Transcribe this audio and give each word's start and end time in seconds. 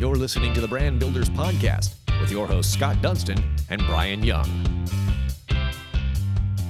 You're 0.00 0.16
listening 0.16 0.54
to 0.54 0.62
the 0.62 0.66
Brand 0.66 0.98
Builders 0.98 1.28
Podcast 1.28 1.94
with 2.22 2.30
your 2.30 2.46
hosts 2.46 2.72
Scott 2.72 3.02
Dunston 3.02 3.36
and 3.68 3.84
Brian 3.84 4.22
Young. 4.22 4.48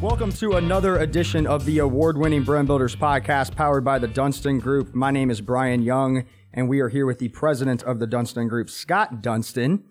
Welcome 0.02 0.32
to 0.32 0.54
another 0.54 0.98
edition 0.98 1.46
of 1.46 1.64
the 1.64 1.78
award 1.78 2.18
winning 2.18 2.42
Brand 2.42 2.66
Builders 2.66 2.96
Podcast 2.96 3.54
powered 3.54 3.84
by 3.84 4.00
the 4.00 4.08
Dunston 4.08 4.58
Group. 4.58 4.96
My 4.96 5.12
name 5.12 5.30
is 5.30 5.40
Brian 5.40 5.80
Young, 5.80 6.24
and 6.52 6.68
we 6.68 6.80
are 6.80 6.88
here 6.88 7.06
with 7.06 7.20
the 7.20 7.28
president 7.28 7.84
of 7.84 8.00
the 8.00 8.06
Dunston 8.08 8.48
Group, 8.48 8.68
Scott 8.68 9.22
Dunston. 9.22 9.84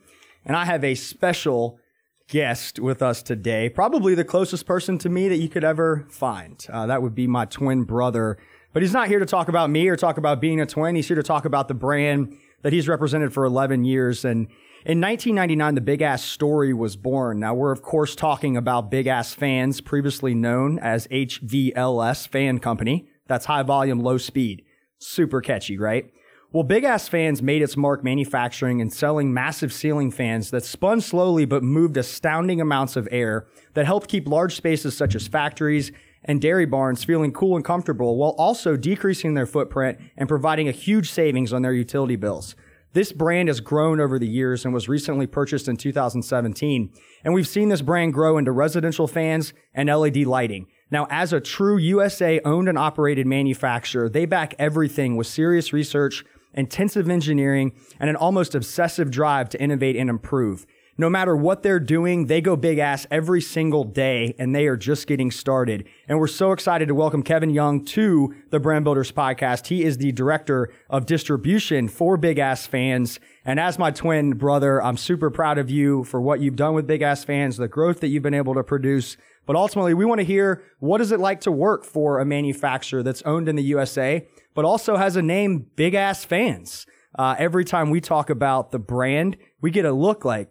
And 0.43 0.57
I 0.57 0.65
have 0.65 0.83
a 0.83 0.93
special 0.93 1.79
guest 2.27 2.77
with 2.77 3.01
us 3.01 3.23
today, 3.23 3.69
probably 3.69 4.15
the 4.15 4.25
closest 4.25 4.65
person 4.65 4.97
to 4.97 5.07
me 5.07 5.29
that 5.29 5.37
you 5.37 5.47
could 5.47 5.63
ever 5.63 6.05
find. 6.09 6.67
Uh, 6.69 6.87
that 6.87 7.01
would 7.01 7.15
be 7.15 7.25
my 7.25 7.45
twin 7.45 7.85
brother. 7.85 8.37
But 8.73 8.83
he's 8.83 8.91
not 8.91 9.07
here 9.07 9.19
to 9.19 9.25
talk 9.25 9.47
about 9.47 9.69
me 9.69 9.87
or 9.87 9.96
talk 9.96 10.18
about 10.18 10.42
being 10.42 10.60
a 10.60 10.65
twin. 10.65 10.96
He's 10.96 11.07
here 11.07 11.15
to 11.15 11.24
talk 11.24 11.46
about 11.46 11.69
the 11.69 11.74
brand 11.74 12.37
that 12.61 12.73
he's 12.73 12.87
represented 12.87 13.33
for 13.33 13.45
11 13.45 13.86
years. 13.86 14.25
And 14.25 14.47
in 14.86 15.01
1999, 15.01 15.75
the 15.75 15.81
Big 15.81 16.01
Ass 16.01 16.23
Story 16.23 16.73
was 16.73 16.95
born. 16.95 17.39
Now, 17.39 17.54
we're 17.54 17.71
of 17.71 17.81
course 17.81 18.15
talking 18.15 18.55
about 18.55 18.91
Big 18.91 19.07
Ass 19.07 19.33
Fans, 19.33 19.81
previously 19.81 20.33
known 20.33 20.79
as 20.79 21.07
HVLS 21.07 22.27
Fan 22.27 22.59
Company. 22.59 23.09
That's 23.27 23.45
high 23.45 23.64
volume, 23.64 24.00
low 24.00 24.17
speed. 24.17 24.64
Super 24.97 25.41
catchy, 25.41 25.77
right? 25.77 26.11
Well, 26.51 26.64
Big 26.64 26.83
Ass 26.83 27.07
Fans 27.07 27.43
made 27.43 27.61
its 27.61 27.77
mark 27.77 28.03
manufacturing 28.03 28.81
and 28.81 28.91
selling 28.91 29.31
massive 29.31 29.71
ceiling 29.71 30.09
fans 30.09 30.50
that 30.50 30.65
spun 30.65 31.00
slowly 31.00 31.45
but 31.45 31.61
moved 31.61 31.95
astounding 31.95 32.59
amounts 32.59 32.95
of 32.95 33.08
air 33.11 33.45
that 33.75 33.86
helped 33.86 34.09
keep 34.09 34.28
large 34.28 34.55
spaces 34.55 34.97
such 34.97 35.14
as 35.14 35.28
factories 35.28 35.91
and 36.23 36.41
dairy 36.41 36.66
barns 36.66 37.03
feeling 37.03 37.31
cool 37.31 37.55
and 37.55 37.66
comfortable 37.66 38.17
while 38.17 38.36
also 38.38 38.75
decreasing 38.75 39.33
their 39.33 39.45
footprint 39.45 39.97
and 40.17 40.30
providing 40.30 40.67
a 40.67 40.73
huge 40.73 41.11
savings 41.11 41.53
on 41.53 41.61
their 41.61 41.73
utility 41.73 42.16
bills. 42.16 42.56
This 42.94 43.12
brand 43.12 43.50
has 43.50 43.59
grown 43.59 44.00
over 44.00 44.17
the 44.17 44.28
years 44.28 44.66
and 44.66 44.73
was 44.73 44.90
recently 44.90 45.28
purchased 45.28 45.67
in 45.67 45.78
2017. 45.78 46.92
And 47.23 47.34
we've 47.34 47.47
seen 47.47 47.70
this 47.70 47.84
brand 47.84 48.14
grow 48.14 48.38
into 48.38 48.52
residential 48.52 49.08
fans 49.08 49.53
and 49.75 49.90
LED 49.90 50.17
lighting. 50.25 50.67
Now, 50.90 51.06
as 51.12 51.31
a 51.31 51.40
true 51.40 51.78
USA 51.78 52.42
owned 52.44 52.67
and 52.67 52.80
operated 52.80 53.28
manufacturer, 53.28 54.09
they 54.09 54.25
back 54.25 54.56
everything 54.58 55.17
with 55.17 55.28
serious 55.28 55.72
research 55.72 56.25
intensive 56.53 57.09
engineering, 57.09 57.73
and 58.00 58.09
an 58.09 58.16
almost 58.16 58.56
obsessive 58.56 59.12
drive 59.12 59.50
to 59.50 59.62
innovate 59.62 59.95
and 59.95 60.09
improve. 60.09 60.66
No 61.00 61.09
matter 61.09 61.33
what 61.33 61.64
they're 61.64 61.80
doing, 61.80 62.25
they 62.25 62.42
go 62.42 62.58
big 62.58 62.78
ass 62.78 63.08
every 63.09 63.39
single 63.39 63.86
day 63.86 64.36
and 64.38 64.53
they 64.53 64.67
are 64.67 64.75
just 64.75 65.08
getting 65.08 65.31
started. 65.31 65.88
And 66.09 66.19
we're 66.19 66.28
so 66.28 66.52
excited 66.52 66.89
to 66.89 66.94
welcome 66.94 67.23
Kevin 67.23 67.52
Young 67.52 67.86
to 67.86 68.36
the 68.50 68.59
Brand 68.59 68.83
Builders 68.83 69.09
podcast. 69.09 69.67
He 69.67 69.86
is 69.86 69.97
the 69.97 70.11
director 70.11 70.73
of 70.89 71.06
distribution 71.06 71.88
for 71.88 72.17
Big 72.17 72.38
Ass 72.38 72.67
Fans. 72.67 73.17
And 73.45 73.61
as 73.61 73.80
my 73.80 73.91
twin 73.91 74.31
brother, 74.31 74.83
I'm 74.83 74.97
super 74.97 75.31
proud 75.31 75.58
of 75.58 75.69
you 75.69 76.03
for 76.03 76.19
what 76.19 76.41
you've 76.41 76.58
done 76.58 76.73
with 76.73 76.86
Big 76.86 77.02
Ass 77.02 77.23
Fans, 77.23 77.56
the 77.56 77.69
growth 77.69 78.02
that 78.02 78.09
you've 78.09 78.23
been 78.23 78.34
able 78.34 78.56
to 78.56 78.63
produce. 78.66 79.16
But 79.45 79.56
ultimately, 79.56 79.94
we 79.94 80.03
want 80.03 80.19
to 80.19 80.25
hear 80.25 80.63
what 80.80 81.00
is 81.00 81.13
it 81.13 81.22
like 81.22 81.39
to 81.41 81.52
work 81.52 81.86
for 81.86 82.19
a 82.19 82.25
manufacturer 82.25 83.03
that's 83.03 83.22
owned 83.22 83.47
in 83.47 83.56
the 83.56 83.63
USA 83.63 84.28
but 84.53 84.66
also 84.66 84.97
has 84.97 85.16
a 85.16 85.22
name 85.22 85.67
Big 85.78 85.94
Ass 85.94 86.25
Fans. 86.25 86.86
Uh, 87.17 87.36
every 87.39 87.63
time 87.63 87.89
we 87.89 88.02
talk 88.02 88.30
about 88.30 88.72
the 88.72 88.80
brand, 88.80 89.38
we 89.61 89.72
get 89.72 89.86
a 89.86 89.94
look 89.94 90.25
like, 90.25 90.50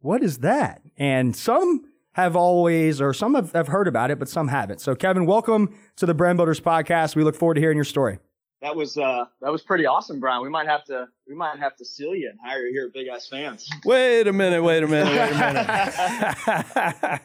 what 0.00 0.22
is 0.22 0.38
that? 0.38 0.82
And 0.96 1.34
some 1.34 1.84
have 2.12 2.36
always, 2.36 3.00
or 3.00 3.12
some 3.12 3.34
have, 3.34 3.52
have 3.52 3.68
heard 3.68 3.88
about 3.88 4.10
it, 4.10 4.18
but 4.18 4.28
some 4.28 4.48
haven't. 4.48 4.80
So, 4.80 4.94
Kevin, 4.94 5.26
welcome 5.26 5.74
to 5.96 6.06
the 6.06 6.14
Brand 6.14 6.36
Builders 6.36 6.60
podcast. 6.60 7.16
We 7.16 7.24
look 7.24 7.36
forward 7.36 7.54
to 7.54 7.60
hearing 7.60 7.76
your 7.76 7.84
story. 7.84 8.18
That 8.60 8.74
was 8.74 8.98
uh, 8.98 9.26
that 9.40 9.52
was 9.52 9.62
pretty 9.62 9.86
awesome, 9.86 10.18
Brian. 10.18 10.42
We 10.42 10.48
might 10.48 10.66
have 10.66 10.82
to 10.86 11.06
we 11.28 11.34
might 11.36 11.60
have 11.60 11.76
to 11.76 11.84
seal 11.84 12.16
you 12.16 12.28
and 12.28 12.40
hire 12.44 12.66
you 12.66 12.72
here 12.72 12.86
at 12.86 12.92
Big 12.92 13.06
Ass 13.06 13.28
Fans. 13.28 13.68
Wait 13.84 14.26
a 14.26 14.32
minute, 14.32 14.64
wait 14.64 14.82
a 14.82 14.88
minute, 14.88 15.12
wait 15.12 15.30
a 15.30 17.04
minute. 17.06 17.20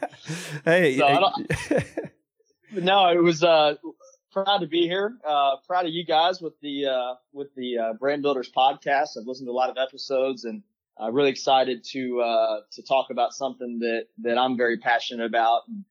hey, 0.63 0.95
so 0.95 1.31
no, 2.79 3.09
it 3.09 3.23
was 3.23 3.43
uh, 3.43 3.73
proud 4.31 4.59
to 4.59 4.67
be 4.67 4.83
here. 4.83 5.17
Uh, 5.27 5.55
proud 5.65 5.87
of 5.87 5.91
you 5.91 6.05
guys 6.05 6.39
with 6.39 6.53
the 6.61 6.85
uh, 6.85 7.15
with 7.31 7.47
the 7.55 7.79
uh, 7.79 7.93
Brand 7.93 8.21
Builders 8.21 8.51
podcast. 8.55 9.17
I've 9.17 9.25
listened 9.25 9.47
to 9.47 9.51
a 9.51 9.53
lot 9.53 9.71
of 9.71 9.77
episodes 9.79 10.43
and 10.43 10.61
uh, 11.01 11.11
really 11.11 11.29
excited 11.29 11.83
to 11.91 12.21
uh, 12.21 12.59
to 12.71 12.83
talk 12.83 13.07
about 13.09 13.33
something 13.33 13.79
that 13.79 14.05
that 14.19 14.37
I'm 14.37 14.57
very 14.57 14.77
passionate 14.77 15.25
about. 15.25 15.61
And, 15.67 15.85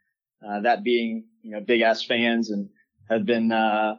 uh, 0.47 0.61
that 0.61 0.83
being 0.83 1.25
you 1.43 1.53
know 1.53 1.61
big 1.61 1.83
ass 1.83 2.03
fans 2.03 2.51
and 2.51 2.69
have 3.09 3.25
been 3.25 3.53
uh, 3.53 3.95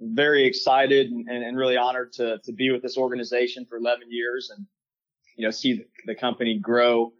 very 0.00 0.44
excited 0.46 1.10
and, 1.10 1.28
and, 1.28 1.56
really 1.56 1.76
honored 1.76 2.12
to 2.12 2.38
to 2.44 2.52
be 2.52 2.70
with 2.70 2.82
this 2.82 2.96
organization 2.96 3.64
for 3.68 3.76
11 3.76 4.04
years 4.10 4.50
and 4.56 4.66
you 5.36 5.44
know 5.44 5.50
see 5.50 5.84
the, 6.06 6.14
company 6.14 6.58
grow 6.58 7.12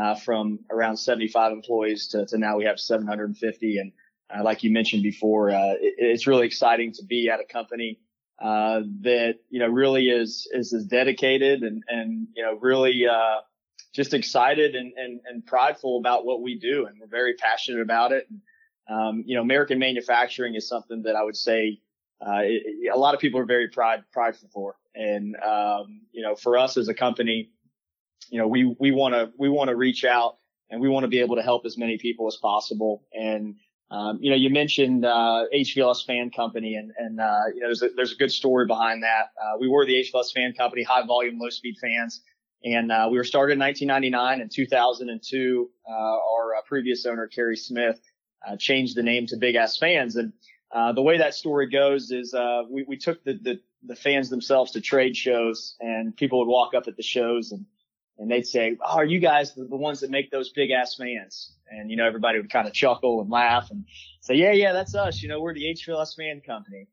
uh, 0.00 0.14
from 0.14 0.60
around 0.70 0.96
75 0.96 1.52
employees 1.52 2.08
to, 2.08 2.24
to 2.26 2.38
now 2.38 2.56
we 2.56 2.64
have 2.64 2.80
750 2.80 3.78
and 3.78 3.92
uh, 4.34 4.42
like 4.42 4.62
you 4.62 4.72
mentioned 4.72 5.02
before, 5.02 5.50
uh, 5.50 5.74
it, 5.80 5.94
it's 5.98 6.26
really 6.26 6.46
exciting 6.46 6.92
to 6.92 7.04
be 7.04 7.30
at 7.32 7.40
a 7.40 7.44
company 7.44 8.00
uh, 8.42 8.80
that 9.00 9.36
you 9.48 9.58
know 9.58 9.68
really 9.68 10.08
is 10.08 10.48
is, 10.52 10.72
dedicated 10.88 11.62
and 11.62 11.82
and 11.88 12.28
you 12.34 12.42
know 12.42 12.58
really 12.60 13.06
uh, 13.06 13.40
just 13.94 14.12
excited 14.12 14.74
and, 14.74 14.92
and 14.96 15.20
and 15.26 15.46
prideful 15.46 15.98
about 15.98 16.26
what 16.26 16.42
we 16.42 16.58
do, 16.58 16.86
and 16.86 16.98
we're 17.00 17.06
very 17.06 17.34
passionate 17.34 17.80
about 17.80 18.12
it. 18.12 18.26
And, 18.30 18.40
um, 18.88 19.24
you 19.26 19.36
know, 19.36 19.42
American 19.42 19.78
manufacturing 19.78 20.54
is 20.54 20.68
something 20.68 21.02
that 21.02 21.16
I 21.16 21.22
would 21.22 21.36
say 21.36 21.80
uh, 22.20 22.42
it, 22.42 22.92
a 22.92 22.98
lot 22.98 23.14
of 23.14 23.20
people 23.20 23.40
are 23.40 23.46
very 23.46 23.68
pride 23.68 24.04
prideful 24.12 24.50
for, 24.52 24.76
and 24.94 25.36
um, 25.36 26.02
you 26.12 26.22
know, 26.22 26.36
for 26.36 26.58
us 26.58 26.76
as 26.76 26.88
a 26.88 26.94
company, 26.94 27.50
you 28.28 28.38
know, 28.38 28.48
we 28.48 28.76
we 28.78 28.90
want 28.90 29.14
to 29.14 29.32
we 29.38 29.48
want 29.48 29.68
to 29.68 29.76
reach 29.76 30.04
out 30.04 30.36
and 30.70 30.80
we 30.80 30.88
want 30.88 31.04
to 31.04 31.08
be 31.08 31.20
able 31.20 31.36
to 31.36 31.42
help 31.42 31.64
as 31.64 31.78
many 31.78 31.98
people 31.98 32.26
as 32.26 32.36
possible. 32.36 33.04
And 33.12 33.56
um, 33.90 34.18
you 34.20 34.30
know, 34.30 34.36
you 34.36 34.50
mentioned 34.50 35.04
uh, 35.04 35.44
HVLS 35.54 36.04
Fan 36.04 36.30
Company, 36.30 36.74
and 36.74 36.90
and 36.98 37.20
uh, 37.20 37.42
you 37.54 37.60
know, 37.60 37.68
there's 37.68 37.82
a, 37.82 37.88
there's 37.94 38.12
a 38.12 38.16
good 38.16 38.32
story 38.32 38.66
behind 38.66 39.02
that. 39.04 39.30
Uh, 39.40 39.58
we 39.60 39.68
were 39.68 39.86
the 39.86 39.94
HVLS 39.94 40.32
Fan 40.32 40.54
Company, 40.54 40.82
high 40.82 41.06
volume, 41.06 41.38
low 41.38 41.50
speed 41.50 41.76
fans, 41.80 42.22
and 42.64 42.90
uh, 42.90 43.08
we 43.10 43.16
were 43.16 43.24
started 43.24 43.52
in 43.52 43.58
1999. 43.60 44.40
In 44.40 44.48
2002, 44.48 45.70
uh, 45.88 45.92
our 45.92 46.56
uh, 46.56 46.62
previous 46.66 47.06
owner, 47.06 47.28
Carey 47.28 47.56
Smith, 47.56 48.00
changed 48.58 48.96
the 48.96 49.02
name 49.02 49.26
to 49.26 49.36
Big 49.36 49.54
Ass 49.54 49.76
Fans, 49.78 50.16
and 50.16 50.32
the 50.94 51.02
way 51.02 51.18
that 51.18 51.34
story 51.34 51.68
goes 51.68 52.10
is 52.10 52.34
we 52.68 52.84
we 52.88 52.96
took 52.96 53.22
the, 53.22 53.34
the 53.34 53.60
the 53.84 53.96
fans 53.96 54.30
themselves 54.30 54.72
to 54.72 54.80
trade 54.80 55.16
shows, 55.16 55.76
and 55.78 56.16
people 56.16 56.40
would 56.40 56.48
walk 56.48 56.74
up 56.74 56.88
at 56.88 56.96
the 56.96 57.04
shows 57.04 57.52
and 57.52 57.66
and 58.18 58.30
they'd 58.30 58.46
say, 58.46 58.76
"Oh, 58.84 58.96
are 58.96 59.04
you 59.04 59.20
guys 59.20 59.54
the, 59.54 59.64
the 59.64 59.76
ones 59.76 60.00
that 60.00 60.10
make 60.10 60.30
those 60.30 60.50
big 60.50 60.70
ass 60.70 60.96
fans?" 60.96 61.56
And, 61.70 61.90
you 61.90 61.96
know, 61.96 62.06
everybody 62.06 62.38
would 62.38 62.50
kind 62.50 62.66
of 62.66 62.72
chuckle 62.74 63.20
and 63.20 63.30
laugh 63.30 63.70
and 63.70 63.84
say, 64.20 64.34
yeah, 64.34 64.52
yeah, 64.52 64.72
that's 64.72 64.94
us. 64.94 65.22
You 65.22 65.28
know, 65.28 65.40
we're 65.40 65.54
the 65.54 65.74
HVLS 65.74 66.16
fan 66.16 66.40
company. 66.40 66.86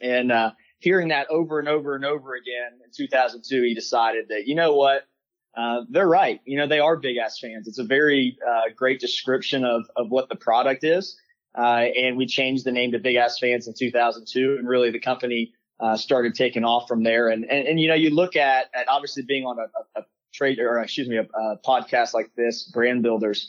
And, 0.00 0.32
uh, 0.32 0.52
hearing 0.78 1.08
that 1.08 1.28
over 1.30 1.60
and 1.60 1.68
over 1.68 1.94
and 1.94 2.04
over 2.04 2.34
again 2.34 2.80
in 2.84 2.90
2002, 2.92 3.62
he 3.62 3.74
decided 3.74 4.28
that, 4.28 4.46
you 4.46 4.54
know 4.54 4.74
what? 4.74 5.04
Uh, 5.56 5.82
they're 5.90 6.08
right. 6.08 6.40
You 6.44 6.58
know, 6.58 6.66
they 6.66 6.80
are 6.80 6.96
big 6.96 7.18
ass 7.18 7.38
fans. 7.38 7.68
It's 7.68 7.78
a 7.78 7.84
very, 7.84 8.38
uh, 8.46 8.72
great 8.74 9.00
description 9.00 9.64
of, 9.64 9.84
of 9.96 10.10
what 10.10 10.28
the 10.28 10.36
product 10.36 10.82
is. 10.82 11.16
Uh, 11.56 11.84
and 11.96 12.16
we 12.16 12.26
changed 12.26 12.64
the 12.64 12.72
name 12.72 12.92
to 12.92 12.98
Big 12.98 13.16
Ass 13.16 13.38
Fans 13.38 13.68
in 13.68 13.74
2002, 13.78 14.56
and 14.58 14.66
really 14.66 14.90
the 14.90 14.98
company 14.98 15.52
uh, 15.80 15.98
started 15.98 16.34
taking 16.34 16.64
off 16.64 16.88
from 16.88 17.02
there. 17.02 17.28
And, 17.28 17.44
and 17.44 17.68
and 17.68 17.78
you 17.78 17.88
know, 17.88 17.94
you 17.94 18.08
look 18.08 18.36
at 18.36 18.70
at 18.74 18.88
obviously 18.88 19.22
being 19.22 19.44
on 19.44 19.58
a, 19.58 19.98
a, 19.98 20.00
a 20.00 20.04
trade 20.32 20.58
or 20.58 20.78
excuse 20.78 21.08
me, 21.08 21.16
a, 21.18 21.22
a 21.22 21.58
podcast 21.64 22.14
like 22.14 22.30
this, 22.36 22.64
Brand 22.64 23.02
Builders. 23.02 23.46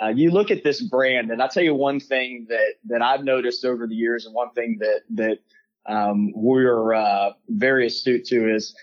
Uh, 0.00 0.08
you 0.08 0.30
look 0.30 0.50
at 0.50 0.62
this 0.62 0.82
brand, 0.82 1.30
and 1.30 1.40
I'll 1.40 1.48
tell 1.48 1.62
you 1.62 1.74
one 1.74 2.00
thing 2.00 2.46
that 2.48 2.74
that 2.86 3.02
I've 3.02 3.24
noticed 3.24 3.64
over 3.64 3.86
the 3.86 3.94
years, 3.94 4.26
and 4.26 4.34
one 4.34 4.50
thing 4.50 4.78
that 4.80 5.02
that 5.14 5.38
um, 5.88 6.32
we're 6.34 6.94
uh, 6.94 7.30
very 7.48 7.86
astute 7.86 8.24
to 8.26 8.54
is 8.54 8.74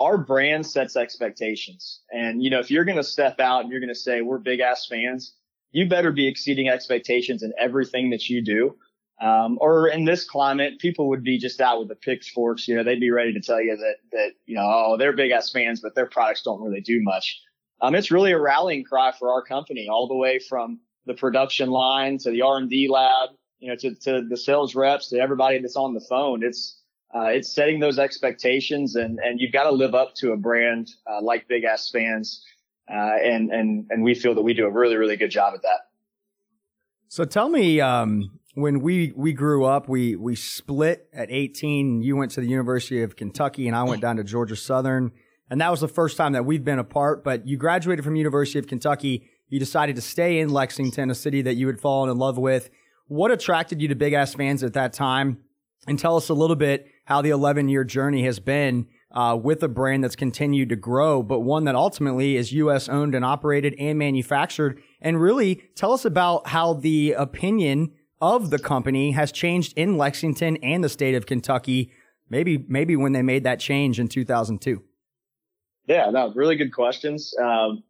our 0.00 0.18
brand 0.18 0.66
sets 0.66 0.96
expectations. 0.96 2.00
And 2.10 2.42
you 2.42 2.50
know, 2.50 2.60
if 2.60 2.70
you're 2.70 2.84
going 2.84 2.96
to 2.96 3.04
step 3.04 3.40
out 3.40 3.62
and 3.62 3.70
you're 3.70 3.80
going 3.80 3.88
to 3.88 3.94
say 3.94 4.20
we're 4.20 4.38
big 4.38 4.60
ass 4.60 4.86
fans, 4.86 5.34
you 5.72 5.88
better 5.88 6.12
be 6.12 6.28
exceeding 6.28 6.68
expectations 6.68 7.42
in 7.42 7.52
everything 7.58 8.10
that 8.10 8.28
you 8.28 8.42
do. 8.42 8.76
Um, 9.20 9.58
or 9.60 9.88
in 9.88 10.04
this 10.04 10.24
climate, 10.24 10.78
people 10.78 11.08
would 11.08 11.24
be 11.24 11.38
just 11.38 11.60
out 11.60 11.80
with 11.80 11.88
the 11.88 11.96
pitchforks. 11.96 12.68
You 12.68 12.76
know, 12.76 12.84
they'd 12.84 13.00
be 13.00 13.10
ready 13.10 13.32
to 13.32 13.40
tell 13.40 13.60
you 13.60 13.76
that 13.76 13.96
that 14.12 14.30
you 14.46 14.54
know, 14.54 14.62
oh, 14.62 14.96
they're 14.96 15.12
big 15.12 15.32
ass 15.32 15.50
fans, 15.50 15.80
but 15.80 15.94
their 15.94 16.06
products 16.06 16.42
don't 16.42 16.62
really 16.62 16.80
do 16.80 17.02
much 17.02 17.42
um, 17.80 17.94
it's 17.94 18.10
really 18.10 18.32
a 18.32 18.38
rallying 18.38 18.84
cry 18.84 19.12
for 19.16 19.32
our 19.32 19.42
company, 19.42 19.88
all 19.88 20.08
the 20.08 20.16
way 20.16 20.38
from 20.38 20.80
the 21.06 21.14
production 21.14 21.70
line 21.70 22.18
to 22.18 22.30
the 22.30 22.42
R&D 22.42 22.88
lab, 22.90 23.30
you 23.60 23.68
know, 23.68 23.76
to, 23.76 23.94
to 23.94 24.22
the 24.28 24.36
sales 24.36 24.74
reps, 24.74 25.08
to 25.10 25.18
everybody 25.18 25.60
that's 25.60 25.76
on 25.76 25.94
the 25.94 26.00
phone. 26.00 26.42
It's 26.42 26.76
uh, 27.14 27.28
it's 27.28 27.54
setting 27.54 27.80
those 27.80 27.98
expectations, 27.98 28.94
and 28.94 29.18
and 29.18 29.40
you've 29.40 29.52
got 29.52 29.64
to 29.64 29.70
live 29.70 29.94
up 29.94 30.14
to 30.16 30.32
a 30.32 30.36
brand 30.36 30.90
uh, 31.10 31.22
like 31.22 31.48
Big 31.48 31.64
Ass 31.64 31.90
Fans, 31.90 32.44
uh, 32.90 33.16
and 33.22 33.50
and 33.50 33.86
and 33.88 34.02
we 34.02 34.14
feel 34.14 34.34
that 34.34 34.42
we 34.42 34.52
do 34.52 34.66
a 34.66 34.70
really 34.70 34.96
really 34.96 35.16
good 35.16 35.30
job 35.30 35.54
at 35.54 35.62
that. 35.62 35.88
So 37.08 37.24
tell 37.24 37.48
me, 37.48 37.80
um, 37.80 38.37
when 38.58 38.80
we 38.80 39.12
we 39.14 39.32
grew 39.32 39.64
up, 39.64 39.88
we 39.88 40.16
we 40.16 40.34
split 40.34 41.08
at 41.12 41.30
18. 41.30 42.02
You 42.02 42.16
went 42.16 42.32
to 42.32 42.40
the 42.40 42.48
University 42.48 43.02
of 43.02 43.14
Kentucky, 43.14 43.68
and 43.68 43.76
I 43.76 43.84
went 43.84 44.02
down 44.02 44.16
to 44.16 44.24
Georgia 44.24 44.56
Southern 44.56 45.12
And 45.48 45.60
that 45.60 45.70
was 45.70 45.80
the 45.80 45.88
first 45.88 46.16
time 46.16 46.32
that 46.32 46.44
we've 46.44 46.64
been 46.64 46.80
apart, 46.80 47.22
but 47.22 47.46
you 47.46 47.56
graduated 47.56 48.04
from 48.04 48.16
University 48.16 48.58
of 48.58 48.66
Kentucky. 48.66 49.28
You 49.48 49.60
decided 49.60 49.96
to 49.96 50.02
stay 50.02 50.40
in 50.40 50.50
Lexington, 50.50 51.10
a 51.10 51.14
city 51.14 51.40
that 51.42 51.54
you 51.54 51.68
had 51.68 51.80
fallen 51.80 52.10
in 52.10 52.18
love 52.18 52.36
with. 52.36 52.68
What 53.06 53.30
attracted 53.30 53.80
you 53.80 53.88
to 53.88 53.94
Big 53.94 54.12
Ass 54.12 54.34
Fans 54.34 54.62
at 54.62 54.74
that 54.74 54.92
time? 54.92 55.38
And 55.86 55.98
tell 55.98 56.16
us 56.16 56.28
a 56.28 56.34
little 56.34 56.56
bit 56.56 56.88
how 57.04 57.22
the 57.22 57.30
11 57.30 57.68
year 57.68 57.84
journey 57.84 58.24
has 58.24 58.40
been 58.40 58.88
uh, 59.12 59.38
with 59.40 59.62
a 59.62 59.68
brand 59.68 60.04
that's 60.04 60.16
continued 60.16 60.68
to 60.68 60.76
grow, 60.76 61.22
but 61.22 61.40
one 61.40 61.64
that 61.64 61.74
ultimately 61.74 62.36
is 62.36 62.52
U.S. 62.52 62.88
owned 62.88 63.14
and 63.14 63.24
operated 63.24 63.74
and 63.78 63.98
manufactured. 63.98 64.82
And 65.00 65.20
really 65.20 65.62
tell 65.76 65.92
us 65.92 66.04
about 66.04 66.48
how 66.48 66.74
the 66.74 67.12
opinion 67.12 67.92
of 68.20 68.50
the 68.50 68.58
company 68.58 69.12
has 69.12 69.32
changed 69.32 69.72
in 69.76 69.96
Lexington 69.96 70.56
and 70.58 70.82
the 70.82 70.88
state 70.88 71.14
of 71.14 71.26
Kentucky. 71.26 71.92
Maybe, 72.30 72.64
maybe 72.68 72.96
when 72.96 73.12
they 73.12 73.22
made 73.22 73.44
that 73.44 73.60
change 73.60 73.98
in 73.98 74.08
2002. 74.08 74.82
Yeah, 75.86 76.10
no, 76.10 76.32
really 76.34 76.56
good 76.56 76.72
questions. 76.72 77.34
Um, 77.40 77.82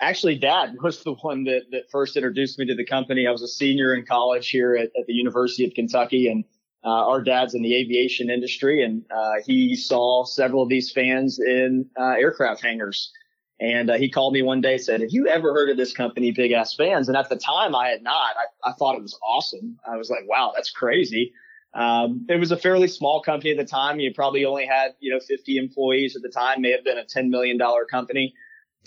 actually, 0.00 0.36
Dad 0.36 0.74
was 0.82 1.04
the 1.04 1.14
one 1.14 1.44
that, 1.44 1.62
that 1.70 1.82
first 1.90 2.16
introduced 2.16 2.58
me 2.58 2.66
to 2.66 2.74
the 2.74 2.84
company. 2.84 3.26
I 3.26 3.30
was 3.30 3.42
a 3.42 3.48
senior 3.48 3.94
in 3.94 4.04
college 4.04 4.50
here 4.50 4.74
at, 4.74 4.90
at 4.98 5.06
the 5.06 5.12
University 5.12 5.64
of 5.64 5.72
Kentucky, 5.74 6.28
and 6.28 6.44
uh, 6.84 7.08
our 7.08 7.22
dad's 7.22 7.54
in 7.54 7.62
the 7.62 7.74
aviation 7.74 8.30
industry, 8.30 8.82
and 8.82 9.04
uh, 9.14 9.34
he 9.44 9.76
saw 9.76 10.24
several 10.24 10.62
of 10.62 10.68
these 10.68 10.90
fans 10.90 11.38
in 11.38 11.88
uh, 11.98 12.14
aircraft 12.18 12.62
hangars. 12.62 13.12
And 13.58 13.90
uh, 13.90 13.94
he 13.94 14.10
called 14.10 14.34
me 14.34 14.42
one 14.42 14.60
day 14.60 14.76
said, 14.76 15.00
Have 15.00 15.10
you 15.12 15.28
ever 15.28 15.54
heard 15.54 15.70
of 15.70 15.76
this 15.76 15.92
company, 15.92 16.30
Big 16.30 16.52
Ass 16.52 16.74
Fans? 16.74 17.08
And 17.08 17.16
at 17.16 17.28
the 17.28 17.36
time, 17.36 17.74
I 17.74 17.88
had 17.88 18.02
not. 18.02 18.34
I, 18.36 18.70
I 18.70 18.72
thought 18.72 18.96
it 18.96 19.02
was 19.02 19.18
awesome. 19.26 19.78
I 19.90 19.96
was 19.96 20.10
like, 20.10 20.28
Wow, 20.28 20.52
that's 20.54 20.70
crazy. 20.70 21.32
Um, 21.74 22.26
it 22.28 22.40
was 22.40 22.52
a 22.52 22.56
fairly 22.56 22.88
small 22.88 23.22
company 23.22 23.50
at 23.50 23.58
the 23.58 23.64
time. 23.64 24.00
You 24.00 24.12
probably 24.14 24.44
only 24.44 24.66
had, 24.66 24.94
you 25.00 25.12
know, 25.12 25.20
50 25.20 25.58
employees 25.58 26.16
at 26.16 26.22
the 26.22 26.28
time, 26.30 26.62
may 26.62 26.72
have 26.72 26.84
been 26.84 26.98
a 26.98 27.04
$10 27.04 27.28
million 27.28 27.58
company. 27.90 28.34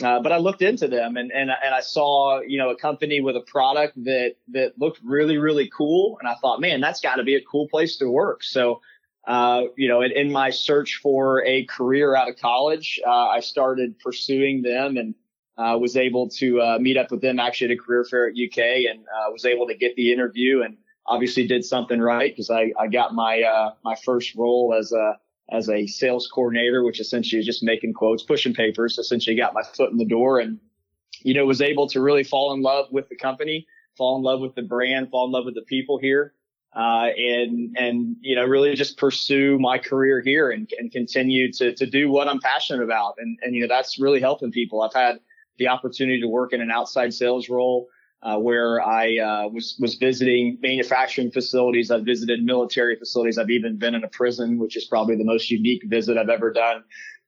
Uh, 0.01 0.19
but 0.21 0.31
I 0.31 0.38
looked 0.38 0.62
into 0.62 0.88
them 0.88 1.18
and, 1.18 1.31
and, 1.31 1.51
and 1.51 1.75
I 1.75 1.81
saw, 1.81 2.39
you 2.39 2.57
know, 2.57 2.69
a 2.69 2.75
company 2.75 3.22
with 3.22 3.36
a 3.36 3.42
product 3.42 4.01
that, 4.06 4.36
that 4.50 4.80
looked 4.80 5.00
really, 5.04 5.38
really 5.38 5.69
cool. 5.75 6.18
And 6.19 6.30
I 6.30 6.36
thought, 6.36 6.62
man, 6.62 6.80
that's 6.80 7.01
got 7.01 7.15
to 7.15 7.24
be 7.24 7.36
a 7.36 7.42
cool 7.42 7.68
place 7.68 7.98
to 7.98 8.10
work. 8.10 8.44
So, 8.44 8.81
uh, 9.30 9.66
you 9.78 9.88
know, 9.88 10.02
in, 10.02 10.12
in, 10.12 10.31
my 10.31 10.50
search 10.50 11.00
for 11.04 11.46
a 11.46 11.64
career 11.66 12.16
out 12.16 12.28
of 12.28 12.36
college, 12.38 13.00
uh, 13.06 13.28
I 13.28 13.42
started 13.42 14.00
pursuing 14.00 14.64
them 14.64 14.98
and 14.98 15.14
uh, 15.56 15.78
was 15.78 15.96
able 15.96 16.30
to 16.30 16.60
uh, 16.60 16.80
meet 16.80 16.98
up 16.98 17.12
with 17.12 17.22
them 17.22 17.40
actually 17.40 17.66
at 17.66 17.78
a 17.78 17.78
career 17.78 18.04
fair 18.04 18.28
at 18.28 18.34
UK 18.34 18.90
and 18.90 19.02
uh, 19.02 19.30
was 19.31 19.46
able 19.46 19.68
to 19.68 19.76
get 19.76 19.96
the 19.96 20.12
interview 20.12 20.64
and 20.64 20.78
obviously 21.06 21.46
did 21.46 21.64
something 21.64 22.00
right 22.00 22.31
because 22.31 22.50
I, 22.50 22.74
I 22.80 22.88
got 22.88 23.14
my 23.14 23.44
uh, 23.44 23.74
my 23.84 23.96
first 24.04 24.34
role 24.34 24.76
as 24.76 24.92
a 24.92 25.20
as 25.52 25.70
a 25.70 25.86
sales 25.86 26.28
coordinator, 26.34 26.84
which 26.84 27.00
essentially 27.00 27.40
is 27.40 27.46
just 27.46 27.64
making 27.64 27.94
quotes, 27.94 28.24
pushing 28.24 28.56
papers. 28.56 28.98
Essentially, 28.98 29.36
got 29.36 29.54
my 29.54 29.64
foot 29.64 29.92
in 29.92 29.98
the 29.98 30.06
door, 30.06 30.40
and 30.40 30.60
you 31.22 31.36
know 31.36 31.46
was 31.46 31.62
able 31.62 31.88
to 31.90 32.02
really 32.02 32.24
fall 32.24 32.52
in 32.54 32.64
love 32.64 32.88
with 32.92 33.10
the 33.10 33.16
company, 33.16 33.68
fall 33.96 34.18
in 34.18 34.24
love 34.24 34.40
with 34.40 34.56
the 34.56 34.64
brand, 34.64 35.12
fall 35.12 35.28
in 35.28 35.32
love 35.32 35.46
with 35.46 35.56
the 35.56 35.62
people 35.62 36.00
here, 36.00 36.34
uh, 36.75 37.07
and 37.18 37.75
and 37.77 38.16
you 38.21 38.36
know 38.36 38.45
really 38.45 38.75
just 38.75 38.98
pursue 38.98 39.57
my 39.60 39.77
career 39.77 40.21
here 40.21 40.51
and, 40.51 40.69
and 40.77 40.92
continue 40.92 41.51
to 41.54 41.74
to 41.74 41.86
do 41.86 42.10
what 42.10 42.27
I'm 42.27 42.39
passionate 42.39 42.83
about, 42.83 43.16
and 43.18 43.38
and 43.42 43.56
you 43.56 43.62
know 43.62 43.68
that's 43.68 44.00
really 44.00 44.19
helping 44.19 44.51
people. 44.51 44.81
I've 44.81 44.94
had 44.94 45.19
the 45.57 45.68
opportunity 45.68 46.21
to 46.21 46.27
work 46.27 46.54
in 46.54 46.62
an 46.62 46.71
outside 46.71 47.13
sales 47.13 47.50
role 47.50 47.88
uh, 48.21 48.38
where 48.38 48.81
I 48.81 49.18
uh, 49.18 49.48
was 49.50 49.77
was 49.80 49.95
visiting 49.95 50.57
manufacturing 50.62 51.31
facilities. 51.31 51.89
I've 51.89 52.06
visited 52.06 52.44
military 52.44 52.95
facilities. 52.98 53.38
I've 53.38 53.50
even 53.50 53.77
been 53.77 53.95
in 53.95 54.04
a 54.04 54.10
prison, 54.10 54.60
which 54.60 54.75
is 54.75 54.86
probably 54.86 55.15
the 55.15 55.24
most 55.24 55.50
unique 55.50 55.83
visit 55.86 56.18
I've 56.18 56.30
ever 56.30 56.51
done. 56.51 56.83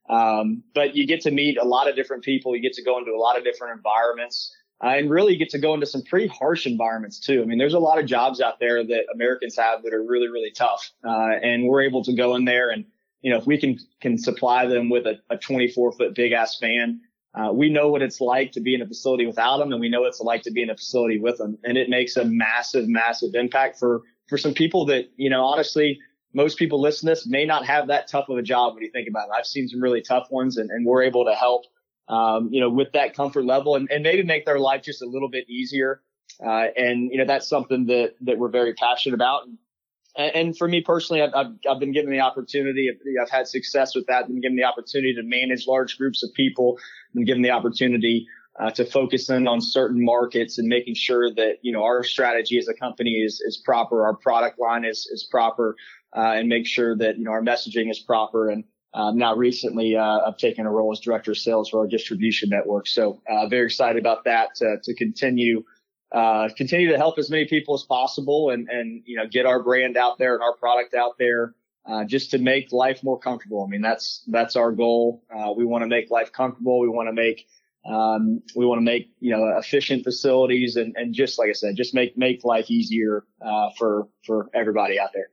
Um, 0.08 0.62
but 0.74 0.94
you 0.94 1.06
get 1.06 1.20
to 1.22 1.30
meet 1.30 1.58
a 1.58 1.64
lot 1.64 1.88
of 1.88 1.96
different 1.96 2.24
people. 2.24 2.54
You 2.54 2.62
get 2.62 2.74
to 2.74 2.82
go 2.82 2.98
into 2.98 3.12
a 3.12 3.18
lot 3.18 3.38
of 3.38 3.44
different 3.44 3.76
environments. 3.76 4.54
Uh, 4.82 4.96
and 4.96 5.10
really 5.10 5.36
get 5.36 5.48
to 5.50 5.58
go 5.58 5.74
into 5.74 5.86
some 5.86 6.02
pretty 6.02 6.26
harsh 6.26 6.66
environments 6.66 7.20
too. 7.20 7.40
I 7.40 7.44
mean, 7.44 7.58
there's 7.58 7.74
a 7.74 7.78
lot 7.78 8.00
of 8.00 8.06
jobs 8.06 8.40
out 8.40 8.58
there 8.58 8.84
that 8.84 9.04
Americans 9.14 9.56
have 9.56 9.84
that 9.84 9.94
are 9.94 10.02
really, 10.02 10.28
really 10.28 10.50
tough. 10.50 10.90
Uh, 11.06 11.34
and 11.40 11.68
we're 11.68 11.82
able 11.82 12.02
to 12.02 12.12
go 12.16 12.34
in 12.34 12.44
there 12.44 12.70
and, 12.70 12.84
you 13.20 13.30
know, 13.30 13.38
if 13.38 13.46
we 13.46 13.58
can, 13.58 13.78
can 14.00 14.18
supply 14.18 14.66
them 14.66 14.90
with 14.90 15.06
a, 15.06 15.20
a 15.30 15.36
24 15.36 15.92
foot 15.92 16.14
big 16.16 16.32
ass 16.32 16.58
fan, 16.58 17.00
uh, 17.34 17.50
we 17.52 17.70
know 17.70 17.88
what 17.88 18.02
it's 18.02 18.20
like 18.20 18.52
to 18.52 18.60
be 18.60 18.74
in 18.74 18.82
a 18.82 18.86
facility 18.86 19.26
without 19.26 19.58
them, 19.58 19.72
and 19.72 19.80
we 19.80 19.88
know 19.88 20.00
what 20.00 20.08
it's 20.08 20.20
like 20.20 20.42
to 20.42 20.50
be 20.50 20.62
in 20.62 20.68
a 20.68 20.76
facility 20.76 21.18
with 21.18 21.38
them, 21.38 21.56
and 21.64 21.78
it 21.78 21.88
makes 21.88 22.16
a 22.16 22.24
massive, 22.24 22.88
massive 22.88 23.34
impact 23.34 23.78
for 23.78 24.02
for 24.28 24.36
some 24.36 24.52
people 24.52 24.84
that 24.86 25.10
you 25.16 25.30
know 25.30 25.42
honestly 25.42 25.98
most 26.34 26.58
people 26.58 26.80
listen 26.80 27.06
to 27.06 27.12
this 27.12 27.26
may 27.26 27.44
not 27.44 27.66
have 27.66 27.88
that 27.88 28.08
tough 28.08 28.28
of 28.28 28.38
a 28.38 28.42
job 28.42 28.74
when 28.74 28.82
you 28.82 28.90
think 28.90 29.08
about 29.08 29.28
it. 29.28 29.32
I've 29.38 29.46
seen 29.46 29.68
some 29.68 29.82
really 29.82 30.02
tough 30.02 30.30
ones, 30.30 30.56
and, 30.56 30.70
and 30.70 30.84
we're 30.86 31.02
able 31.02 31.24
to 31.24 31.34
help, 31.34 31.64
um, 32.12 32.50
you 32.52 32.60
know, 32.60 32.68
with 32.68 32.92
that 32.92 33.14
comfort 33.14 33.44
level 33.46 33.74
and, 33.74 33.90
and 33.90 34.02
maybe 34.02 34.22
make 34.22 34.44
their 34.44 34.58
life 34.58 34.82
just 34.82 35.00
a 35.00 35.06
little 35.06 35.30
bit 35.30 35.48
easier. 35.48 36.02
Uh, 36.44 36.66
and 36.76 37.10
you 37.10 37.18
know 37.18 37.24
that's 37.24 37.48
something 37.48 37.86
that 37.86 38.14
that 38.20 38.38
we're 38.38 38.50
very 38.50 38.74
passionate 38.74 39.14
about. 39.14 39.46
And 40.16 40.36
and 40.36 40.58
for 40.58 40.68
me 40.68 40.82
personally, 40.82 41.22
I've, 41.22 41.34
I've, 41.34 41.52
I've, 41.68 41.80
been 41.80 41.92
given 41.92 42.10
the 42.10 42.20
opportunity. 42.20 42.90
I've 43.20 43.30
had 43.30 43.46
success 43.48 43.94
with 43.94 44.06
that. 44.06 44.26
Been 44.26 44.40
given 44.40 44.56
the 44.56 44.64
opportunity 44.64 45.14
to 45.14 45.22
manage 45.22 45.66
large 45.66 45.96
groups 45.96 46.22
of 46.22 46.32
people. 46.34 46.78
Been 47.14 47.24
given 47.24 47.42
the 47.42 47.50
opportunity 47.50 48.26
uh, 48.60 48.70
to 48.72 48.84
focus 48.84 49.30
in 49.30 49.48
on 49.48 49.60
certain 49.60 50.04
markets 50.04 50.58
and 50.58 50.68
making 50.68 50.94
sure 50.94 51.32
that 51.34 51.58
you 51.62 51.72
know 51.72 51.82
our 51.82 52.04
strategy 52.04 52.58
as 52.58 52.68
a 52.68 52.74
company 52.74 53.22
is 53.22 53.40
is 53.46 53.56
proper, 53.64 54.04
our 54.04 54.14
product 54.14 54.58
line 54.58 54.84
is 54.84 55.06
is 55.10 55.26
proper, 55.30 55.76
uh, 56.14 56.34
and 56.36 56.48
make 56.48 56.66
sure 56.66 56.96
that 56.96 57.16
you 57.16 57.24
know 57.24 57.30
our 57.30 57.42
messaging 57.42 57.90
is 57.90 57.98
proper. 57.98 58.50
And 58.50 58.64
uh, 58.94 59.10
now 59.12 59.34
recently, 59.34 59.96
uh, 59.96 60.20
I've 60.26 60.36
taken 60.36 60.66
a 60.66 60.70
role 60.70 60.92
as 60.92 61.00
director 61.00 61.32
of 61.32 61.38
sales 61.38 61.70
for 61.70 61.80
our 61.80 61.86
distribution 61.86 62.50
network. 62.50 62.86
So 62.86 63.22
uh, 63.28 63.46
very 63.48 63.66
excited 63.66 64.00
about 64.00 64.24
that 64.24 64.54
to, 64.56 64.76
to 64.82 64.94
continue 64.94 65.64
uh, 66.12 66.48
continue 66.56 66.90
to 66.90 66.98
help 66.98 67.18
as 67.18 67.30
many 67.30 67.46
people 67.46 67.74
as 67.74 67.84
possible 67.84 68.50
and, 68.50 68.68
and, 68.68 69.02
you 69.06 69.16
know, 69.16 69.26
get 69.26 69.46
our 69.46 69.62
brand 69.62 69.96
out 69.96 70.18
there 70.18 70.34
and 70.34 70.42
our 70.42 70.54
product 70.54 70.94
out 70.94 71.16
there, 71.18 71.54
uh, 71.86 72.04
just 72.04 72.30
to 72.30 72.38
make 72.38 72.70
life 72.70 73.02
more 73.02 73.18
comfortable. 73.18 73.64
I 73.64 73.70
mean, 73.70 73.80
that's, 73.80 74.22
that's 74.26 74.54
our 74.54 74.72
goal. 74.72 75.22
Uh, 75.34 75.52
we 75.56 75.64
want 75.64 75.82
to 75.82 75.88
make 75.88 76.10
life 76.10 76.30
comfortable. 76.30 76.80
We 76.80 76.88
want 76.88 77.08
to 77.08 77.14
make, 77.14 77.46
um, 77.86 78.42
we 78.54 78.66
want 78.66 78.78
to 78.78 78.84
make, 78.84 79.10
you 79.20 79.34
know, 79.34 79.56
efficient 79.56 80.04
facilities 80.04 80.76
and, 80.76 80.94
and 80.96 81.14
just 81.14 81.38
like 81.38 81.48
I 81.48 81.54
said, 81.54 81.76
just 81.76 81.94
make, 81.94 82.18
make 82.18 82.44
life 82.44 82.70
easier, 82.70 83.24
uh, 83.40 83.70
for, 83.78 84.06
for 84.26 84.50
everybody 84.52 85.00
out 85.00 85.14
there. 85.14 85.30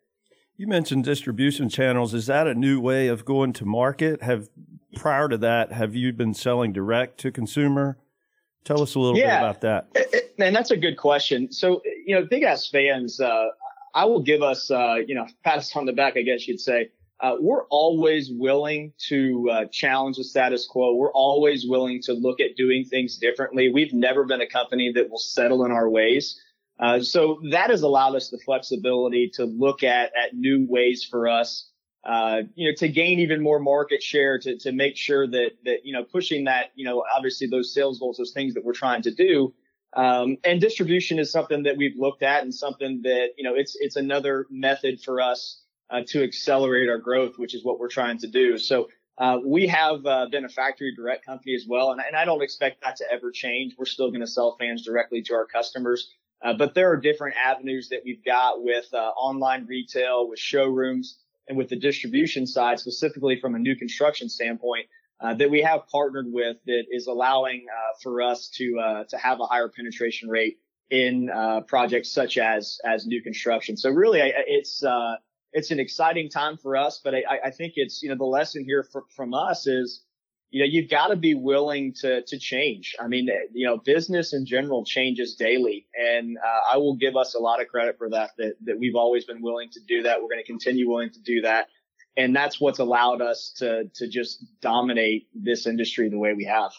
You 0.59 0.67
mentioned 0.67 1.05
distribution 1.05 1.69
channels. 1.69 2.13
Is 2.13 2.25
that 2.25 2.45
a 2.45 2.53
new 2.53 2.81
way 2.81 3.07
of 3.07 3.23
going 3.23 3.53
to 3.53 3.65
market? 3.65 4.21
Have 4.21 4.49
prior 4.93 5.29
to 5.29 5.37
that, 5.37 5.71
have 5.71 5.95
you 5.95 6.11
been 6.11 6.33
selling 6.33 6.73
direct 6.73 7.17
to 7.21 7.31
consumer? 7.31 7.97
Tell 8.65 8.81
us 8.81 8.93
a 8.95 8.99
little 8.99 9.17
yeah, 9.17 9.39
bit 9.39 9.61
about 9.61 9.61
that. 9.93 10.33
And 10.37 10.53
that's 10.53 10.71
a 10.71 10.75
good 10.75 10.97
question. 10.97 11.49
So, 11.53 11.81
you 12.05 12.13
know, 12.13 12.27
big 12.29 12.43
ass 12.43 12.67
fans, 12.67 13.21
uh, 13.21 13.45
I 13.95 14.03
will 14.03 14.21
give 14.21 14.41
us, 14.41 14.69
uh, 14.69 14.95
you 14.95 15.15
know, 15.15 15.27
pat 15.45 15.59
us 15.59 15.73
on 15.77 15.85
the 15.85 15.93
back, 15.93 16.17
I 16.17 16.23
guess 16.23 16.45
you'd 16.45 16.59
say. 16.59 16.89
Uh, 17.21 17.37
we're 17.39 17.63
always 17.67 18.29
willing 18.29 18.91
to 19.07 19.49
uh, 19.49 19.65
challenge 19.71 20.17
the 20.17 20.25
status 20.25 20.67
quo. 20.69 20.93
We're 20.93 21.13
always 21.13 21.67
willing 21.69 22.01
to 22.01 22.11
look 22.11 22.41
at 22.41 22.57
doing 22.57 22.83
things 22.83 23.15
differently. 23.15 23.71
We've 23.71 23.93
never 23.93 24.25
been 24.25 24.41
a 24.41 24.47
company 24.47 24.91
that 24.91 25.09
will 25.09 25.19
settle 25.19 25.63
in 25.63 25.71
our 25.71 25.89
ways. 25.89 26.37
Uh, 26.79 27.01
so 27.01 27.41
that 27.51 27.69
has 27.69 27.81
allowed 27.81 28.15
us 28.15 28.29
the 28.29 28.37
flexibility 28.37 29.29
to 29.33 29.45
look 29.45 29.83
at 29.83 30.11
at 30.15 30.33
new 30.33 30.65
ways 30.69 31.03
for 31.03 31.27
us 31.27 31.69
uh, 32.05 32.43
you 32.55 32.69
know, 32.69 32.75
to 32.75 32.87
gain 32.87 33.19
even 33.19 33.41
more 33.41 33.59
market 33.59 34.01
share, 34.01 34.39
to 34.39 34.57
to 34.57 34.71
make 34.71 34.95
sure 34.95 35.27
that 35.27 35.51
that 35.65 35.85
you 35.85 35.93
know 35.93 36.03
pushing 36.03 36.45
that, 36.45 36.71
you 36.75 36.85
know, 36.85 37.03
obviously 37.15 37.47
those 37.47 37.73
sales 37.73 37.99
goals, 37.99 38.17
those 38.17 38.31
things 38.31 38.53
that 38.53 38.63
we're 38.63 38.73
trying 38.73 39.01
to 39.01 39.11
do. 39.11 39.53
Um, 39.95 40.37
and 40.43 40.61
distribution 40.61 41.19
is 41.19 41.31
something 41.31 41.63
that 41.63 41.75
we've 41.75 41.97
looked 41.97 42.23
at 42.23 42.43
and 42.43 42.53
something 42.53 43.01
that 43.03 43.29
you 43.37 43.43
know 43.43 43.53
it's 43.55 43.75
it's 43.79 43.97
another 43.97 44.45
method 44.49 45.01
for 45.01 45.19
us 45.19 45.61
uh, 45.89 46.01
to 46.07 46.23
accelerate 46.23 46.89
our 46.89 46.99
growth, 46.99 47.37
which 47.37 47.53
is 47.53 47.65
what 47.65 47.79
we're 47.79 47.89
trying 47.89 48.17
to 48.19 48.27
do. 48.27 48.57
So. 48.57 48.89
Uh, 49.17 49.37
we 49.45 49.67
have 49.67 50.05
uh, 50.05 50.27
been 50.31 50.45
a 50.45 50.47
factory 50.47 50.95
direct 50.95 51.25
company 51.25 51.53
as 51.53 51.65
well, 51.67 51.91
and, 51.91 51.99
and, 51.99 52.15
I 52.15 52.23
don't 52.23 52.41
expect 52.41 52.81
that 52.85 52.95
to 52.95 53.11
ever 53.11 53.31
change. 53.31 53.75
We're 53.77 53.83
still 53.83 54.11
going 54.11 54.21
to 54.21 54.27
sell 54.27 54.55
fans 54.57 54.85
directly 54.85 55.21
to 55.23 55.33
our 55.33 55.45
customers, 55.45 56.15
uh, 56.41 56.53
but 56.53 56.73
there 56.73 56.91
are 56.91 56.97
different 56.97 57.35
avenues 57.43 57.89
that 57.89 58.01
we've 58.05 58.23
got 58.23 58.63
with 58.63 58.85
uh, 58.93 58.97
online 58.97 59.65
retail, 59.65 60.27
with 60.29 60.39
showrooms, 60.39 61.19
and 61.47 61.57
with 61.57 61.69
the 61.69 61.75
distribution 61.75 62.45
side, 62.47 62.79
specifically 62.79 63.39
from 63.39 63.55
a 63.55 63.59
new 63.59 63.75
construction 63.75 64.29
standpoint, 64.29 64.85
uh, 65.21 65.33
that 65.33 65.49
we 65.49 65.61
have 65.61 65.81
partnered 65.87 66.27
with 66.31 66.57
that 66.65 66.83
is 66.89 67.07
allowing 67.07 67.65
uh, 67.69 67.97
for 68.01 68.21
us 68.21 68.49
to 68.55 68.79
uh, 68.79 69.03
to 69.09 69.17
have 69.17 69.39
a 69.41 69.45
higher 69.45 69.67
penetration 69.67 70.29
rate 70.29 70.57
in 70.91 71.29
uh, 71.29 71.61
projects 71.61 72.11
such 72.11 72.37
as 72.37 72.79
as 72.85 73.05
new 73.05 73.21
construction. 73.21 73.75
So 73.75 73.89
really, 73.89 74.21
it's 74.47 74.83
it's 75.51 75.71
an 75.71 75.79
exciting 75.79 76.29
time 76.29 76.57
for 76.57 76.77
us, 76.77 77.01
but 77.03 77.15
I, 77.15 77.23
I 77.45 77.51
think 77.51 77.73
it's 77.75 78.01
you 78.01 78.09
know 78.09 78.15
the 78.15 78.23
lesson 78.23 78.63
here 78.63 78.83
for, 78.83 79.03
from 79.15 79.33
us 79.33 79.67
is 79.67 80.05
you 80.51 80.61
know, 80.61 80.65
you've 80.65 80.89
got 80.89 81.07
to 81.07 81.15
be 81.15 81.35
willing 81.35 81.93
to, 82.01 82.23
to 82.23 82.39
change. 82.39 82.95
I 82.99 83.07
mean, 83.07 83.29
you 83.53 83.67
know, 83.67 83.77
business 83.77 84.33
in 84.33 84.45
general 84.45 84.83
changes 84.83 85.35
daily. 85.35 85.87
And, 85.93 86.37
uh, 86.37 86.73
I 86.73 86.77
will 86.77 86.95
give 86.95 87.15
us 87.15 87.35
a 87.35 87.39
lot 87.39 87.61
of 87.61 87.67
credit 87.67 87.97
for 87.97 88.09
that, 88.09 88.31
that, 88.37 88.55
that 88.65 88.79
we've 88.79 88.95
always 88.95 89.25
been 89.25 89.41
willing 89.41 89.69
to 89.71 89.79
do 89.87 90.03
that. 90.03 90.21
We're 90.21 90.29
going 90.29 90.41
to 90.41 90.47
continue 90.47 90.89
willing 90.89 91.11
to 91.11 91.21
do 91.21 91.41
that. 91.41 91.67
and 92.17 92.35
that's 92.35 92.59
what's 92.59 92.79
allowed 92.79 93.21
us 93.21 93.53
to 93.57 93.89
to 93.95 94.07
just 94.07 94.45
dominate 94.61 95.27
this 95.33 95.65
industry 95.65 96.09
the 96.09 96.17
way 96.19 96.33
we 96.33 96.45
have. 96.45 96.71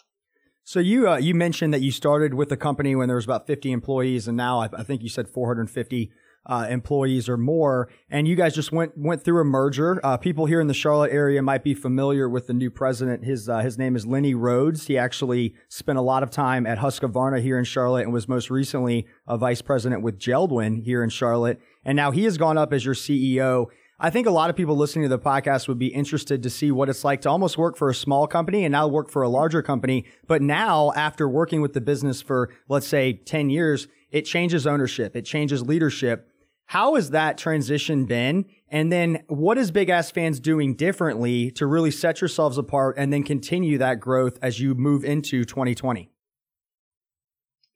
So 0.63 0.79
you 0.79 1.09
uh, 1.09 1.17
you 1.17 1.33
mentioned 1.33 1.73
that 1.73 1.81
you 1.81 1.91
started 1.91 2.33
with 2.33 2.49
the 2.49 2.57
company 2.57 2.95
when 2.95 3.07
there 3.07 3.15
was 3.15 3.25
about 3.25 3.47
50 3.47 3.71
employees, 3.71 4.27
and 4.27 4.37
now 4.37 4.59
I, 4.59 4.69
I 4.77 4.83
think 4.83 5.01
you 5.01 5.09
said 5.09 5.27
450 5.27 6.11
uh, 6.45 6.67
employees 6.69 7.29
or 7.29 7.37
more. 7.37 7.89
And 8.09 8.27
you 8.27 8.35
guys 8.35 8.55
just 8.55 8.71
went 8.71 8.97
went 8.97 9.23
through 9.23 9.41
a 9.41 9.45
merger. 9.45 9.99
Uh, 10.03 10.17
people 10.17 10.45
here 10.45 10.61
in 10.61 10.67
the 10.67 10.73
Charlotte 10.73 11.11
area 11.11 11.41
might 11.41 11.63
be 11.63 11.73
familiar 11.73 12.27
with 12.27 12.47
the 12.47 12.53
new 12.53 12.71
president. 12.71 13.23
His 13.25 13.47
uh, 13.47 13.59
his 13.59 13.77
name 13.77 13.95
is 13.95 14.05
Lenny 14.05 14.33
Rhodes. 14.33 14.87
He 14.87 14.97
actually 14.97 15.55
spent 15.69 15.97
a 15.97 16.01
lot 16.01 16.23
of 16.23 16.31
time 16.31 16.65
at 16.65 16.79
Husqvarna 16.79 17.41
here 17.41 17.59
in 17.59 17.65
Charlotte 17.65 18.03
and 18.03 18.13
was 18.13 18.27
most 18.27 18.49
recently 18.49 19.05
a 19.27 19.37
vice 19.37 19.61
president 19.61 20.01
with 20.01 20.19
Jeld-Wen 20.19 20.77
here 20.77 21.03
in 21.03 21.09
Charlotte. 21.09 21.59
And 21.85 21.95
now 21.95 22.11
he 22.11 22.23
has 22.23 22.37
gone 22.37 22.57
up 22.57 22.73
as 22.73 22.85
your 22.85 22.95
CEO. 22.95 23.67
I 24.03 24.09
think 24.09 24.25
a 24.25 24.31
lot 24.31 24.49
of 24.49 24.55
people 24.55 24.75
listening 24.75 25.03
to 25.03 25.09
the 25.09 25.19
podcast 25.19 25.67
would 25.67 25.77
be 25.77 25.93
interested 25.93 26.41
to 26.41 26.49
see 26.49 26.71
what 26.71 26.89
it's 26.89 27.03
like 27.03 27.21
to 27.21 27.29
almost 27.29 27.55
work 27.55 27.77
for 27.77 27.87
a 27.87 27.93
small 27.93 28.25
company 28.25 28.65
and 28.65 28.71
now 28.71 28.87
work 28.87 29.11
for 29.11 29.21
a 29.21 29.29
larger 29.29 29.61
company. 29.61 30.05
But 30.25 30.41
now, 30.41 30.91
after 30.95 31.29
working 31.29 31.61
with 31.61 31.73
the 31.73 31.81
business 31.81 32.19
for, 32.19 32.49
let's 32.67 32.87
say, 32.87 33.13
10 33.13 33.51
years, 33.51 33.87
it 34.09 34.23
changes 34.23 34.65
ownership. 34.65 35.15
It 35.15 35.21
changes 35.21 35.61
leadership. 35.61 36.30
How 36.71 36.95
has 36.95 37.09
that 37.09 37.37
transition 37.37 38.05
been? 38.05 38.45
And 38.69 38.89
then 38.89 39.25
what 39.27 39.57
is 39.57 39.71
Big 39.71 39.89
Ass 39.89 40.09
Fans 40.09 40.39
doing 40.39 40.73
differently 40.75 41.51
to 41.51 41.65
really 41.65 41.91
set 41.91 42.21
yourselves 42.21 42.57
apart 42.57 42.95
and 42.97 43.11
then 43.11 43.23
continue 43.23 43.77
that 43.79 43.99
growth 43.99 44.39
as 44.41 44.57
you 44.57 44.73
move 44.73 45.03
into 45.03 45.43
2020? 45.43 46.09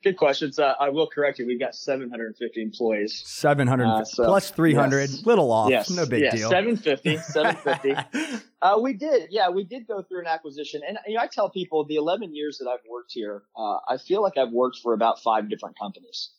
Good 0.02 0.16
questions. 0.16 0.60
Uh, 0.60 0.75
I 0.80 0.92
will 0.92 1.08
correct 1.08 1.40
you. 1.40 1.46
We've 1.46 1.60
got 1.60 1.75
750 1.75 2.62
employees. 2.62 3.22
700 3.25 3.86
uh, 3.86 4.06
so, 4.06 4.24
plus 4.24 4.52
300, 4.52 5.10
yes. 5.10 5.25
little 5.25 5.52
off. 5.52 5.72
Yes. 5.72 5.90
No 5.90 6.06
big 6.06 6.22
yes. 6.22 6.34
deal. 6.34 6.50
750, 6.50 7.18
750. 7.18 8.46
uh, 8.62 8.80
we 8.80 8.94
did. 8.94 9.28
Yeah, 9.30 9.50
we 9.50 9.66
did 9.66 9.88
go 9.88 10.04
through 10.04 10.22
an 10.22 10.28
acquisition. 10.28 10.80
And 10.88 10.98
you 11.06 11.16
know, 11.16 11.22
I 11.22 11.28
tell 11.28 11.50
people 11.50 11.84
the 11.84 11.98
11 11.98 12.34
years 12.34 12.60
that 12.60 12.70
I've 12.70 12.90
worked 12.90 13.12
here, 13.12 13.44
uh, 13.58 13.80
I 13.90 13.98
feel 13.98 14.22
like 14.22 14.38
I've 14.38 14.54
worked 14.54 14.78
for 14.82 14.94
about 14.94 15.22
five 15.22 15.50
different 15.50 15.78
companies. 15.78 16.30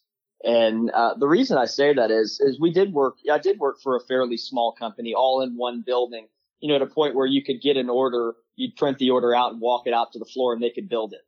And 0.45 0.91
uh, 0.91 1.15
the 1.15 1.27
reason 1.27 1.59
I 1.59 1.65
say 1.65 1.95
that 1.95 2.11
is, 2.11 2.41
is 2.41 2.61
we 2.61 2.71
did 2.71 2.93
work. 2.93 3.17
I 3.31 3.39
did 3.39 3.59
work 3.59 3.81
for 3.83 3.97
a 3.97 4.01
fairly 4.01 4.37
small 4.37 4.73
company, 4.73 5.15
all 5.15 5.43
in 5.43 5.57
one 5.57 5.83
building. 5.85 6.29
You 6.61 6.69
know, 6.69 6.77
at 6.77 6.83
a 6.83 6.87
point 6.87 7.15
where 7.15 7.27
you 7.27 7.43
could 7.43 7.61
get 7.61 7.77
an 7.77 7.91
order, 7.91 8.35
you'd 8.57 8.77
print 8.77 8.99
the 8.99 9.11
order 9.11 9.35
out 9.35 9.53
and 9.53 9.61
walk 9.61 9.87
it 9.87 9.93
out 9.93 10.13
to 10.13 10.19
the 10.19 10.25
floor, 10.25 10.53
and 10.53 10.63
they 10.63 10.71
could 10.71 10.89
build 10.89 11.13
it. 11.13 11.23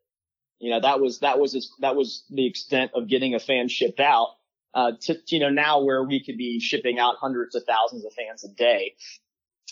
You 0.58 0.70
know, 0.70 0.80
that 0.80 1.00
was 1.00 1.20
that 1.20 1.38
was 1.38 1.70
that 1.80 1.96
was 1.96 2.24
the 2.30 2.46
extent 2.46 2.92
of 2.94 3.08
getting 3.08 3.34
a 3.34 3.40
fan 3.40 3.68
shipped 3.68 4.00
out. 4.00 4.34
Uh, 4.74 4.92
to 5.00 5.16
you 5.28 5.40
know 5.40 5.48
now 5.48 5.82
where 5.82 6.04
we 6.04 6.22
could 6.22 6.36
be 6.36 6.60
shipping 6.60 6.98
out 6.98 7.16
hundreds 7.18 7.54
of 7.54 7.64
thousands 7.64 8.04
of 8.04 8.12
fans 8.12 8.44
a 8.44 8.48
day. 8.48 8.94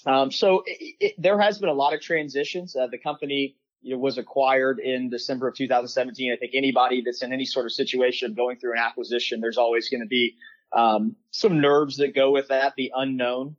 Um, 0.06 0.30
so 0.30 0.62
it, 0.66 0.94
it, 1.00 1.14
there 1.18 1.40
has 1.40 1.58
been 1.58 1.68
a 1.68 1.74
lot 1.74 1.94
of 1.94 2.00
transitions. 2.00 2.74
Uh, 2.74 2.86
the 2.86 2.98
company 2.98 3.56
know, 3.92 3.98
was 3.98 4.18
acquired 4.18 4.78
in 4.78 5.10
December 5.10 5.48
of 5.48 5.54
2017. 5.54 6.32
I 6.32 6.36
think 6.36 6.52
anybody 6.54 7.02
that's 7.02 7.22
in 7.22 7.32
any 7.32 7.44
sort 7.44 7.66
of 7.66 7.72
situation 7.72 8.34
going 8.34 8.58
through 8.58 8.72
an 8.72 8.78
acquisition, 8.78 9.40
there's 9.40 9.58
always 9.58 9.88
going 9.88 10.00
to 10.00 10.06
be 10.06 10.36
um, 10.72 11.16
some 11.30 11.60
nerves 11.60 11.96
that 11.98 12.14
go 12.14 12.30
with 12.30 12.48
that, 12.48 12.74
the 12.76 12.92
unknown 12.94 13.56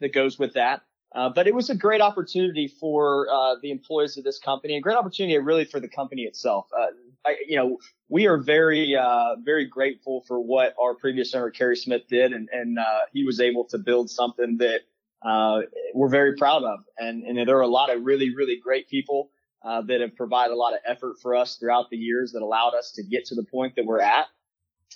that 0.00 0.12
goes 0.12 0.38
with 0.38 0.54
that. 0.54 0.82
Uh, 1.14 1.28
but 1.28 1.46
it 1.46 1.54
was 1.54 1.70
a 1.70 1.74
great 1.76 2.00
opportunity 2.00 2.66
for 2.66 3.28
uh, 3.32 3.54
the 3.62 3.70
employees 3.70 4.16
of 4.16 4.24
this 4.24 4.38
company, 4.38 4.76
a 4.76 4.80
great 4.80 4.96
opportunity 4.96 5.38
really 5.38 5.64
for 5.64 5.78
the 5.78 5.88
company 5.88 6.22
itself. 6.22 6.66
Uh, 6.76 6.86
I, 7.24 7.36
you 7.46 7.56
know, 7.56 7.78
we 8.08 8.26
are 8.26 8.36
very, 8.36 8.96
uh, 8.96 9.36
very 9.42 9.64
grateful 9.64 10.24
for 10.26 10.40
what 10.40 10.74
our 10.80 10.94
previous 10.94 11.32
owner 11.34 11.50
Carey 11.50 11.76
Smith 11.76 12.02
did, 12.08 12.32
and, 12.32 12.48
and 12.52 12.78
uh, 12.78 13.00
he 13.12 13.24
was 13.24 13.40
able 13.40 13.64
to 13.66 13.78
build 13.78 14.10
something 14.10 14.58
that 14.58 14.80
uh, 15.22 15.62
we're 15.94 16.08
very 16.08 16.36
proud 16.36 16.64
of. 16.64 16.80
And, 16.98 17.22
and 17.22 17.48
there 17.48 17.56
are 17.58 17.62
a 17.62 17.68
lot 17.68 17.94
of 17.94 18.04
really, 18.04 18.34
really 18.34 18.58
great 18.58 18.88
people 18.88 19.30
that 19.64 20.00
have 20.00 20.14
provided 20.16 20.52
a 20.52 20.56
lot 20.56 20.74
of 20.74 20.80
effort 20.86 21.16
for 21.20 21.34
us 21.34 21.56
throughout 21.56 21.90
the 21.90 21.96
years 21.96 22.32
that 22.32 22.42
allowed 22.42 22.74
us 22.74 22.92
to 22.92 23.02
get 23.02 23.24
to 23.26 23.34
the 23.34 23.44
point 23.44 23.74
that 23.76 23.84
we're 23.84 24.00
at. 24.00 24.26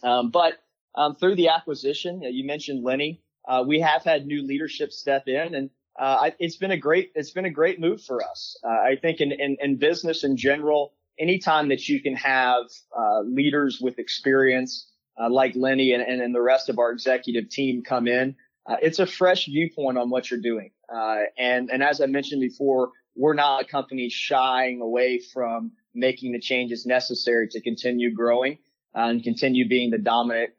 Um, 0.03 0.31
but 0.31 0.55
um, 0.95 1.15
through 1.15 1.37
the 1.37 1.49
acquisition, 1.49 2.23
you 2.23 2.45
mentioned 2.45 2.85
Lenny. 2.85 3.23
we 3.67 3.81
have 3.81 4.05
had 4.05 4.27
new 4.27 4.43
leadership 4.43 4.93
step 4.93 5.27
in, 5.27 5.55
and 5.55 5.71
uh, 5.99 6.31
it's 6.39 6.57
been 6.57 6.71
a 6.71 6.77
great 6.77 7.11
it's 7.15 7.31
been 7.31 7.45
a 7.45 7.51
great 7.51 7.81
move 7.81 8.03
for 8.03 8.23
us. 8.23 8.57
Uh, 8.65 8.69
I 8.69 8.97
think 9.01 9.21
in, 9.21 9.33
in, 9.33 9.57
in 9.61 9.77
business 9.77 10.23
in 10.23 10.37
general, 10.37 10.93
anytime 11.19 11.69
that 11.69 11.89
you 11.89 12.01
can 12.01 12.15
have 12.15 12.65
uh, 12.97 13.21
leaders 13.21 13.81
with 13.81 13.99
experience 13.99 14.89
uh, 15.21 15.29
like 15.29 15.57
Lenny 15.57 15.93
and, 15.93 16.03
and, 16.03 16.23
and 16.23 16.35
the 16.35 16.41
rest 16.41 16.69
of 16.69 16.79
our 16.79 16.93
executive 16.93 17.49
team 17.49 17.83
come 17.83 18.07
in, 18.07 18.37
uh, 18.67 18.77
it's 18.81 19.01
a 19.01 19.07
fresh 19.07 19.47
viewpoint 19.47 19.99
on 19.99 20.09
what 20.09 20.31
you're 20.31 20.41
doing. 20.41 20.71
Uh, 20.93 21.23
and 21.37 21.69
and 21.71 21.83
as 21.83 22.01
I 22.01 22.07
mentioned 22.07 22.41
before, 22.41 22.93
we're 23.19 23.35
not 23.35 23.63
a 23.63 23.65
company 23.67 24.09
shying 24.09 24.81
away 24.81 25.19
from 25.19 25.73
making 25.95 26.33
the 26.33 26.41
changes 26.41 26.87
necessary 26.87 27.49
to 27.49 27.61
continue 27.61 28.15
growing 28.15 28.59
and 28.95 29.23
continue 29.23 29.69
being 29.69 29.91
the 29.91 29.99
dominant 29.99 30.51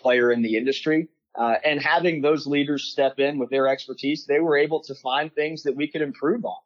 player 0.00 0.30
in 0.30 0.42
the 0.42 0.56
industry. 0.56 1.08
Uh, 1.34 1.54
and 1.64 1.80
having 1.80 2.20
those 2.20 2.46
leaders 2.46 2.84
step 2.84 3.18
in 3.18 3.38
with 3.38 3.48
their 3.48 3.66
expertise, 3.66 4.26
they 4.26 4.40
were 4.40 4.56
able 4.56 4.82
to 4.82 4.94
find 4.94 5.34
things 5.34 5.62
that 5.62 5.74
we 5.74 5.88
could 5.88 6.02
improve 6.02 6.44
on. 6.44 6.56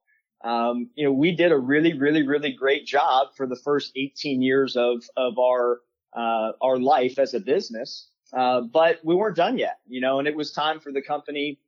Um, 0.44 0.90
you 0.96 1.04
know, 1.04 1.12
we 1.12 1.34
did 1.34 1.52
a 1.52 1.58
really, 1.58 1.96
really, 1.98 2.26
really 2.26 2.52
great 2.52 2.84
job 2.84 3.28
for 3.36 3.46
the 3.46 3.56
first 3.56 3.92
18 3.96 4.42
years 4.42 4.76
of 4.76 5.04
of 5.16 5.38
our 5.38 5.80
uh, 6.16 6.52
our 6.60 6.78
life 6.78 7.18
as 7.18 7.34
a 7.34 7.40
business, 7.40 8.08
uh, 8.32 8.60
but 8.60 8.98
we 9.04 9.14
weren't 9.14 9.36
done 9.36 9.56
yet. 9.56 9.78
You 9.86 10.00
know, 10.00 10.18
and 10.18 10.26
it 10.26 10.36
was 10.36 10.52
time 10.52 10.80
for 10.80 10.92
the 10.92 11.02
company 11.02 11.58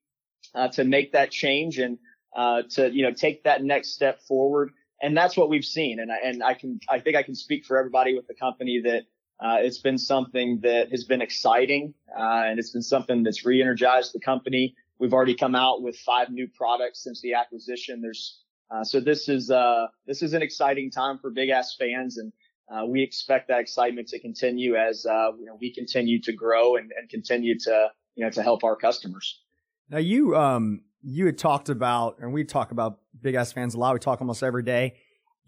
uh, 0.54 0.68
to 0.68 0.84
make 0.84 1.12
that 1.12 1.30
change 1.30 1.78
and 1.78 1.98
uh, 2.36 2.62
to 2.70 2.90
you 2.92 3.02
know 3.02 3.12
take 3.12 3.44
that 3.44 3.62
next 3.62 3.90
step 3.94 4.20
forward. 4.22 4.70
And 5.00 5.16
that's 5.16 5.36
what 5.36 5.48
we've 5.48 5.64
seen. 5.64 6.00
And 6.00 6.10
I, 6.10 6.16
and 6.24 6.42
I 6.42 6.54
can 6.54 6.80
I 6.88 6.98
think 7.00 7.16
I 7.16 7.22
can 7.22 7.34
speak 7.34 7.64
for 7.64 7.78
everybody 7.78 8.14
with 8.14 8.26
the 8.26 8.34
company 8.34 8.80
that 8.84 9.04
uh, 9.40 9.58
it's 9.60 9.78
been 9.78 9.98
something 9.98 10.60
that 10.62 10.90
has 10.90 11.04
been 11.04 11.22
exciting, 11.22 11.94
uh, 12.10 12.42
and 12.46 12.58
it's 12.58 12.70
been 12.70 12.82
something 12.82 13.22
that's 13.22 13.46
re-energized 13.46 14.12
the 14.12 14.20
company. 14.20 14.74
We've 14.98 15.12
already 15.12 15.36
come 15.36 15.54
out 15.54 15.80
with 15.82 15.96
five 15.98 16.30
new 16.30 16.48
products 16.48 17.04
since 17.04 17.20
the 17.20 17.34
acquisition. 17.34 18.00
There's 18.00 18.40
uh, 18.70 18.82
so 18.82 19.00
this 19.00 19.28
is 19.28 19.50
uh, 19.50 19.86
this 20.06 20.22
is 20.22 20.34
an 20.34 20.42
exciting 20.42 20.90
time 20.90 21.18
for 21.18 21.30
Big 21.30 21.50
Ass 21.50 21.76
fans, 21.78 22.18
and 22.18 22.32
uh, 22.68 22.84
we 22.84 23.02
expect 23.02 23.48
that 23.48 23.60
excitement 23.60 24.08
to 24.08 24.18
continue 24.18 24.74
as 24.74 25.06
uh, 25.06 25.30
you 25.38 25.46
know, 25.46 25.56
we 25.60 25.72
continue 25.72 26.20
to 26.22 26.32
grow 26.32 26.76
and, 26.76 26.90
and 26.98 27.08
continue 27.08 27.58
to 27.60 27.88
you 28.16 28.24
know 28.24 28.30
to 28.30 28.42
help 28.42 28.64
our 28.64 28.76
customers. 28.76 29.40
Now 29.88 29.98
you 29.98 30.36
um 30.36 30.82
you 31.02 31.26
had 31.26 31.38
talked 31.38 31.68
about, 31.68 32.18
and 32.20 32.32
we 32.32 32.44
talk 32.44 32.70
about 32.70 32.98
Big 33.20 33.34
Ass 33.34 33.52
fans 33.52 33.74
a 33.74 33.78
lot. 33.78 33.94
We 33.94 34.00
talk 34.00 34.20
almost 34.20 34.42
every 34.42 34.62
day 34.62 34.94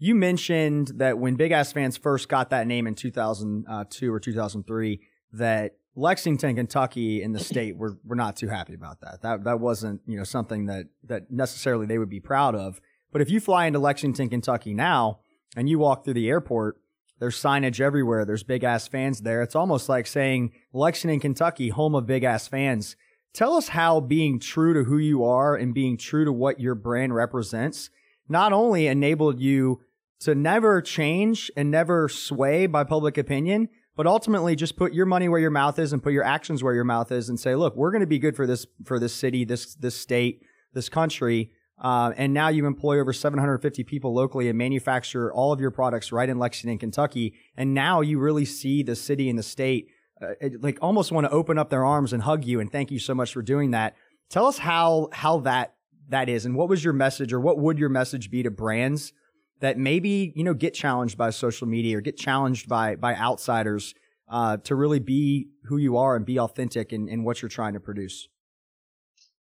you 0.03 0.15
mentioned 0.15 0.93
that 0.95 1.19
when 1.19 1.35
Big 1.35 1.51
Ass 1.51 1.73
Fans 1.73 1.95
first 1.95 2.27
got 2.27 2.49
that 2.49 2.65
name 2.65 2.87
in 2.87 2.95
2002 2.95 3.69
uh, 3.69 4.11
or 4.11 4.19
2003, 4.19 4.99
that 5.33 5.75
Lexington, 5.95 6.55
Kentucky, 6.55 7.21
in 7.21 7.33
the 7.33 7.39
state 7.39 7.77
were 7.77 7.99
were 8.03 8.15
not 8.15 8.35
too 8.35 8.47
happy 8.47 8.73
about 8.73 8.99
that. 9.01 9.21
That 9.21 9.43
that 9.43 9.59
wasn't 9.59 10.01
you 10.07 10.17
know 10.17 10.23
something 10.23 10.65
that 10.65 10.87
that 11.03 11.29
necessarily 11.29 11.85
they 11.85 11.99
would 11.99 12.09
be 12.09 12.19
proud 12.19 12.55
of. 12.55 12.81
But 13.11 13.21
if 13.21 13.29
you 13.29 13.39
fly 13.39 13.67
into 13.67 13.77
Lexington, 13.77 14.27
Kentucky 14.27 14.73
now, 14.73 15.19
and 15.55 15.69
you 15.69 15.77
walk 15.77 16.03
through 16.03 16.15
the 16.15 16.29
airport, 16.29 16.81
there's 17.19 17.39
signage 17.39 17.79
everywhere. 17.79 18.25
There's 18.25 18.41
big 18.41 18.63
ass 18.63 18.87
fans 18.87 19.21
there. 19.21 19.43
It's 19.43 19.55
almost 19.55 19.87
like 19.87 20.07
saying 20.07 20.51
Lexington, 20.73 21.19
Kentucky, 21.19 21.69
home 21.69 21.93
of 21.93 22.07
big 22.07 22.23
ass 22.23 22.47
fans. 22.47 22.95
Tell 23.33 23.55
us 23.55 23.69
how 23.69 24.01
being 24.01 24.39
true 24.39 24.73
to 24.73 24.83
who 24.83 24.97
you 24.97 25.23
are 25.23 25.55
and 25.55 25.73
being 25.73 25.97
true 25.97 26.25
to 26.25 26.33
what 26.33 26.59
your 26.59 26.75
brand 26.75 27.15
represents 27.15 27.89
not 28.27 28.53
only 28.53 28.87
enabled 28.87 29.39
you 29.39 29.81
to 30.21 30.35
never 30.35 30.81
change 30.81 31.51
and 31.57 31.69
never 31.69 32.07
sway 32.07 32.67
by 32.67 32.83
public 32.83 33.17
opinion, 33.17 33.67
but 33.95 34.07
ultimately 34.07 34.55
just 34.55 34.77
put 34.77 34.93
your 34.93 35.05
money 35.05 35.27
where 35.27 35.39
your 35.39 35.51
mouth 35.51 35.77
is 35.77 35.91
and 35.91 36.01
put 36.01 36.13
your 36.13 36.23
actions 36.23 36.63
where 36.63 36.73
your 36.73 36.83
mouth 36.83 37.11
is 37.11 37.27
and 37.27 37.39
say, 37.39 37.55
look, 37.55 37.75
we're 37.75 37.91
going 37.91 38.01
to 38.01 38.07
be 38.07 38.19
good 38.19 38.35
for 38.35 38.47
this, 38.47 38.65
for 38.85 38.99
this 38.99 39.13
city, 39.13 39.43
this, 39.43 39.75
this 39.75 39.95
state, 39.95 40.43
this 40.73 40.89
country. 40.89 41.51
Uh, 41.81 42.13
and 42.15 42.33
now 42.33 42.47
you 42.47 42.65
employ 42.67 42.99
over 42.99 43.11
750 43.11 43.83
people 43.83 44.13
locally 44.13 44.47
and 44.47 44.57
manufacture 44.57 45.33
all 45.33 45.51
of 45.51 45.59
your 45.59 45.71
products 45.71 46.11
right 46.11 46.29
in 46.29 46.37
Lexington, 46.37 46.77
Kentucky. 46.77 47.33
And 47.57 47.73
now 47.73 48.01
you 48.01 48.19
really 48.19 48.45
see 48.45 48.83
the 48.83 48.95
city 48.95 49.29
and 49.29 49.37
the 49.37 49.43
state, 49.43 49.89
uh, 50.21 50.49
like 50.59 50.77
almost 50.81 51.11
want 51.11 51.25
to 51.25 51.31
open 51.31 51.57
up 51.57 51.69
their 51.69 51.85
arms 51.85 52.13
and 52.13 52.23
hug 52.23 52.45
you. 52.45 52.59
And 52.59 52.71
thank 52.71 52.91
you 52.91 52.99
so 52.99 53.15
much 53.15 53.33
for 53.33 53.41
doing 53.41 53.71
that. 53.71 53.95
Tell 54.29 54.45
us 54.45 54.57
how, 54.57 55.09
how 55.11 55.39
that, 55.39 55.75
that 56.09 56.29
is. 56.29 56.45
And 56.45 56.55
what 56.55 56.69
was 56.69 56.83
your 56.83 56.93
message 56.93 57.33
or 57.33 57.39
what 57.39 57.57
would 57.57 57.79
your 57.79 57.89
message 57.89 58.29
be 58.29 58.43
to 58.43 58.51
brands 58.51 59.13
that 59.61 59.77
maybe 59.77 60.33
you 60.35 60.43
know 60.43 60.53
get 60.53 60.73
challenged 60.73 61.17
by 61.17 61.29
social 61.29 61.67
media 61.67 61.97
or 61.97 62.01
get 62.01 62.17
challenged 62.17 62.67
by 62.67 62.95
by 62.95 63.15
outsiders 63.15 63.93
uh, 64.27 64.57
to 64.57 64.75
really 64.75 64.99
be 64.99 65.47
who 65.65 65.77
you 65.77 65.97
are 65.97 66.15
and 66.15 66.25
be 66.25 66.39
authentic 66.39 66.91
in, 66.91 67.07
in 67.07 67.23
what 67.23 67.41
you're 67.41 67.49
trying 67.49 67.73
to 67.73 67.79
produce? 67.79 68.27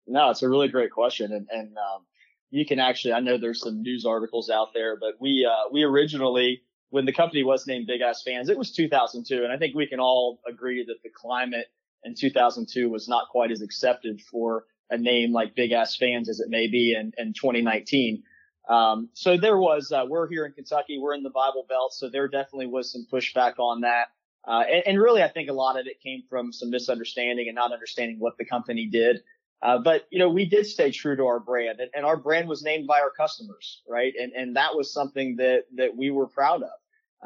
No, 0.07 0.31
it's 0.31 0.43
a 0.43 0.49
really 0.49 0.69
great 0.69 0.91
question, 0.91 1.33
and 1.33 1.47
and 1.51 1.77
um, 1.77 2.03
you 2.51 2.67
can 2.67 2.81
actually 2.81 3.13
I 3.13 3.21
know 3.21 3.39
there's 3.39 3.61
some 3.61 3.83
news 3.83 4.05
articles 4.05 4.51
out 4.51 4.69
there, 4.75 4.97
but 4.99 5.15
we 5.21 5.49
uh, 5.49 5.69
we 5.71 5.85
originally 5.85 6.63
when 6.91 7.05
the 7.05 7.13
company 7.13 7.43
was 7.43 7.67
named 7.67 7.87
Big 7.87 8.01
Ass 8.01 8.23
Fans, 8.23 8.49
it 8.49 8.59
was 8.59 8.73
2002, 8.73 9.43
and 9.43 9.53
I 9.53 9.59
think 9.59 9.75
we 9.75 9.87
can 9.87 10.01
all 10.01 10.41
agree 10.49 10.85
that 10.87 11.03
the 11.03 11.11
climate 11.11 11.67
in 12.05 12.15
2002 12.15 12.89
was 12.89 13.09
not 13.09 13.29
quite 13.31 13.51
as 13.51 13.63
accepted 13.63 14.21
for 14.21 14.65
a 14.91 14.97
name 14.97 15.33
like 15.33 15.57
Big 15.57 15.73
Ass 15.73 15.97
Fans 15.97 16.29
as 16.29 16.41
it 16.41 16.49
may 16.49 16.69
be 16.69 16.95
in, 16.99 17.13
in 17.19 17.33
2019. 17.33 18.23
Um, 18.69 19.09
so 19.15 19.37
there 19.37 19.59
was, 19.59 19.93
uh, 19.93 20.05
we're 20.09 20.29
here 20.29 20.45
in 20.45 20.53
Kentucky, 20.53 20.99
we're 20.99 21.15
in 21.15 21.23
the 21.23 21.31
Bible 21.31 21.67
Belt, 21.69 21.93
so 21.93 22.09
there 22.09 22.29
definitely 22.29 22.67
was 22.67 22.93
some 22.93 23.07
pushback 23.13 23.59
on 23.59 23.83
that. 23.83 24.07
Uh, 24.47 24.63
and, 24.71 24.83
and, 24.87 25.01
really, 25.01 25.23
I 25.25 25.29
think 25.29 25.51
a 25.51 25.53
lot 25.53 25.79
of 25.79 25.87
it 25.87 26.01
came 26.01 26.23
from 26.31 26.53
some 26.53 26.71
misunderstanding 26.71 27.49
and 27.49 27.57
not 27.57 27.73
understanding 27.73 28.17
what 28.21 28.39
the 28.39 28.45
company 28.45 28.87
did. 28.87 29.23
Uh, 29.63 29.79
but 29.79 30.07
you 30.11 30.19
know, 30.19 30.29
we 30.29 30.45
did 30.45 30.67
stay 30.67 30.91
true 30.91 31.17
to 31.17 31.25
our 31.25 31.41
brand, 31.41 31.81
and, 31.81 31.91
and, 31.95 32.05
our 32.05 32.17
brand 32.17 32.49
was 32.49 32.63
named 32.63 32.87
by 32.87 33.01
our 33.01 33.11
customers, 33.11 33.83
right? 33.89 34.13
And 34.21 34.33
and 34.33 34.57
that 34.57 34.77
was 34.77 34.93
something 34.93 35.37
that 35.37 35.65
that 35.77 35.97
we 35.97 36.11
were 36.11 36.27
proud 36.27 36.63
of. 36.63 36.71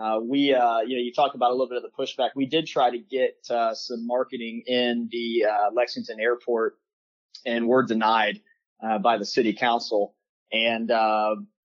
Uh, 0.00 0.20
we, 0.22 0.54
uh, 0.54 0.80
you 0.80 0.96
know, 0.96 1.02
you 1.02 1.12
talk 1.12 1.34
about 1.34 1.50
a 1.50 1.54
little 1.54 1.68
bit 1.68 1.76
of 1.76 1.82
the 1.82 1.90
pushback. 1.90 2.30
We 2.36 2.46
did 2.46 2.66
try 2.66 2.90
to 2.90 2.98
get 2.98 3.36
uh, 3.50 3.74
some 3.74 4.06
marketing 4.06 4.62
in 4.66 5.08
the 5.10 5.46
uh, 5.50 5.70
Lexington 5.74 6.20
airport, 6.20 6.78
and 7.44 7.66
were 7.66 7.82
denied 7.82 8.40
uh, 8.82 8.98
by 8.98 9.18
the 9.18 9.26
city 9.26 9.52
council, 9.52 10.14
and 10.52 10.92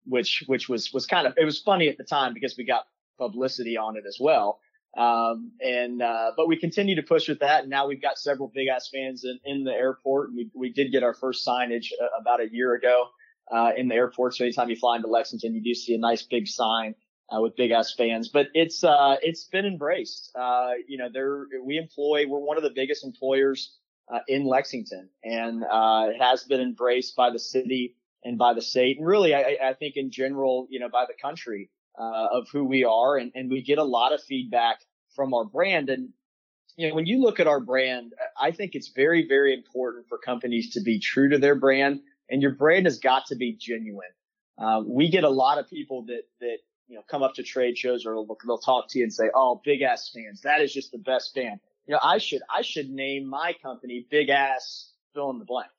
which 0.06 0.44
which 0.48 0.68
was 0.68 0.92
was 0.92 1.06
kind 1.06 1.28
of 1.28 1.34
it 1.38 1.46
was 1.46 1.60
funny 1.60 1.90
at 1.90 1.98
the 1.98 2.04
time 2.04 2.34
because 2.34 2.58
we 2.58 2.66
got 2.66 2.86
publicity 3.20 3.78
on 3.78 3.98
it 3.98 4.04
as 4.08 4.18
well. 4.20 4.60
Um, 4.98 5.52
and, 5.60 6.02
uh, 6.02 6.32
but 6.38 6.48
we 6.48 6.58
continue 6.58 6.96
to 6.96 7.04
push 7.04 7.28
with 7.28 7.40
that. 7.40 7.64
And 7.64 7.70
now 7.70 7.86
we've 7.86 8.02
got 8.02 8.18
several 8.18 8.50
big 8.54 8.70
ass 8.70 8.90
fans 8.94 9.26
in, 9.26 9.40
in 9.44 9.64
the 9.66 9.74
airport. 9.74 10.30
And 10.30 10.38
We, 10.38 10.50
we 10.56 10.70
did 10.72 10.92
get 10.92 11.04
our 11.04 11.14
first 11.14 11.46
signage 11.46 11.88
uh, 12.02 12.08
about 12.20 12.40
a 12.40 12.48
year 12.50 12.74
ago, 12.74 13.08
uh, 13.54 13.72
in 13.76 13.90
the 13.90 13.96
airport. 13.96 14.36
So 14.36 14.46
anytime 14.46 14.70
you 14.70 14.78
fly 14.78 14.96
into 14.96 15.10
Lexington, 15.10 15.54
you 15.54 15.62
do 15.62 15.74
see 15.74 15.96
a 15.96 15.98
nice 15.98 16.24
big 16.24 16.48
sign, 16.48 16.96
uh, 17.30 17.42
with 17.42 17.56
big 17.58 17.72
ass 17.72 17.94
fans, 17.98 18.30
but 18.30 18.48
it's, 18.54 18.84
uh, 18.84 19.18
it's 19.22 19.44
been 19.46 19.66
embraced. 19.66 20.32
Uh, 20.34 20.72
you 20.88 20.98
know, 20.98 21.10
there, 21.12 21.48
we 21.64 21.78
employ, 21.78 22.26
we're 22.28 22.40
one 22.40 22.56
of 22.56 22.64
the 22.64 22.72
biggest 22.74 23.04
employers, 23.04 23.76
uh, 24.14 24.20
in 24.28 24.46
Lexington 24.46 25.10
and, 25.24 25.64
uh, 25.64 26.06
it 26.10 26.22
has 26.22 26.44
been 26.44 26.62
embraced 26.62 27.16
by 27.16 27.32
the 27.32 27.40
city 27.40 27.96
and 28.24 28.38
by 28.38 28.54
the 28.54 28.62
state. 28.62 28.98
And 28.98 29.08
really, 29.08 29.34
I, 29.34 29.58
I 29.62 29.74
think 29.74 29.98
in 29.98 30.10
general, 30.12 30.68
you 30.70 30.80
know, 30.80 30.90
by 30.90 31.06
the 31.06 31.16
country 31.20 31.70
uh, 31.98 32.28
of 32.32 32.48
who 32.52 32.66
we 32.66 32.84
are. 32.84 33.18
And, 33.18 33.32
and 33.36 33.50
we 33.50 33.62
get 33.62 33.78
a 33.78 33.84
lot 33.84 34.14
of 34.14 34.22
feedback 34.24 34.82
from 35.16 35.34
our 35.34 35.46
brand. 35.46 35.90
And, 35.90 36.10
you 36.76 36.90
know, 36.90 36.96
when 36.96 37.06
you 37.06 37.22
look 37.22 37.40
at 37.40 37.48
our 37.48 37.60
brand, 37.60 38.14
I 38.40 38.52
think 38.52 38.76
it's 38.76 38.90
very, 38.90 39.28
very 39.28 39.54
important 39.54 40.08
for 40.08 40.18
companies 40.18 40.72
to 40.72 40.82
be 40.82 41.00
true 41.00 41.30
to 41.30 41.38
their 41.38 41.56
brand 41.56 42.02
and 42.30 42.42
your 42.42 42.52
brand 42.52 42.86
has 42.86 43.00
got 43.00 43.28
to 43.28 43.36
be 43.36 43.54
genuine. 43.54 44.10
Uh, 44.58 44.82
we 44.86 45.10
get 45.10 45.24
a 45.24 45.30
lot 45.30 45.58
of 45.58 45.70
people 45.70 46.06
that, 46.06 46.24
that, 46.40 46.58
you 46.88 46.96
know, 46.96 47.04
come 47.10 47.24
up 47.24 47.34
to 47.36 47.44
trade 47.44 47.78
shows 47.78 48.06
or 48.06 48.14
they'll, 48.14 48.38
they'll 48.46 48.58
talk 48.58 48.88
to 48.90 49.00
you 49.00 49.06
and 49.06 49.14
say, 49.14 49.30
Oh, 49.34 49.62
big 49.64 49.82
ass 49.82 50.12
fans. 50.14 50.42
That 50.42 50.62
is 50.62 50.74
just 50.74 50.92
the 50.92 50.98
best 50.98 51.34
fan. 51.34 51.60
You 51.88 51.94
know, 51.94 52.00
I 52.02 52.18
should, 52.18 52.42
I 52.54 52.62
should 52.62 52.90
name 52.90 53.28
my 53.28 53.54
company 53.62 54.08
big 54.10 54.30
ass 54.30 54.92
fill 55.14 55.30
in 55.30 55.40
the 55.40 55.46
blank. 55.46 55.70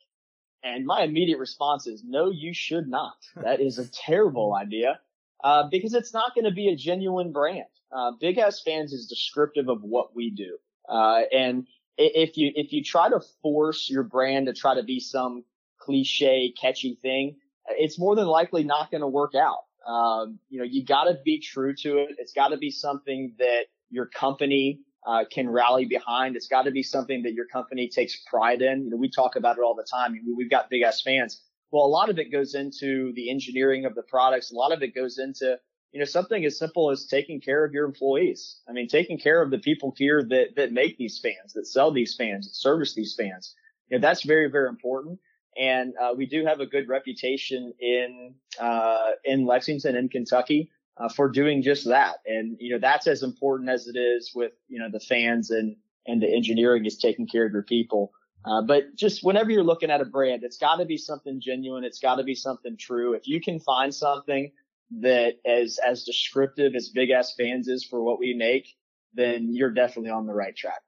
And 0.62 0.84
my 0.84 1.02
immediate 1.02 1.38
response 1.38 1.86
is, 1.86 2.02
no, 2.04 2.30
you 2.30 2.52
should 2.52 2.88
not. 2.88 3.16
That 3.36 3.60
is 3.60 3.78
a 3.78 3.86
terrible 3.86 4.54
idea 4.54 4.98
uh, 5.42 5.64
because 5.70 5.94
it's 5.94 6.12
not 6.12 6.34
going 6.34 6.44
to 6.44 6.50
be 6.50 6.68
a 6.68 6.76
genuine 6.76 7.32
brand. 7.32 7.66
Uh, 7.92 8.12
Big 8.20 8.38
Ass 8.38 8.62
Fans 8.64 8.92
is 8.92 9.06
descriptive 9.06 9.68
of 9.68 9.82
what 9.82 10.14
we 10.14 10.30
do. 10.30 10.56
Uh, 10.88 11.22
and 11.32 11.66
if 11.98 12.36
you, 12.36 12.52
if 12.54 12.72
you 12.72 12.82
try 12.82 13.08
to 13.08 13.20
force 13.42 13.88
your 13.88 14.02
brand 14.02 14.46
to 14.46 14.52
try 14.52 14.74
to 14.74 14.82
be 14.82 15.00
some 15.00 15.44
cliche, 15.78 16.52
catchy 16.60 16.98
thing, 17.00 17.36
it's 17.70 17.98
more 17.98 18.14
than 18.14 18.26
likely 18.26 18.64
not 18.64 18.90
going 18.90 19.00
to 19.00 19.06
work 19.06 19.34
out. 19.34 19.60
Um, 19.86 20.38
you 20.48 20.58
know, 20.58 20.64
you 20.64 20.84
got 20.84 21.04
to 21.04 21.18
be 21.24 21.40
true 21.40 21.74
to 21.76 21.98
it. 21.98 22.16
It's 22.18 22.32
got 22.32 22.48
to 22.48 22.56
be 22.56 22.70
something 22.70 23.34
that 23.38 23.66
your 23.90 24.06
company 24.06 24.80
uh, 25.06 25.24
can 25.30 25.48
rally 25.48 25.84
behind. 25.84 26.34
It's 26.34 26.48
got 26.48 26.62
to 26.62 26.72
be 26.72 26.82
something 26.82 27.22
that 27.22 27.32
your 27.32 27.46
company 27.46 27.88
takes 27.88 28.16
pride 28.28 28.62
in. 28.62 28.84
You 28.84 28.90
know, 28.90 28.96
we 28.96 29.08
talk 29.08 29.36
about 29.36 29.58
it 29.58 29.62
all 29.62 29.74
the 29.74 29.86
time. 29.88 30.18
We've 30.36 30.50
got 30.50 30.68
big 30.68 30.82
ass 30.82 31.00
fans. 31.00 31.40
Well, 31.72 31.84
a 31.84 31.88
lot 31.88 32.10
of 32.10 32.18
it 32.18 32.30
goes 32.30 32.54
into 32.54 33.12
the 33.14 33.30
engineering 33.30 33.84
of 33.84 33.94
the 33.94 34.02
products. 34.02 34.52
A 34.52 34.54
lot 34.54 34.72
of 34.72 34.82
it 34.82 34.94
goes 34.94 35.18
into, 35.18 35.58
you 35.92 35.98
know, 35.98 36.04
something 36.04 36.44
as 36.44 36.58
simple 36.58 36.90
as 36.90 37.06
taking 37.06 37.40
care 37.40 37.64
of 37.64 37.72
your 37.72 37.84
employees. 37.84 38.60
I 38.68 38.72
mean, 38.72 38.88
taking 38.88 39.18
care 39.18 39.42
of 39.42 39.50
the 39.50 39.58
people 39.58 39.94
here 39.96 40.22
that, 40.30 40.56
that 40.56 40.72
make 40.72 40.96
these 40.96 41.18
fans, 41.18 41.52
that 41.54 41.66
sell 41.66 41.92
these 41.92 42.14
fans, 42.14 42.46
that 42.46 42.54
service 42.54 42.94
these 42.94 43.14
fans. 43.18 43.54
You 43.88 43.98
know, 43.98 44.06
that's 44.06 44.24
very, 44.24 44.48
very 44.50 44.68
important. 44.68 45.18
And, 45.58 45.94
uh, 46.00 46.12
we 46.16 46.26
do 46.26 46.44
have 46.44 46.60
a 46.60 46.66
good 46.66 46.88
reputation 46.88 47.72
in, 47.80 48.34
uh, 48.60 49.12
in 49.24 49.46
Lexington 49.46 49.96
in 49.96 50.08
Kentucky, 50.08 50.70
uh, 50.98 51.08
for 51.08 51.28
doing 51.28 51.62
just 51.62 51.86
that. 51.86 52.16
And, 52.26 52.56
you 52.60 52.72
know, 52.72 52.78
that's 52.78 53.06
as 53.06 53.22
important 53.22 53.70
as 53.70 53.86
it 53.86 53.98
is 53.98 54.32
with, 54.34 54.52
you 54.68 54.78
know, 54.78 54.88
the 54.90 55.00
fans 55.00 55.50
and, 55.50 55.76
and 56.06 56.22
the 56.22 56.28
engineering 56.28 56.84
is 56.86 56.98
taking 56.98 57.26
care 57.26 57.46
of 57.46 57.52
your 57.52 57.62
people. 57.62 58.12
Uh, 58.46 58.62
but 58.62 58.94
just 58.94 59.24
whenever 59.24 59.50
you're 59.50 59.64
looking 59.64 59.90
at 59.90 60.00
a 60.00 60.04
brand, 60.04 60.44
it's 60.44 60.56
got 60.56 60.76
to 60.76 60.84
be 60.84 60.96
something 60.96 61.40
genuine. 61.40 61.82
It's 61.82 61.98
got 61.98 62.16
to 62.16 62.22
be 62.22 62.34
something 62.34 62.76
true. 62.78 63.14
If 63.14 63.26
you 63.26 63.40
can 63.40 63.58
find 63.58 63.92
something 63.92 64.52
that 65.00 65.34
is 65.44 65.78
as 65.78 66.04
descriptive 66.04 66.74
as 66.76 66.90
Big 66.90 67.10
Ass 67.10 67.34
Fans 67.36 67.66
is 67.66 67.84
for 67.84 68.02
what 68.02 68.20
we 68.20 68.34
make, 68.34 68.68
then 69.14 69.48
you're 69.52 69.72
definitely 69.72 70.10
on 70.10 70.26
the 70.26 70.32
right 70.32 70.54
track. 70.54 70.80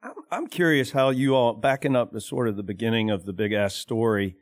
I'm, 0.00 0.12
I'm 0.30 0.46
curious 0.46 0.92
how 0.92 1.10
you 1.10 1.34
all, 1.34 1.54
backing 1.54 1.96
up 1.96 2.12
to 2.12 2.20
sort 2.20 2.46
of 2.46 2.56
the 2.56 2.62
beginning 2.62 3.10
of 3.10 3.24
the 3.24 3.32
Big 3.32 3.52
Ass 3.52 3.74
story, 3.74 4.36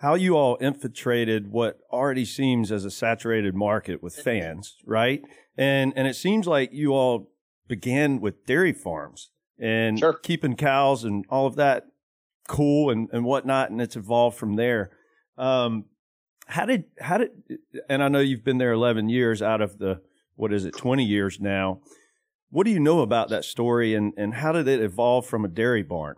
how 0.00 0.14
you 0.14 0.36
all 0.36 0.56
infiltrated 0.56 1.50
what 1.50 1.78
already 1.90 2.26
seems 2.26 2.70
as 2.70 2.84
a 2.84 2.90
saturated 2.90 3.54
market 3.54 4.02
with 4.02 4.14
fans, 4.14 4.76
right? 4.84 5.22
And, 5.56 5.94
and 5.96 6.06
it 6.06 6.16
seems 6.16 6.46
like 6.46 6.70
you 6.74 6.92
all 6.92 7.32
began 7.66 8.20
with 8.20 8.44
dairy 8.44 8.74
farms 8.74 9.30
and 9.58 9.98
sure. 9.98 10.14
keeping 10.14 10.56
cows 10.56 11.04
and 11.04 11.24
all 11.28 11.46
of 11.46 11.56
that 11.56 11.86
cool 12.48 12.90
and, 12.90 13.08
and 13.12 13.24
whatnot. 13.24 13.70
And 13.70 13.80
it's 13.80 13.96
evolved 13.96 14.36
from 14.36 14.56
there. 14.56 14.90
Um, 15.36 15.86
how 16.46 16.66
did, 16.66 16.84
how 17.00 17.18
did, 17.18 17.30
and 17.88 18.02
I 18.02 18.08
know 18.08 18.20
you've 18.20 18.44
been 18.44 18.58
there 18.58 18.72
11 18.72 19.08
years 19.08 19.42
out 19.42 19.60
of 19.60 19.78
the, 19.78 20.00
what 20.36 20.52
is 20.52 20.64
it, 20.64 20.76
20 20.76 21.04
years 21.04 21.40
now. 21.40 21.80
What 22.50 22.64
do 22.64 22.70
you 22.70 22.80
know 22.80 23.00
about 23.00 23.30
that 23.30 23.44
story 23.44 23.94
and, 23.94 24.12
and 24.16 24.32
how 24.32 24.52
did 24.52 24.68
it 24.68 24.80
evolve 24.80 25.26
from 25.26 25.44
a 25.44 25.48
dairy 25.48 25.82
barn? 25.82 26.16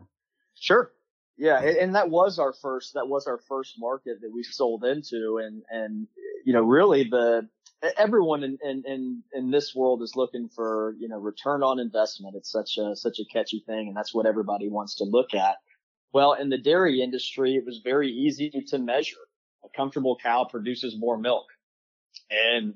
Sure. 0.54 0.92
Yeah. 1.38 1.60
And 1.60 1.94
that 1.94 2.10
was 2.10 2.38
our 2.38 2.52
first, 2.52 2.94
that 2.94 3.08
was 3.08 3.26
our 3.26 3.38
first 3.48 3.76
market 3.78 4.20
that 4.20 4.30
we 4.32 4.42
sold 4.42 4.84
into. 4.84 5.40
And, 5.42 5.62
and, 5.70 6.06
you 6.44 6.52
know, 6.52 6.62
really 6.62 7.04
the, 7.04 7.48
everyone 7.96 8.42
in, 8.42 8.58
in, 8.62 8.82
in, 8.86 9.22
in 9.32 9.50
this 9.50 9.74
world 9.74 10.02
is 10.02 10.16
looking 10.16 10.48
for, 10.48 10.94
you 10.98 11.08
know, 11.08 11.18
return 11.18 11.62
on 11.62 11.78
investment. 11.78 12.36
It's 12.36 12.50
such 12.50 12.78
a, 12.78 12.96
such 12.96 13.18
a 13.20 13.24
catchy 13.32 13.62
thing. 13.66 13.88
And 13.88 13.96
that's 13.96 14.14
what 14.14 14.26
everybody 14.26 14.68
wants 14.68 14.96
to 14.96 15.04
look 15.04 15.34
at. 15.34 15.56
Well, 16.12 16.32
in 16.32 16.48
the 16.48 16.58
dairy 16.58 17.02
industry, 17.02 17.54
it 17.54 17.64
was 17.64 17.80
very 17.84 18.10
easy 18.10 18.50
to 18.68 18.78
measure. 18.78 19.16
A 19.64 19.68
comfortable 19.76 20.16
cow 20.22 20.44
produces 20.44 20.96
more 20.98 21.18
milk 21.18 21.46
and 22.30 22.74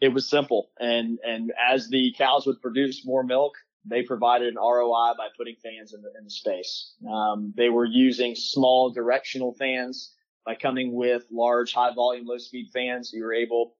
it 0.00 0.08
was 0.08 0.28
simple. 0.28 0.70
And, 0.78 1.18
and 1.24 1.52
as 1.70 1.88
the 1.88 2.14
cows 2.16 2.46
would 2.46 2.60
produce 2.60 3.06
more 3.06 3.22
milk, 3.22 3.54
they 3.86 4.02
provided 4.02 4.48
an 4.48 4.56
ROI 4.56 5.14
by 5.16 5.28
putting 5.36 5.56
fans 5.62 5.92
in 5.92 6.02
the, 6.02 6.10
in 6.18 6.24
the 6.24 6.30
space. 6.30 6.94
Um, 7.08 7.52
they 7.56 7.68
were 7.68 7.84
using 7.84 8.34
small 8.34 8.90
directional 8.90 9.54
fans 9.54 10.12
by 10.44 10.54
coming 10.54 10.94
with 10.94 11.24
large 11.30 11.72
high 11.72 11.94
volume, 11.94 12.26
low 12.26 12.38
speed 12.38 12.70
fans. 12.72 13.12
You 13.12 13.24
were 13.24 13.34
able 13.34 13.74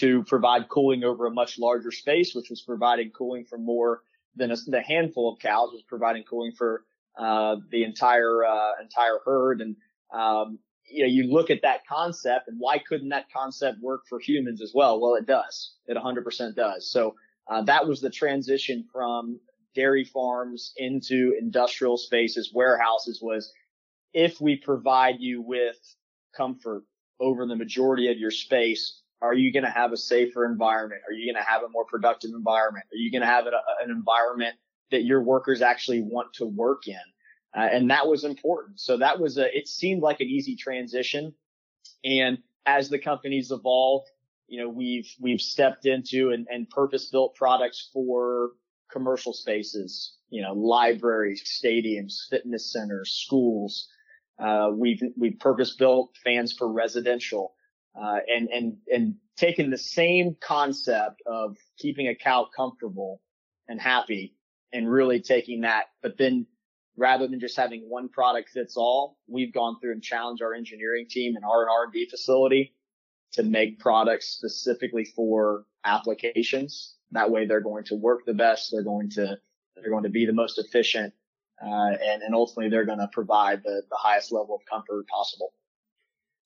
to 0.00 0.24
provide 0.24 0.68
cooling 0.68 1.04
over 1.04 1.26
a 1.26 1.30
much 1.30 1.58
larger 1.58 1.90
space, 1.90 2.34
which 2.34 2.50
was 2.50 2.62
providing 2.62 3.10
cooling 3.10 3.44
for 3.44 3.58
more 3.58 4.02
than 4.36 4.50
a, 4.50 4.56
the 4.66 4.82
handful 4.82 5.32
of 5.32 5.38
cows 5.38 5.70
was 5.72 5.82
providing 5.82 6.22
cooling 6.24 6.52
for 6.52 6.84
uh, 7.18 7.56
the 7.70 7.84
entire 7.84 8.44
uh, 8.44 8.72
entire 8.80 9.18
herd. 9.24 9.60
And 9.60 9.76
um, 10.12 10.58
you 10.88 11.02
know, 11.02 11.08
you 11.08 11.32
look 11.32 11.50
at 11.50 11.62
that 11.62 11.86
concept, 11.86 12.48
and 12.48 12.56
why 12.58 12.78
couldn't 12.78 13.10
that 13.10 13.26
concept 13.32 13.78
work 13.80 14.02
for 14.08 14.18
humans 14.18 14.60
as 14.60 14.72
well? 14.74 15.00
Well, 15.00 15.14
it 15.14 15.26
does. 15.26 15.74
It 15.86 15.96
100% 15.96 16.56
does. 16.56 16.90
So 16.90 17.14
uh, 17.48 17.62
that 17.62 17.86
was 17.86 18.00
the 18.00 18.10
transition 18.10 18.84
from 18.92 19.38
dairy 19.74 20.04
farms 20.04 20.72
into 20.76 21.34
industrial 21.38 21.96
spaces, 21.96 22.50
warehouses. 22.52 23.20
Was 23.22 23.52
if 24.12 24.40
we 24.40 24.56
provide 24.56 25.16
you 25.18 25.42
with 25.42 25.76
comfort 26.36 26.84
over 27.20 27.46
the 27.46 27.56
majority 27.56 28.10
of 28.10 28.18
your 28.18 28.30
space, 28.30 28.99
are 29.22 29.34
you 29.34 29.52
going 29.52 29.64
to 29.64 29.70
have 29.70 29.92
a 29.92 29.96
safer 29.96 30.46
environment? 30.46 31.02
Are 31.08 31.12
you 31.12 31.30
going 31.30 31.42
to 31.42 31.48
have 31.48 31.62
a 31.62 31.68
more 31.68 31.84
productive 31.84 32.30
environment? 32.34 32.86
Are 32.92 32.96
you 32.96 33.10
going 33.10 33.20
to 33.20 33.26
have 33.26 33.46
a, 33.46 33.50
an 33.82 33.90
environment 33.90 34.56
that 34.90 35.04
your 35.04 35.22
workers 35.22 35.62
actually 35.62 36.00
want 36.00 36.32
to 36.34 36.46
work 36.46 36.88
in? 36.88 36.96
Uh, 37.56 37.68
and 37.72 37.90
that 37.90 38.06
was 38.06 38.24
important. 38.24 38.80
So 38.80 38.96
that 38.98 39.20
was 39.20 39.36
a, 39.36 39.56
it 39.56 39.68
seemed 39.68 40.02
like 40.02 40.20
an 40.20 40.28
easy 40.28 40.56
transition. 40.56 41.34
And 42.04 42.38
as 42.64 42.88
the 42.88 42.98
companies 42.98 43.50
evolved, 43.50 44.08
you 44.46 44.60
know, 44.60 44.68
we've, 44.68 45.12
we've 45.20 45.40
stepped 45.40 45.86
into 45.86 46.30
and, 46.30 46.46
and 46.50 46.68
purpose 46.70 47.10
built 47.10 47.34
products 47.34 47.90
for 47.92 48.52
commercial 48.90 49.32
spaces, 49.32 50.14
you 50.30 50.42
know, 50.42 50.52
libraries, 50.52 51.42
stadiums, 51.44 52.28
fitness 52.30 52.72
centers, 52.72 53.12
schools. 53.12 53.88
Uh, 54.38 54.70
we've, 54.72 55.02
we've 55.16 55.38
purpose 55.38 55.76
built 55.76 56.16
fans 56.24 56.52
for 56.52 56.72
residential 56.72 57.52
uh, 57.94 58.18
and 58.28 58.48
and 58.48 58.76
and 58.92 59.14
taking 59.36 59.70
the 59.70 59.78
same 59.78 60.36
concept 60.40 61.22
of 61.26 61.56
keeping 61.78 62.08
a 62.08 62.14
cow 62.14 62.46
comfortable 62.54 63.20
and 63.68 63.80
happy 63.80 64.34
and 64.72 64.90
really 64.90 65.20
taking 65.20 65.62
that, 65.62 65.86
but 66.02 66.16
then 66.18 66.46
rather 66.96 67.26
than 67.26 67.40
just 67.40 67.56
having 67.56 67.88
one 67.88 68.08
product 68.08 68.50
fits 68.50 68.76
all, 68.76 69.16
we've 69.26 69.54
gone 69.54 69.76
through 69.80 69.92
and 69.92 70.02
challenged 70.02 70.42
our 70.42 70.54
engineering 70.54 71.06
team 71.08 71.34
and 71.34 71.44
our 71.44 71.68
R&D 71.68 72.08
facility 72.10 72.74
to 73.32 73.42
make 73.42 73.78
products 73.78 74.28
specifically 74.28 75.04
for 75.04 75.64
applications. 75.84 76.96
That 77.12 77.30
way 77.30 77.46
they're 77.46 77.60
going 77.60 77.84
to 77.84 77.94
work 77.94 78.26
the 78.26 78.34
best. 78.34 78.70
They're 78.70 78.84
going 78.84 79.08
to, 79.10 79.38
they're 79.76 79.90
going 79.90 80.04
to 80.04 80.10
be 80.10 80.26
the 80.26 80.32
most 80.32 80.58
efficient. 80.58 81.14
Uh, 81.64 81.92
and, 82.02 82.22
and 82.22 82.34
ultimately 82.34 82.68
they're 82.68 82.86
going 82.86 82.98
to 82.98 83.08
provide 83.12 83.62
the, 83.62 83.82
the 83.88 83.96
highest 83.96 84.32
level 84.32 84.56
of 84.56 84.60
comfort 84.70 85.06
possible. 85.08 85.52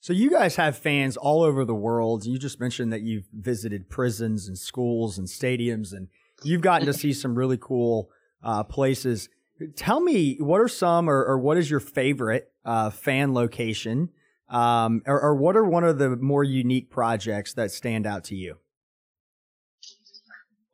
So 0.04 0.12
you 0.12 0.28
guys 0.28 0.56
have 0.56 0.76
fans 0.76 1.16
all 1.16 1.42
over 1.42 1.64
the 1.64 1.74
world. 1.74 2.26
You 2.26 2.38
just 2.38 2.60
mentioned 2.60 2.92
that 2.92 3.00
you've 3.00 3.24
visited 3.32 3.88
prisons 3.88 4.48
and 4.48 4.58
schools 4.58 5.16
and 5.16 5.26
stadiums 5.26 5.94
and 5.94 6.08
you've 6.42 6.60
gotten 6.60 6.84
to 6.84 6.92
see 6.92 7.14
some 7.14 7.34
really 7.34 7.56
cool 7.56 8.10
uh, 8.42 8.64
places. 8.64 9.30
Tell 9.76 10.00
me, 10.00 10.36
what 10.40 10.60
are 10.60 10.68
some 10.68 11.08
or, 11.08 11.24
or 11.24 11.38
what 11.38 11.56
is 11.56 11.70
your 11.70 11.80
favorite 11.80 12.52
uh, 12.66 12.90
fan 12.90 13.32
location? 13.32 14.10
Um, 14.50 15.00
or, 15.06 15.18
or 15.18 15.36
what 15.36 15.56
are 15.56 15.64
one 15.64 15.84
of 15.84 15.96
the 15.96 16.16
more 16.16 16.44
unique 16.44 16.90
projects 16.90 17.54
that 17.54 17.70
stand 17.70 18.06
out 18.06 18.24
to 18.24 18.36
you? 18.36 18.58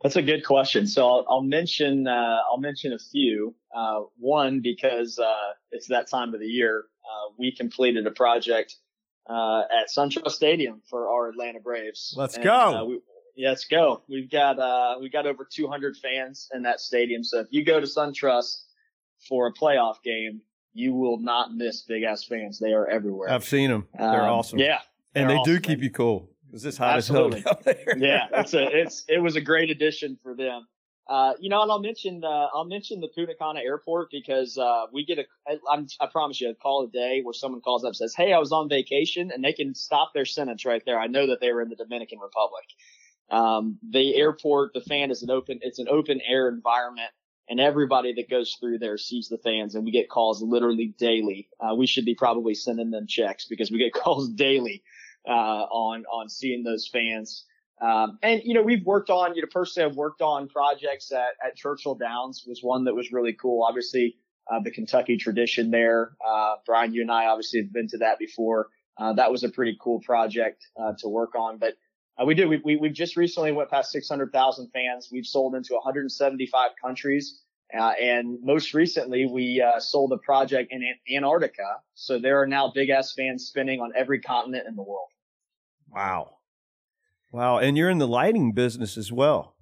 That's 0.03 0.17
a 0.17 0.23
good 0.23 0.45
question. 0.45 0.89
So 0.89 1.09
I'll, 1.09 1.25
I'll 1.29 1.43
mention 1.43 2.09
uh, 2.09 2.39
I'll 2.51 2.59
mention 2.59 2.95
a 2.95 2.99
few. 2.99 3.55
Uh, 3.73 4.01
one 4.19 4.59
because 4.61 5.21
uh, 5.21 5.53
it's 5.71 5.87
that 5.87 6.09
time 6.09 6.35
of 6.35 6.41
the 6.41 6.49
year. 6.49 6.87
Uh, 7.05 7.33
we 7.39 7.55
completed 7.55 8.09
a 8.09 8.11
project 8.11 8.75
uh, 9.29 9.63
at 9.81 9.89
SunTrust 9.89 10.33
Stadium 10.33 10.83
for 10.89 11.09
our 11.09 11.29
Atlanta 11.29 11.61
Braves. 11.61 12.15
Let's 12.17 12.37
and, 12.37 12.45
go. 12.45 12.53
Uh, 12.53 12.85
we, 12.85 13.01
yeah, 13.37 13.51
let's 13.51 13.65
go. 13.65 14.03
We've 14.09 14.31
got 14.31 14.59
uh, 14.59 14.97
we 15.01 15.09
got 15.09 15.27
over 15.27 15.47
200 15.51 15.97
fans 15.97 16.49
in 16.53 16.63
that 16.63 16.81
stadium. 16.81 17.25
So 17.25 17.41
if 17.41 17.49
you 17.51 17.65
go 17.65 17.81
to 17.81 17.87
SunTrust 17.87 18.63
for 19.29 19.47
a 19.47 19.53
playoff 19.53 20.03
game, 20.05 20.41
you 20.73 20.95
will 20.95 21.19
not 21.19 21.53
miss 21.55 21.83
big 21.83 22.03
ass 22.03 22.25
fans. 22.25 22.59
They 22.59 22.73
are 22.73 22.87
everywhere. 22.87 23.31
I've 23.31 23.45
seen 23.45 23.71
them. 23.71 23.89
They're 23.97 24.23
um, 24.23 24.31
awesome. 24.31 24.59
Yeah, 24.59 24.79
and 25.15 25.29
they 25.29 25.37
awesome. 25.37 25.55
do 25.55 25.61
keep 25.61 25.83
you 25.83 25.91
cool. 25.91 26.29
Is 26.53 26.63
this 26.63 26.77
hot 26.77 26.97
Absolutely. 26.97 27.39
as 27.39 27.45
hell 27.45 27.99
yeah, 27.99 28.27
it's 28.33 28.55
a 28.55 28.65
it's 28.81 29.05
it 29.09 29.19
was 29.19 29.37
a 29.37 29.41
great 29.41 29.71
addition 29.71 30.19
for 30.23 30.35
them. 30.35 30.67
Uh, 31.11 31.33
you 31.41 31.51
know, 31.51 31.61
and 31.61 31.73
I'll 31.73 31.81
mention 31.81 32.23
uh, 32.23 32.47
I'll 32.55 32.65
mention 32.65 33.01
the 33.01 33.09
Punta 33.09 33.35
Cana 33.35 33.59
Airport 33.61 34.11
because 34.13 34.57
uh, 34.57 34.87
we 34.93 35.05
get 35.05 35.19
a 35.19 35.25
I, 35.69 35.85
I 36.01 36.07
promise 36.07 36.41
you 36.41 36.51
a 36.51 36.55
call 36.55 36.85
a 36.85 36.89
day 36.89 37.21
where 37.23 37.35
someone 37.35 37.61
calls 37.61 37.83
up 37.83 37.89
and 37.89 37.97
says, 37.97 38.15
"Hey, 38.15 38.33
I 38.33 38.39
was 38.39 38.53
on 38.53 38.69
vacation," 38.69 39.33
and 39.35 39.43
they 39.43 39.53
can 39.53 39.75
stop 39.75 40.13
their 40.15 40.25
sentence 40.25 40.65
right 40.65 40.83
there. 40.87 41.01
I 41.01 41.09
know 41.09 41.27
that 41.27 41.41
they 41.41 41.53
were 41.53 41.63
in 41.63 41.69
the 41.69 41.75
Dominican 41.75 42.21
Republic. 42.21 42.65
Um, 43.29 43.79
the 43.83 44.15
airport, 44.15 44.73
the 44.73 44.83
fan 44.83 45.11
is 45.11 45.25
an 45.25 45.31
open 45.31 45.59
it's 45.63 45.81
an 45.81 45.89
open 45.91 46.21
air 46.25 46.49
environment 46.49 47.11
and 47.51 47.59
everybody 47.59 48.13
that 48.15 48.31
goes 48.31 48.57
through 48.61 48.79
there 48.79 48.97
sees 48.97 49.29
the 49.29 49.39
fans 49.39 49.75
and 49.75 49.85
we 49.85 49.91
get 49.91 50.09
calls 50.09 50.41
literally 50.41 50.95
daily. 50.97 51.49
Uh, 51.59 51.75
we 51.75 51.87
should 51.89 52.05
be 52.05 52.15
probably 52.15 52.55
sending 52.55 52.93
them 52.93 53.09
checks 53.09 53.47
because 53.47 53.73
we 53.73 53.79
get 53.79 53.93
calls 54.03 54.29
daily, 54.29 54.85
uh, 55.29 55.33
on, 55.33 56.05
on 56.07 56.29
seeing 56.29 56.63
those 56.63 56.89
fans. 56.91 57.45
Um, 57.81 58.19
and, 58.23 58.43
you 58.45 58.55
know, 58.55 58.63
we've 58.63 58.85
worked 58.85 59.11
on, 59.11 59.35
you 59.35 59.43
know, 59.43 59.49
personally 59.51 59.91
I've 59.91 59.97
worked 59.97 60.21
on 60.21 60.49
projects 60.49 61.13
at, 61.13 61.35
at 61.45 61.57
Churchill 61.57 61.95
Downs 61.95 62.45
was 62.47 62.63
one 62.63 62.85
that 62.85 62.95
was 62.95 63.11
really 63.11 63.33
cool. 63.33 63.65
Obviously, 63.67 64.17
uh, 64.51 64.61
the 64.61 64.71
Kentucky 64.71 65.17
tradition 65.17 65.71
there. 65.71 66.13
Uh, 66.27 66.57
Brian, 66.67 66.93
you 66.93 67.03
and 67.03 67.11
I 67.11 67.27
obviously 67.27 67.61
have 67.63 67.73
been 67.73 67.89
to 67.89 67.99
that 67.99 68.19
before. 68.19 68.69
Uh, 68.99 69.15
that 69.15 69.31
was 69.31 69.45
a 69.45 69.49
pretty 69.49 69.79
cool 69.81 70.01
project, 70.01 70.67
uh, 70.79 70.93
to 70.99 71.09
work 71.09 71.35
on, 71.35 71.59
but, 71.59 71.75
uh, 72.21 72.25
we 72.25 72.35
do. 72.35 72.49
We, 72.49 72.61
we, 72.65 72.77
we've 72.77 72.93
just 72.93 73.17
recently 73.17 73.53
went 73.53 73.71
past 73.71 73.93
600,000 73.93 74.71
fans. 74.73 75.09
We've 75.11 75.25
sold 75.25 75.55
into 75.55 75.75
175 75.75 76.71
countries. 76.83 77.41
Uh, 77.73 77.93
and 78.01 78.39
most 78.43 78.75
recently, 78.75 79.27
we 79.27 79.63
uh, 79.63 79.79
sold 79.79 80.13
a 80.13 80.19
project 80.19 80.73
in 80.73 80.83
Antarctica. 81.15 81.77
So 81.95 82.19
there 82.19 82.43
are 82.43 82.47
now 82.47 82.73
big 82.75 82.91
ass 82.91 83.15
fans 83.17 83.47
spinning 83.47 83.81
on 83.81 83.93
every 83.97 84.21
continent 84.21 84.67
in 84.67 84.75
the 84.75 84.83
world. 84.83 85.09
Wow. 85.89 86.40
Wow. 87.33 87.59
And 87.59 87.77
you're 87.77 87.91
in 87.91 87.99
the 87.99 88.09
lighting 88.09 88.53
business 88.53 88.97
as 88.97 89.13
well, 89.13 89.55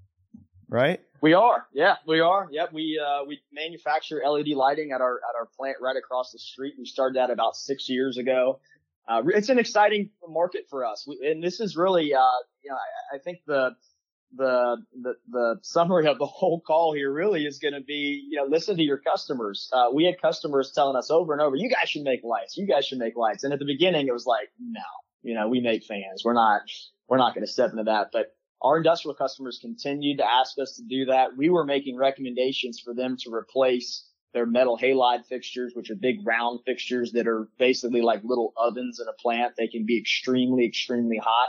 right? 0.68 1.00
We 1.20 1.32
are. 1.34 1.66
Yeah, 1.74 1.96
we 2.06 2.20
are. 2.20 2.48
Yep. 2.50 2.72
We, 2.72 3.00
uh, 3.04 3.24
we 3.26 3.40
manufacture 3.52 4.22
LED 4.24 4.48
lighting 4.48 4.92
at 4.92 5.00
our, 5.00 5.16
at 5.28 5.36
our 5.38 5.48
plant 5.56 5.76
right 5.80 5.96
across 5.96 6.30
the 6.32 6.38
street. 6.38 6.74
We 6.78 6.84
started 6.86 7.16
that 7.16 7.30
about 7.30 7.56
six 7.56 7.88
years 7.88 8.18
ago 8.18 8.60
uh, 9.08 9.22
it's 9.28 9.48
an 9.48 9.58
exciting 9.58 10.10
market 10.28 10.66
for 10.68 10.84
us. 10.84 11.06
We, 11.08 11.30
and 11.30 11.42
this 11.42 11.60
is 11.60 11.76
really, 11.76 12.12
uh, 12.14 12.38
you 12.62 12.70
know, 12.70 12.76
I, 12.76 13.16
I, 13.16 13.18
think 13.18 13.38
the, 13.46 13.70
the, 14.36 14.76
the, 15.00 15.14
the 15.30 15.56
summary 15.62 16.06
of 16.06 16.18
the 16.18 16.26
whole 16.26 16.60
call 16.60 16.92
here 16.92 17.10
really 17.10 17.46
is 17.46 17.58
going 17.58 17.72
to 17.72 17.80
be, 17.80 18.22
you 18.28 18.36
know, 18.36 18.44
listen 18.44 18.76
to 18.76 18.82
your 18.82 18.98
customers. 18.98 19.70
Uh, 19.72 19.86
we 19.94 20.04
had 20.04 20.20
customers 20.20 20.72
telling 20.74 20.94
us 20.94 21.10
over 21.10 21.32
and 21.32 21.40
over, 21.40 21.56
you 21.56 21.70
guys 21.70 21.88
should 21.88 22.02
make 22.02 22.22
lights. 22.22 22.58
You 22.58 22.66
guys 22.66 22.84
should 22.84 22.98
make 22.98 23.16
lights. 23.16 23.44
And 23.44 23.52
at 23.52 23.58
the 23.58 23.64
beginning, 23.64 24.08
it 24.08 24.12
was 24.12 24.26
like, 24.26 24.50
no, 24.60 24.82
you 25.22 25.34
know, 25.34 25.48
we 25.48 25.60
make 25.60 25.84
fans. 25.84 26.22
We're 26.22 26.34
not, 26.34 26.60
we're 27.08 27.18
not 27.18 27.34
going 27.34 27.46
to 27.46 27.52
step 27.52 27.70
into 27.70 27.84
that. 27.84 28.08
But 28.12 28.34
our 28.60 28.76
industrial 28.76 29.14
customers 29.14 29.58
continued 29.60 30.18
to 30.18 30.30
ask 30.30 30.58
us 30.58 30.76
to 30.76 30.82
do 30.82 31.06
that. 31.06 31.36
We 31.36 31.50
were 31.50 31.64
making 31.64 31.96
recommendations 31.96 32.80
for 32.80 32.94
them 32.94 33.16
to 33.20 33.32
replace 33.32 34.08
they're 34.34 34.46
metal 34.46 34.78
halide 34.78 35.26
fixtures, 35.26 35.72
which 35.74 35.90
are 35.90 35.94
big 35.94 36.26
round 36.26 36.60
fixtures 36.66 37.12
that 37.12 37.26
are 37.26 37.48
basically 37.58 38.02
like 38.02 38.20
little 38.24 38.52
ovens 38.56 39.00
in 39.00 39.08
a 39.08 39.12
plant. 39.14 39.54
They 39.56 39.68
can 39.68 39.86
be 39.86 39.98
extremely, 39.98 40.66
extremely 40.66 41.18
hot. 41.18 41.48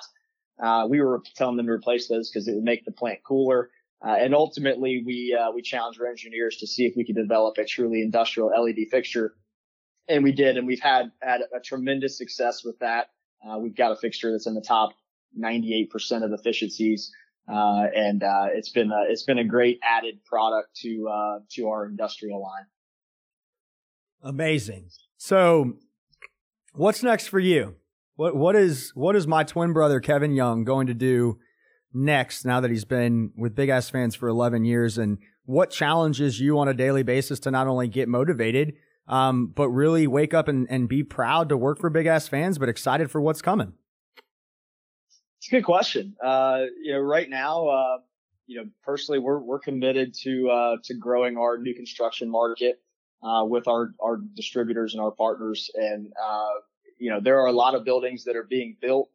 Uh, 0.61 0.87
we 0.87 1.01
were 1.01 1.21
telling 1.35 1.57
them 1.57 1.65
to 1.65 1.71
replace 1.71 2.07
those 2.07 2.29
because 2.29 2.47
it 2.47 2.55
would 2.55 2.63
make 2.63 2.85
the 2.85 2.91
plant 2.91 3.19
cooler. 3.23 3.69
Uh, 4.05 4.15
and 4.17 4.33
ultimately, 4.33 5.03
we 5.05 5.37
uh, 5.37 5.51
we 5.51 5.61
challenged 5.61 5.99
our 5.99 6.07
engineers 6.07 6.57
to 6.57 6.67
see 6.67 6.85
if 6.85 6.95
we 6.95 7.05
could 7.05 7.15
develop 7.15 7.57
a 7.57 7.65
truly 7.65 8.01
industrial 8.01 8.49
LED 8.49 8.87
fixture, 8.89 9.35
and 10.07 10.23
we 10.23 10.31
did. 10.31 10.55
And 10.55 10.65
we've 10.65 10.79
had 10.79 11.11
had 11.21 11.41
a 11.53 11.59
tremendous 11.59 12.17
success 12.17 12.63
with 12.63 12.79
that. 12.79 13.07
Uh, 13.45 13.57
we've 13.57 13.75
got 13.75 13.91
a 13.91 13.97
fixture 13.97 14.31
that's 14.31 14.47
in 14.47 14.55
the 14.55 14.61
top 14.61 14.93
98% 15.37 16.23
of 16.23 16.31
efficiencies. 16.31 17.11
Uh, 17.51 17.87
and 17.95 18.23
uh, 18.23 18.47
it's 18.53 18.69
been 18.69 18.91
a, 18.91 19.05
it's 19.09 19.23
been 19.23 19.39
a 19.39 19.43
great 19.43 19.79
added 19.83 20.23
product 20.23 20.75
to 20.75 21.07
uh, 21.07 21.39
to 21.49 21.67
our 21.67 21.85
industrial 21.87 22.41
line. 22.41 22.65
Amazing. 24.21 24.89
So, 25.17 25.73
what's 26.73 27.01
next 27.01 27.27
for 27.27 27.39
you? 27.39 27.75
What 28.15 28.35
what 28.35 28.55
is 28.55 28.91
what 28.93 29.15
is 29.15 29.25
my 29.25 29.43
twin 29.43 29.73
brother 29.73 29.99
Kevin 29.99 30.33
Young 30.33 30.63
going 30.63 30.87
to 30.87 30.93
do 30.93 31.39
next? 31.91 32.45
Now 32.45 32.59
that 32.59 32.69
he's 32.69 32.85
been 32.85 33.31
with 33.35 33.55
Big 33.55 33.69
Ass 33.69 33.89
Fans 33.89 34.13
for 34.13 34.27
11 34.27 34.65
years, 34.65 34.99
and 34.99 35.17
what 35.45 35.71
challenges 35.71 36.39
you 36.39 36.59
on 36.59 36.67
a 36.67 36.73
daily 36.75 37.01
basis 37.01 37.39
to 37.39 37.51
not 37.51 37.65
only 37.65 37.87
get 37.87 38.07
motivated, 38.07 38.73
um, 39.07 39.47
but 39.47 39.69
really 39.69 40.05
wake 40.05 40.33
up 40.35 40.47
and, 40.47 40.67
and 40.69 40.87
be 40.87 41.01
proud 41.01 41.49
to 41.49 41.57
work 41.57 41.79
for 41.79 41.89
Big 41.89 42.05
Ass 42.05 42.27
Fans, 42.27 42.59
but 42.59 42.69
excited 42.69 43.09
for 43.09 43.19
what's 43.19 43.41
coming? 43.41 43.73
It's 45.39 45.47
a 45.47 45.51
good 45.51 45.63
question. 45.63 46.17
Uh, 46.21 46.65
you 46.83 46.91
know, 46.91 46.99
right 46.99 47.29
now, 47.29 47.67
uh, 47.67 47.97
you 48.45 48.57
know, 48.57 48.69
personally, 48.83 49.19
we're 49.19 49.39
we're 49.39 49.59
committed 49.59 50.13
to 50.23 50.49
uh, 50.49 50.75
to 50.83 50.93
growing 50.95 51.37
our 51.37 51.57
new 51.57 51.73
construction 51.73 52.29
market 52.29 52.81
uh, 53.23 53.45
with 53.45 53.69
our 53.69 53.93
our 54.01 54.17
distributors 54.35 54.93
and 54.93 55.01
our 55.01 55.11
partners. 55.11 55.71
And 55.75 56.11
uh, 56.21 56.49
you 56.97 57.09
know, 57.09 57.21
there 57.21 57.39
are 57.39 57.47
a 57.47 57.53
lot 57.53 57.73
of 57.73 57.85
buildings 57.85 58.25
that 58.25 58.35
are 58.35 58.43
being 58.43 58.75
built, 58.81 59.11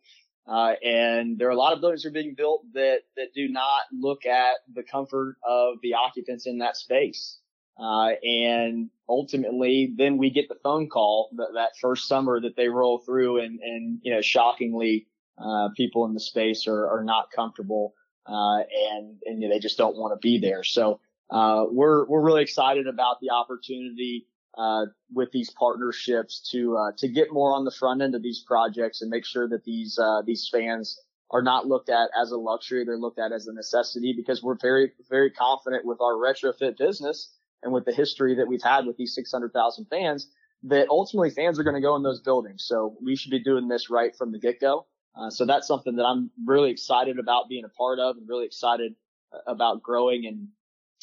uh, 0.49 0.73
and 0.83 1.39
there 1.39 1.49
are 1.49 1.51
a 1.51 1.59
lot 1.59 1.75
of 1.75 1.83
buildings 1.83 2.05
that 2.05 2.09
are 2.09 2.13
being 2.13 2.35
built 2.35 2.65
that 2.73 3.01
that 3.19 3.35
do 3.35 3.47
not 3.51 3.83
look 3.93 4.25
at 4.25 4.55
the 4.73 4.83
comfort 4.83 5.37
of 5.47 5.75
the 5.83 5.93
occupants 5.93 6.47
in 6.47 6.57
that 6.59 6.79
space. 6.79 7.39
and 7.79 8.89
ultimately, 9.11 9.93
then 9.95 10.17
we 10.17 10.31
get 10.31 10.49
the 10.49 10.57
phone 10.63 10.89
call 10.89 11.29
that, 11.37 11.49
that 11.53 11.73
first 11.83 12.09
summer 12.09 12.41
that 12.41 12.57
they 12.57 12.69
roll 12.69 13.01
through, 13.01 13.41
and 13.41 13.61
and 13.61 13.99
you 14.03 14.15
know, 14.15 14.23
shockingly 14.23 15.07
uh, 15.39 15.69
people 15.77 16.05
in 16.07 16.15
the 16.15 16.21
space 16.21 16.67
are, 16.67 16.89
are 16.89 17.05
not 17.05 17.31
comfortable, 17.31 17.95
uh, 18.27 18.59
and, 18.93 19.17
and 19.25 19.43
they 19.43 19.59
just 19.59 19.79
don't 19.79 19.97
want 19.97 20.13
to 20.13 20.19
be 20.19 20.39
there. 20.39 20.63
So, 20.63 21.01
uh, 21.31 21.65
we're, 21.71 22.07
we're 22.07 22.21
really 22.21 22.43
excited 22.43 22.87
about 22.87 23.19
the 23.21 23.31
opportunity, 23.31 24.27
uh, 24.57 24.87
with 25.13 25.33
these 25.33 25.51
partnerships 25.51 26.49
to, 26.53 26.77
uh, 26.77 26.93
to 26.99 27.09
get 27.09 27.33
more 27.33 27.53
on 27.53 27.65
the 27.65 27.71
front 27.71 28.03
end 28.03 28.15
of 28.15 28.23
these 28.23 28.45
projects 28.47 29.03
and 29.03 29.11
make 29.11 29.25
sure 29.25 29.49
that 29.49 29.65
these, 29.65 29.99
uh, 29.99 30.23
these 30.25 30.49
fans 30.53 31.01
are 31.31 31.43
not 31.43 31.67
looked 31.67 31.89
at 31.89 32.11
as 32.21 32.31
a 32.31 32.37
luxury. 32.37 32.85
They're 32.85 32.99
looked 32.99 33.19
at 33.19 33.33
as 33.33 33.49
a 33.49 33.53
necessity 33.53 34.15
because 34.17 34.43
we're 34.43 34.59
very, 34.61 34.93
very 35.11 35.31
confident 35.31 35.85
with 35.85 36.01
our 36.01 36.13
retrofit 36.13 36.79
business 36.79 37.35
and 37.63 37.73
with 37.73 37.85
the 37.85 37.93
history 37.93 38.37
that 38.37 38.47
we've 38.47 38.63
had 38.63 38.87
with 38.87 38.97
these 38.97 39.15
600,000 39.15 39.87
fans 39.87 40.29
that 40.65 40.89
ultimately 40.89 41.31
fans 41.31 41.59
are 41.59 41.65
going 41.65 41.75
to 41.75 41.83
go 41.83 41.97
in 41.97 42.03
those 42.03 42.21
buildings. 42.21 42.65
So 42.67 42.97
we 43.03 43.17
should 43.17 43.31
be 43.31 43.43
doing 43.43 43.69
this 43.69 43.91
right 43.91 44.15
from 44.17 44.33
the 44.33 44.39
get 44.39 44.61
go. 44.61 44.87
Uh, 45.17 45.31
so 45.31 45.45
that's 45.47 45.67
something 45.67 45.97
that 45.97 46.05
I'm 46.05 46.31
really 46.45 46.71
excited 46.71 47.19
about 47.19 47.49
being 47.49 47.65
a 47.65 47.69
part 47.69 47.99
of 47.99 48.17
and 48.17 48.29
really 48.29 48.47
excited 48.47 48.95
uh, 49.33 49.39
about 49.47 49.83
growing. 49.83 50.27
And, 50.27 50.49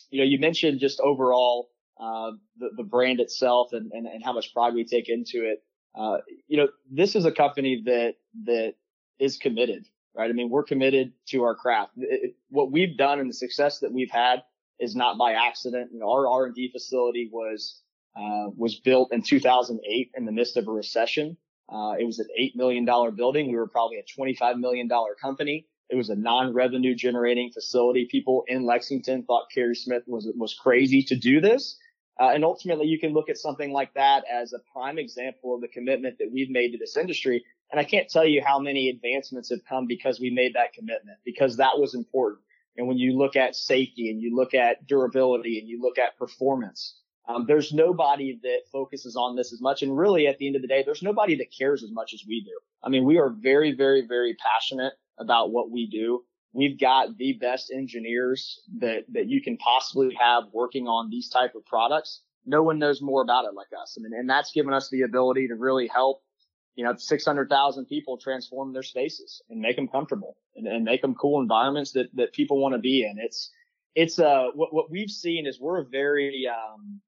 you 0.10 0.19
know, 0.19 0.26
you 0.26 0.38
mentioned 0.39 0.80
just 0.80 1.00
overall, 1.00 1.69
uh, 2.00 2.32
the, 2.58 2.71
the 2.78 2.84
brand 2.84 3.19
itself 3.19 3.74
and, 3.74 3.91
and, 3.91 4.08
and 4.08 4.24
how 4.24 4.34
much 4.34 4.54
pride 4.54 4.74
we 4.74 4.84
take 4.84 5.08
into 5.08 5.45
it. 5.45 5.63
Uh, 5.95 6.17
you 6.47 6.58
know, 6.58 6.67
this 6.89 7.15
is 7.15 7.26
a 7.26 7.32
company 7.32 7.82
that, 7.86 8.15
that 8.45 8.74
is 9.19 9.38
committed, 9.38 9.86
right? 10.15 10.30
I 10.30 10.34
mean, 10.34 10.50
we're 10.50 10.63
committed 10.63 11.13
to 11.28 11.43
our 11.43 11.56
craft. 11.56 11.91
It, 11.97 12.36
what 12.50 12.71
we've 12.71 12.97
done 12.97 13.19
and 13.19 13.30
the 13.30 13.34
success 13.34 13.80
that 13.80 13.93
we've 13.93 14.12
had 14.12 14.43
is 14.80 14.95
not 14.95 15.17
by 15.17 15.34
accident. 15.34 15.91
You 15.93 16.00
know, 16.00 16.10
our 16.10 16.28
R&D 16.28 16.71
facility 16.71 17.30
was, 17.32 17.82
uh, 18.15 18.50
was 18.58 18.76
built 18.80 19.13
in 19.13 19.21
2008 19.21 20.12
in 20.15 20.26
the 20.26 20.32
midst 20.32 20.58
of 20.58 20.67
a 20.67 20.71
recession. 20.71 21.38
Uh, 21.72 21.94
it 21.98 22.06
was 22.06 22.20
an 22.20 22.28
$8 22.40 22.56
million 22.56 22.86
building. 23.16 23.50
We 23.50 23.56
were 23.56 23.68
probably 23.68 23.98
a 23.98 24.22
$25 24.22 24.60
million 24.60 24.90
company. 25.22 25.68
It 25.90 25.96
was 25.96 26.10
a 26.10 26.16
non-revenue 26.16 26.96
generating 26.96 27.52
facility. 27.52 28.08
People 28.10 28.44
in 28.48 28.66
Lexington 28.66 29.24
thought 29.24 29.46
Carey 29.54 29.76
Smith 29.76 30.04
was, 30.08 30.30
was 30.36 30.54
crazy 30.54 31.04
to 31.04 31.16
do 31.16 31.42
this. 31.42 31.78
Uh, 32.20 32.32
and 32.34 32.44
ultimately 32.44 32.88
you 32.88 33.00
can 33.00 33.14
look 33.14 33.30
at 33.30 33.38
something 33.38 33.72
like 33.72 33.94
that 33.94 34.24
as 34.32 34.54
a 34.54 34.60
prime 34.72 35.00
example 35.00 35.56
of 35.56 35.62
the 35.62 35.68
commitment 35.68 36.18
that 36.20 36.30
we've 36.32 36.50
made 36.50 36.72
to 36.72 36.78
this 36.78 36.98
industry. 36.98 37.44
And 37.72 37.80
I 37.80 37.84
can't 37.84 38.10
tell 38.10 38.26
you 38.26 38.44
how 38.46 38.60
many 38.60 38.90
advancements 38.90 39.50
have 39.50 39.64
come 39.68 39.88
because 39.88 40.20
we 40.20 40.30
made 40.30 40.54
that 40.56 40.74
commitment, 40.74 41.18
because 41.26 41.58
that 41.58 41.80
was 41.80 41.96
important. 41.96 42.44
And 42.78 42.88
when 42.88 42.98
you 42.98 43.18
look 43.18 43.36
at 43.36 43.56
safety 43.56 44.10
and 44.10 44.22
you 44.22 44.36
look 44.36 44.54
at 44.54 44.86
durability 44.88 45.60
and 45.60 45.68
you 45.68 45.82
look 45.82 45.98
at 45.98 46.18
performance, 46.18 47.01
um, 47.28 47.46
there's 47.48 47.72
nobody 47.72 48.40
that 48.44 48.62
focuses 48.72 49.16
on 49.16 49.36
this 49.36 49.54
as 49.54 49.62
much. 49.62 49.84
And 49.84 49.96
really, 49.96 50.28
at 50.28 50.38
the 50.38 50.48
end 50.48 50.56
of 50.56 50.62
the 50.62 50.68
day, 50.68 50.84
there's 50.84 51.04
nobody 51.04 51.36
that 51.36 51.54
cares 51.56 51.84
as 51.84 51.92
much 51.92 52.14
as 52.14 52.24
we 52.28 52.44
do. 52.44 52.58
I 52.84 52.90
mean, 52.90 53.06
we 53.06 53.20
are 53.20 53.30
very, 53.30 53.74
very, 53.74 54.06
very 54.08 54.36
passionate 54.36 54.94
about 55.20 55.52
what 55.52 55.70
we 55.70 55.88
do. 55.88 56.24
We've 56.54 56.80
got 56.80 57.18
the 57.18 57.34
best 57.34 57.72
engineers 57.72 58.62
that, 58.80 59.06
that 59.14 59.30
you 59.30 59.42
can 59.42 59.58
possibly 59.58 60.18
have 60.20 60.46
working 60.52 60.88
on 60.88 61.10
these 61.10 61.30
type 61.30 61.56
of 61.56 61.66
products. 61.66 62.22
No 62.46 62.64
one 62.64 62.80
knows 62.80 63.02
more 63.02 63.22
about 63.22 63.46
it 63.46 63.54
like 63.54 63.68
us. 63.80 63.98
I 63.98 64.02
mean, 64.02 64.20
and 64.20 64.30
that's 64.30 64.52
given 64.52 64.74
us 64.74 64.90
the 64.90 65.04
ability 65.04 65.48
to 65.48 65.56
really 65.56 65.88
help, 65.88 66.24
you 66.76 66.84
know, 66.84 66.96
600,000 66.96 67.86
people 67.86 68.18
transform 68.18 68.74
their 68.74 68.84
spaces 68.84 69.42
and 69.50 69.62
make 69.62 69.76
them 69.76 69.88
comfortable 69.88 70.36
and, 70.56 70.68
and 70.68 70.84
make 70.84 71.02
them 71.02 71.14
cool 71.16 71.40
environments 71.40 71.92
that, 71.92 72.08
that 72.16 72.34
people 72.34 72.60
want 72.60 72.74
to 72.74 72.80
be 72.80 73.04
in. 73.04 73.18
It's, 73.20 73.52
it's, 73.94 74.20
uh, 74.20 74.48
what, 74.56 74.74
what 74.74 74.90
we've 74.90 75.10
seen 75.10 75.46
is 75.46 75.60
we're 75.60 75.82
a 75.82 75.86
very, 75.86 76.50
um, 76.50 77.00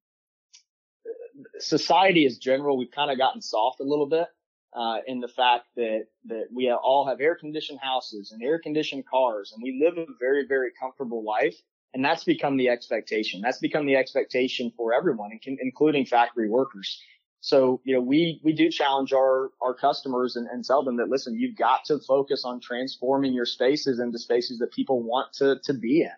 society 1.59 2.25
as 2.25 2.37
general, 2.37 2.77
we've 2.77 2.91
kind 2.91 3.11
of 3.11 3.17
gotten 3.17 3.41
soft 3.41 3.79
a 3.79 3.83
little 3.83 4.07
bit. 4.07 4.27
Uh, 4.75 4.97
in 5.05 5.19
the 5.19 5.27
fact 5.27 5.67
that 5.75 6.05
that 6.25 6.45
we 6.51 6.71
all 6.71 7.05
have 7.05 7.21
air 7.21 7.35
conditioned 7.35 7.77
houses 7.79 8.31
and 8.31 8.41
air 8.41 8.57
conditioned 8.57 9.05
cars, 9.05 9.53
and 9.53 9.61
we 9.61 9.79
live 9.79 9.99
a 9.99 10.11
very 10.19 10.47
very 10.47 10.71
comfortable 10.79 11.23
life, 11.23 11.55
and 11.93 12.03
that's 12.03 12.23
become 12.23 12.57
the 12.57 12.69
expectation. 12.69 13.39
That's 13.39 13.59
become 13.59 13.85
the 13.85 13.95
expectation 13.95 14.71
for 14.75 14.91
everyone, 14.91 15.29
including 15.45 16.07
factory 16.07 16.49
workers. 16.49 16.99
So 17.43 17.81
you 17.83 17.93
know 17.93 18.01
we 18.01 18.41
we 18.43 18.53
do 18.53 18.69
challenge 18.71 19.13
our 19.13 19.51
our 19.61 19.75
customers 19.75 20.37
and, 20.37 20.47
and 20.47 20.65
tell 20.65 20.81
them 20.81 20.97
that 20.97 21.09
listen, 21.09 21.37
you've 21.37 21.57
got 21.57 21.85
to 21.85 21.99
focus 21.99 22.43
on 22.43 22.59
transforming 22.59 23.33
your 23.33 23.45
spaces 23.45 23.99
into 23.99 24.17
spaces 24.17 24.57
that 24.59 24.71
people 24.71 25.03
want 25.03 25.33
to 25.33 25.59
to 25.65 25.73
be 25.73 26.01
in. 26.01 26.17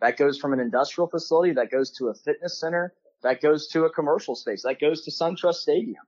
That 0.00 0.16
goes 0.16 0.38
from 0.38 0.52
an 0.52 0.60
industrial 0.60 1.08
facility, 1.08 1.52
that 1.54 1.70
goes 1.70 1.90
to 1.98 2.08
a 2.08 2.14
fitness 2.14 2.58
center, 2.58 2.94
that 3.22 3.40
goes 3.40 3.68
to 3.68 3.84
a 3.84 3.90
commercial 3.90 4.34
space. 4.34 4.62
That 4.62 4.80
goes 4.80 5.02
to 5.02 5.10
SunTrust 5.10 5.54
Stadium. 5.54 6.02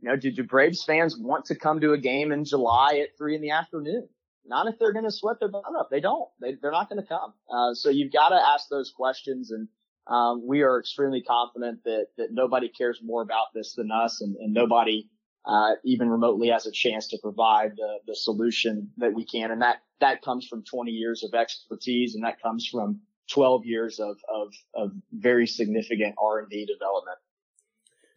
You 0.00 0.08
know, 0.08 0.16
do, 0.16 0.32
do 0.32 0.42
Braves 0.42 0.82
fans 0.82 1.16
want 1.16 1.46
to 1.46 1.54
come 1.54 1.80
to 1.80 1.92
a 1.92 1.98
game 1.98 2.32
in 2.32 2.44
July 2.44 2.98
at 3.02 3.16
three 3.16 3.36
in 3.36 3.40
the 3.40 3.50
afternoon? 3.50 4.08
Not 4.44 4.66
if 4.66 4.78
they're 4.78 4.92
going 4.92 5.04
to 5.04 5.12
sweat 5.12 5.38
their 5.38 5.48
butt 5.48 5.64
up. 5.78 5.90
They 5.90 6.00
don't. 6.00 6.28
They, 6.40 6.54
they're 6.60 6.72
not 6.72 6.88
going 6.88 7.00
to 7.00 7.06
come. 7.06 7.32
Uh, 7.48 7.74
so 7.74 7.90
you've 7.90 8.12
got 8.12 8.30
to 8.30 8.34
ask 8.34 8.68
those 8.68 8.90
questions. 8.90 9.52
And, 9.52 9.68
um, 10.08 10.44
we 10.44 10.62
are 10.62 10.80
extremely 10.80 11.22
confident 11.22 11.84
that, 11.84 12.08
that 12.16 12.32
nobody 12.32 12.68
cares 12.68 12.98
more 13.02 13.22
about 13.22 13.46
this 13.54 13.74
than 13.74 13.92
us 13.92 14.20
and, 14.20 14.34
and 14.36 14.52
nobody, 14.52 15.08
uh, 15.46 15.74
even 15.84 16.10
remotely 16.10 16.48
has 16.48 16.66
a 16.66 16.72
chance 16.72 17.06
to 17.08 17.18
provide 17.22 17.76
the, 17.76 17.98
the 18.08 18.16
solution 18.16 18.90
that 18.96 19.14
we 19.14 19.24
can. 19.24 19.52
And 19.52 19.62
that, 19.62 19.82
that 20.00 20.22
comes 20.22 20.48
from 20.48 20.64
20 20.64 20.90
years 20.90 21.22
of 21.22 21.34
expertise 21.34 22.16
and 22.16 22.24
that 22.24 22.42
comes 22.42 22.66
from 22.66 23.00
12 23.32 23.64
years 23.64 23.98
of, 23.98 24.16
of, 24.32 24.52
of 24.74 24.92
very 25.12 25.46
significant 25.46 26.14
R&D 26.22 26.66
development. 26.66 27.18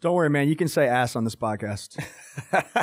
Don't 0.02 0.14
worry, 0.14 0.30
man. 0.30 0.48
You 0.50 0.56
can 0.56 0.68
say 0.68 0.88
ass 0.88 1.16
on 1.16 1.24
this 1.24 1.36
podcast. 1.36 1.98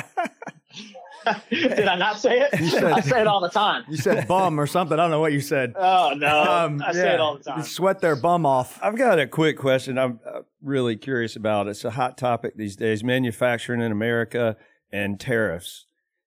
Did 1.49 1.87
I 1.87 1.95
not 1.95 2.19
say 2.19 2.41
it? 2.41 2.69
Said, 2.69 2.83
I 2.83 2.99
say 2.99 3.21
it 3.21 3.27
all 3.27 3.39
the 3.39 3.49
time. 3.49 3.85
You 3.87 3.95
said 3.95 4.27
bum 4.27 4.59
or 4.59 4.67
something. 4.67 4.99
I 4.99 5.03
don't 5.03 5.11
know 5.11 5.21
what 5.21 5.31
you 5.31 5.39
said. 5.39 5.73
Oh 5.77 6.13
no, 6.17 6.41
um, 6.43 6.81
I 6.81 6.87
yeah, 6.87 6.91
say 6.91 7.13
it 7.13 7.19
all 7.21 7.37
the 7.37 7.43
time. 7.43 7.59
You 7.59 7.63
Sweat 7.63 8.01
their 8.01 8.17
bum 8.17 8.45
off. 8.45 8.77
I've 8.83 8.97
got 8.97 9.19
a 9.19 9.27
quick 9.27 9.57
question. 9.57 9.97
I'm 9.97 10.19
uh, 10.25 10.41
really 10.61 10.97
curious 10.97 11.37
about. 11.37 11.67
It's 11.67 11.85
a 11.85 11.91
hot 11.91 12.17
topic 12.17 12.57
these 12.57 12.75
days: 12.75 13.05
manufacturing 13.05 13.79
in 13.79 13.91
America 13.91 14.57
and 14.91 15.17
tariffs. 15.17 15.85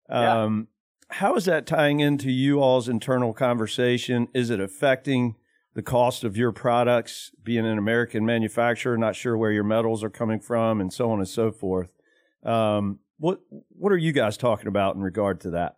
Um, 0.09 0.69
yeah. 1.11 1.19
How 1.19 1.35
is 1.37 1.45
that 1.45 1.67
tying 1.67 2.01
into 2.01 2.31
you 2.31 2.61
all's 2.61 2.89
internal 2.89 3.35
conversation? 3.35 4.29
Is 4.33 4.49
it 4.49 4.61
affecting 4.61 5.37
the 5.77 5.83
cost 5.83 6.25
of 6.25 6.39
your 6.39 6.53
products, 6.53 7.31
being 7.43 7.67
an 7.67 7.77
American 7.77 8.25
manufacturer, 8.25 8.97
not 8.97 9.15
sure 9.15 9.37
where 9.37 9.53
your 9.53 9.63
metals 9.63 10.03
are 10.03 10.09
coming 10.09 10.41
from, 10.41 10.81
and 10.81 10.91
so 10.91 11.11
on 11.11 11.19
and 11.19 11.29
so 11.29 11.53
forth. 11.53 11.91
Um, 12.43 13.01
what 13.19 13.41
what 13.69 13.93
are 13.93 13.99
you 13.99 14.13
guys 14.13 14.39
talking 14.39 14.69
about 14.69 14.97
in 14.97 15.03
regard 15.03 15.43
to 15.43 15.51
that? 15.51 15.77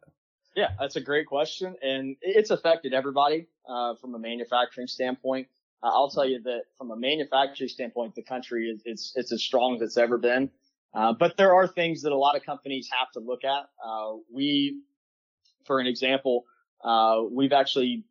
Yeah, 0.55 0.69
that's 0.79 0.95
a 0.95 1.01
great 1.01 1.27
question, 1.27 1.75
and 1.83 2.15
it's 2.23 2.51
affected 2.51 2.95
everybody 2.95 3.49
uh, 3.69 3.97
from 4.01 4.15
a 4.15 4.21
manufacturing 4.21 4.87
standpoint. 4.87 5.49
Uh, 5.83 5.89
I'll 5.89 6.11
tell 6.11 6.25
you 6.25 6.41
that 6.45 6.63
from 6.77 6.93
a 6.93 6.97
manufacturing 6.97 7.69
standpoint, 7.69 8.15
the 8.15 8.23
country 8.23 8.71
is 8.71 8.83
it's 8.85 9.13
it's 9.17 9.33
as 9.33 9.43
strong 9.43 9.75
as 9.75 9.83
it's 9.83 9.97
ever 9.97 10.17
been. 10.17 10.49
Uh, 10.95 11.13
but 11.13 11.37
there 11.37 11.55
are 11.55 11.67
things 11.67 12.03
that 12.03 12.13
a 12.13 12.17
lot 12.17 12.37
of 12.37 12.45
companies 12.45 12.89
have 12.97 13.11
to 13.15 13.21
look 13.21 13.43
at. 13.43 13.69
Uh, 13.85 14.13
we, 14.33 14.81
for 15.67 15.81
an 15.81 15.89
example, 15.89 16.45
uh, 16.85 17.21
we've 17.33 17.53
actually 17.53 18.05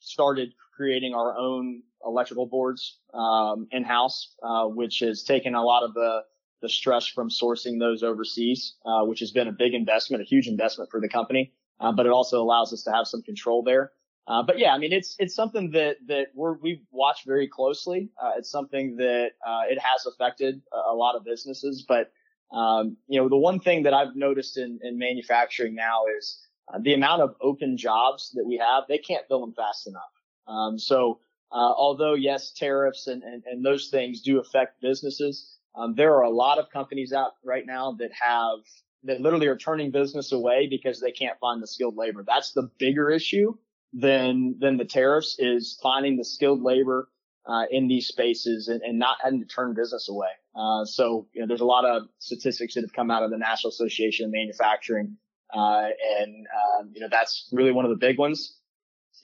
started 0.00 0.52
creating 0.80 1.12
our 1.12 1.36
own 1.36 1.82
electrical 2.06 2.46
boards 2.46 3.00
um, 3.12 3.68
in 3.70 3.84
house, 3.84 4.34
uh, 4.42 4.64
which 4.64 5.00
has 5.00 5.22
taken 5.22 5.54
a 5.54 5.62
lot 5.62 5.82
of 5.82 5.92
the 5.92 6.20
the 6.62 6.70
stress 6.70 7.06
from 7.06 7.28
sourcing 7.28 7.78
those 7.78 8.02
overseas, 8.02 8.76
uh, 8.86 9.02
which 9.04 9.20
has 9.20 9.30
been 9.30 9.48
a 9.48 9.52
big 9.52 9.74
investment, 9.74 10.22
a 10.22 10.26
huge 10.26 10.46
investment 10.46 10.90
for 10.90 11.00
the 11.00 11.08
company. 11.08 11.52
Uh, 11.80 11.92
but 11.92 12.04
it 12.04 12.12
also 12.12 12.42
allows 12.42 12.70
us 12.72 12.82
to 12.82 12.90
have 12.92 13.06
some 13.06 13.22
control 13.22 13.62
there. 13.62 13.92
Uh, 14.26 14.42
but 14.42 14.58
yeah, 14.58 14.72
I 14.72 14.78
mean, 14.78 14.92
it's 14.92 15.16
it's 15.18 15.34
something 15.34 15.70
that 15.72 15.96
that 16.06 16.28
we're 16.34 16.54
we've 16.54 16.80
watched 16.90 17.26
very 17.26 17.46
closely. 17.46 18.08
Uh, 18.22 18.32
it's 18.38 18.50
something 18.50 18.96
that 18.96 19.32
uh, 19.46 19.62
it 19.68 19.78
has 19.78 20.06
affected 20.06 20.62
a, 20.72 20.92
a, 20.92 20.94
lot 20.94 21.14
of 21.14 21.24
businesses. 21.24 21.84
But 21.86 22.10
um, 22.52 22.96
you 23.06 23.20
know, 23.20 23.28
the 23.28 23.36
one 23.36 23.60
thing 23.60 23.82
that 23.82 23.92
I've 23.92 24.16
noticed 24.16 24.56
in 24.56 24.78
in 24.82 24.98
manufacturing 24.98 25.74
now 25.74 26.04
is 26.18 26.38
the 26.80 26.94
amount 26.94 27.20
of 27.20 27.34
open 27.42 27.76
jobs 27.76 28.30
that 28.34 28.46
we 28.46 28.56
have. 28.56 28.84
They 28.88 28.98
can't 28.98 29.26
fill 29.28 29.40
them 29.40 29.52
fast 29.52 29.86
enough. 29.86 30.19
Um, 30.46 30.78
so, 30.78 31.20
uh, 31.52 31.72
although 31.76 32.14
yes, 32.14 32.52
tariffs 32.52 33.06
and, 33.06 33.22
and, 33.22 33.42
and, 33.44 33.64
those 33.64 33.88
things 33.88 34.20
do 34.20 34.38
affect 34.38 34.80
businesses, 34.80 35.56
um, 35.74 35.94
there 35.94 36.14
are 36.14 36.22
a 36.22 36.30
lot 36.30 36.58
of 36.58 36.70
companies 36.70 37.12
out 37.12 37.32
right 37.44 37.66
now 37.66 37.92
that 37.98 38.10
have 38.12 38.60
that 39.04 39.20
literally 39.20 39.46
are 39.46 39.56
turning 39.56 39.90
business 39.90 40.32
away 40.32 40.66
because 40.68 41.00
they 41.00 41.10
can't 41.10 41.38
find 41.40 41.62
the 41.62 41.66
skilled 41.66 41.96
labor. 41.96 42.24
That's 42.26 42.52
the 42.52 42.70
bigger 42.78 43.10
issue 43.10 43.54
than 43.92 44.56
than 44.58 44.76
the 44.76 44.84
tariffs 44.84 45.36
is 45.38 45.78
finding 45.82 46.16
the 46.16 46.24
skilled 46.24 46.62
labor 46.62 47.08
uh, 47.46 47.64
in 47.70 47.88
these 47.88 48.06
spaces 48.06 48.68
and, 48.68 48.82
and, 48.82 48.98
not 48.98 49.16
having 49.22 49.40
to 49.40 49.46
turn 49.46 49.74
business 49.74 50.08
away. 50.08 50.28
Uh, 50.54 50.84
so 50.84 51.26
you 51.32 51.40
know, 51.40 51.46
there's 51.46 51.62
a 51.62 51.64
lot 51.64 51.84
of 51.84 52.02
statistics 52.18 52.74
that 52.74 52.82
have 52.82 52.92
come 52.92 53.10
out 53.10 53.22
of 53.22 53.30
the 53.30 53.38
National 53.38 53.70
Association 53.70 54.26
of 54.26 54.32
Manufacturing, 54.32 55.16
uh, 55.52 55.88
and 56.20 56.46
um, 56.46 56.90
you 56.92 57.00
know 57.00 57.08
that's 57.10 57.48
really 57.52 57.72
one 57.72 57.84
of 57.84 57.90
the 57.90 57.96
big 57.96 58.18
ones 58.18 58.59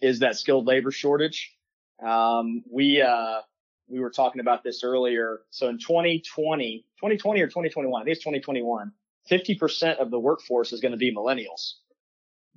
is 0.00 0.20
that 0.20 0.37
skilled 0.37 0.66
labor 0.66 0.90
shortage. 0.90 1.54
Um, 2.04 2.62
we, 2.70 3.00
uh, 3.00 3.40
we 3.88 4.00
were 4.00 4.11
talking 4.11 4.40
about 4.40 4.64
this 4.64 4.82
earlier. 4.85 5.40
So 5.50 5.68
in 5.68 5.78
2020, 5.78 6.85
2020 7.00 7.40
or 7.40 7.46
2021, 7.46 8.00
I 8.00 8.04
think 8.04 8.16
it's 8.16 8.24
2021, 8.24 8.92
50% 9.30 9.96
of 9.96 10.11
the 10.11 10.18
workforce 10.18 10.72
is 10.72 10.80
going 10.80 10.92
to 10.92 10.98
be 10.98 11.14
millennials. 11.14 11.74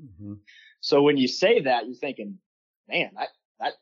Mm-hmm. 0.01 0.33
So 0.81 1.01
when 1.01 1.17
you 1.17 1.27
say 1.27 1.61
that, 1.61 1.85
you're 1.85 1.95
thinking, 1.95 2.39
man, 2.87 3.11
that, 3.17 3.29
that, 3.59 3.73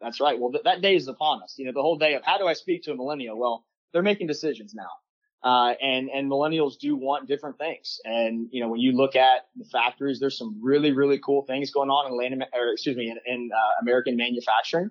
that's 0.00 0.20
right. 0.20 0.38
Well, 0.38 0.52
th- 0.52 0.64
that 0.64 0.80
day 0.80 0.96
is 0.96 1.08
upon 1.08 1.42
us. 1.42 1.54
You 1.58 1.66
know, 1.66 1.72
the 1.72 1.82
whole 1.82 1.98
day 1.98 2.14
of 2.14 2.22
how 2.24 2.38
do 2.38 2.46
I 2.46 2.54
speak 2.54 2.84
to 2.84 2.92
a 2.92 2.96
millennial? 2.96 3.38
Well, 3.38 3.64
they're 3.92 4.02
making 4.02 4.28
decisions 4.28 4.74
now. 4.74 4.88
Uh, 5.42 5.72
and, 5.80 6.10
and 6.10 6.30
millennials 6.30 6.78
do 6.78 6.94
want 6.94 7.26
different 7.26 7.56
things. 7.56 7.98
And, 8.04 8.48
you 8.52 8.60
know, 8.60 8.68
when 8.68 8.80
you 8.80 8.92
look 8.92 9.16
at 9.16 9.46
the 9.56 9.64
factories, 9.64 10.20
there's 10.20 10.36
some 10.36 10.60
really, 10.62 10.92
really 10.92 11.18
cool 11.18 11.46
things 11.46 11.70
going 11.70 11.88
on 11.88 12.12
in 12.12 12.18
Latin, 12.18 12.44
or 12.52 12.72
excuse 12.72 12.94
me, 12.94 13.10
in, 13.10 13.16
in 13.24 13.50
uh, 13.50 13.80
American 13.80 14.16
manufacturing. 14.16 14.90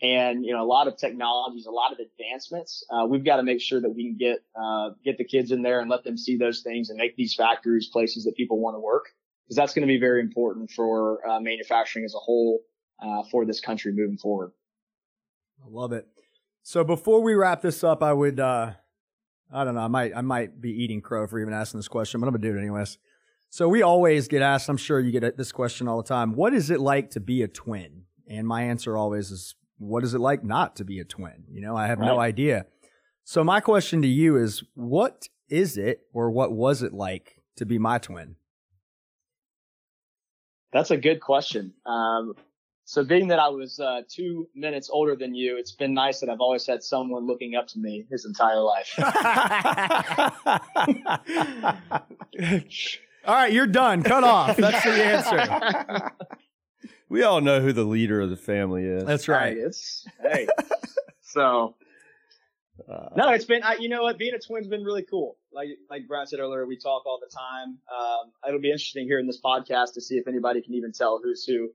And, 0.00 0.44
you 0.44 0.52
know, 0.52 0.62
a 0.62 0.70
lot 0.70 0.86
of 0.86 0.96
technologies, 0.96 1.66
a 1.66 1.72
lot 1.72 1.90
of 1.90 1.98
advancements. 1.98 2.84
Uh, 2.88 3.06
we've 3.06 3.24
got 3.24 3.38
to 3.38 3.42
make 3.42 3.60
sure 3.60 3.80
that 3.80 3.90
we 3.90 4.04
can 4.04 4.16
get, 4.16 4.38
uh, 4.54 4.90
get 5.04 5.18
the 5.18 5.24
kids 5.24 5.50
in 5.50 5.62
there 5.62 5.80
and 5.80 5.90
let 5.90 6.04
them 6.04 6.16
see 6.16 6.36
those 6.36 6.60
things 6.60 6.90
and 6.90 6.96
make 6.96 7.16
these 7.16 7.34
factories 7.34 7.88
places 7.88 8.22
that 8.22 8.36
people 8.36 8.60
want 8.60 8.76
to 8.76 8.80
work. 8.80 9.06
Because 9.44 9.56
that's 9.56 9.74
going 9.74 9.82
to 9.82 9.92
be 9.92 9.98
very 9.98 10.20
important 10.20 10.70
for, 10.70 11.28
uh, 11.28 11.40
manufacturing 11.40 12.04
as 12.04 12.14
a 12.14 12.18
whole, 12.18 12.60
uh, 13.02 13.24
for 13.32 13.44
this 13.44 13.60
country 13.60 13.90
moving 13.90 14.18
forward. 14.18 14.52
I 15.60 15.66
love 15.68 15.92
it. 15.92 16.06
So 16.62 16.84
before 16.84 17.20
we 17.20 17.34
wrap 17.34 17.62
this 17.62 17.82
up, 17.82 18.00
I 18.00 18.12
would, 18.12 18.38
I 19.52 19.64
don't 19.64 19.74
know. 19.74 19.80
I 19.80 19.88
might 19.88 20.12
I 20.16 20.20
might 20.20 20.60
be 20.60 20.70
eating 20.70 21.00
crow 21.00 21.26
for 21.26 21.40
even 21.40 21.54
asking 21.54 21.78
this 21.78 21.88
question, 21.88 22.20
but 22.20 22.26
I'm 22.26 22.34
gonna 22.34 22.42
do 22.42 22.56
it 22.56 22.60
anyways. 22.60 22.98
So 23.50 23.68
we 23.68 23.82
always 23.82 24.28
get 24.28 24.42
asked. 24.42 24.68
I'm 24.68 24.76
sure 24.76 25.00
you 25.00 25.10
get 25.10 25.36
this 25.36 25.52
question 25.52 25.88
all 25.88 25.96
the 25.96 26.08
time. 26.08 26.34
What 26.34 26.52
is 26.52 26.70
it 26.70 26.80
like 26.80 27.10
to 27.10 27.20
be 27.20 27.42
a 27.42 27.48
twin? 27.48 28.02
And 28.28 28.46
my 28.46 28.64
answer 28.64 28.96
always 28.96 29.30
is, 29.30 29.54
what 29.78 30.04
is 30.04 30.12
it 30.12 30.20
like 30.20 30.44
not 30.44 30.76
to 30.76 30.84
be 30.84 31.00
a 31.00 31.04
twin? 31.04 31.44
You 31.50 31.62
know, 31.62 31.74
I 31.74 31.86
have 31.86 31.98
right. 31.98 32.06
no 32.06 32.20
idea. 32.20 32.66
So 33.24 33.42
my 33.42 33.60
question 33.60 34.02
to 34.02 34.08
you 34.08 34.36
is, 34.36 34.62
what 34.74 35.28
is 35.48 35.78
it, 35.78 36.00
or 36.12 36.30
what 36.30 36.52
was 36.52 36.82
it 36.82 36.92
like 36.92 37.42
to 37.56 37.64
be 37.64 37.78
my 37.78 37.98
twin? 37.98 38.36
That's 40.72 40.90
a 40.90 40.98
good 40.98 41.20
question. 41.20 41.72
Um, 41.86 42.34
so 42.88 43.04
being 43.04 43.28
that 43.28 43.38
I 43.38 43.48
was 43.48 43.78
uh, 43.78 44.00
two 44.08 44.48
minutes 44.54 44.88
older 44.90 45.14
than 45.14 45.34
you, 45.34 45.58
it's 45.58 45.72
been 45.72 45.92
nice 45.92 46.20
that 46.20 46.30
I've 46.30 46.40
always 46.40 46.66
had 46.66 46.82
someone 46.82 47.26
looking 47.26 47.54
up 47.54 47.66
to 47.66 47.78
me 47.78 48.06
his 48.10 48.24
entire 48.24 48.60
life. 48.60 48.94
All 53.26 53.34
right, 53.34 53.52
you're 53.52 53.66
done. 53.66 54.02
Cut 54.02 54.24
off. 54.24 54.56
That's 54.56 54.82
the 54.84 55.04
answer. 55.04 56.10
we 57.10 57.22
all 57.22 57.42
know 57.42 57.60
who 57.60 57.74
the 57.74 57.84
leader 57.84 58.22
of 58.22 58.30
the 58.30 58.38
family 58.38 58.86
is. 58.86 59.04
That's 59.04 59.28
right. 59.28 59.58
Hey, 59.58 59.62
it's 59.62 60.06
hey. 60.22 60.48
so 61.20 61.74
uh, 62.90 63.10
no, 63.18 63.28
it's 63.32 63.44
been 63.44 63.62
I, 63.64 63.76
you 63.78 63.90
know 63.90 64.04
what 64.04 64.16
being 64.16 64.32
a 64.32 64.38
twin's 64.38 64.66
been 64.66 64.82
really 64.82 65.04
cool. 65.10 65.36
Like 65.52 65.68
like 65.90 66.08
Brad 66.08 66.30
said 66.30 66.40
earlier, 66.40 66.66
we 66.66 66.78
talk 66.78 67.04
all 67.04 67.20
the 67.20 67.30
time. 67.36 67.76
Um, 67.94 68.32
it'll 68.48 68.62
be 68.62 68.70
interesting 68.70 69.06
here 69.06 69.18
in 69.18 69.26
this 69.26 69.42
podcast 69.44 69.92
to 69.92 70.00
see 70.00 70.14
if 70.14 70.26
anybody 70.26 70.62
can 70.62 70.72
even 70.72 70.92
tell 70.92 71.20
who's 71.22 71.44
who 71.44 71.68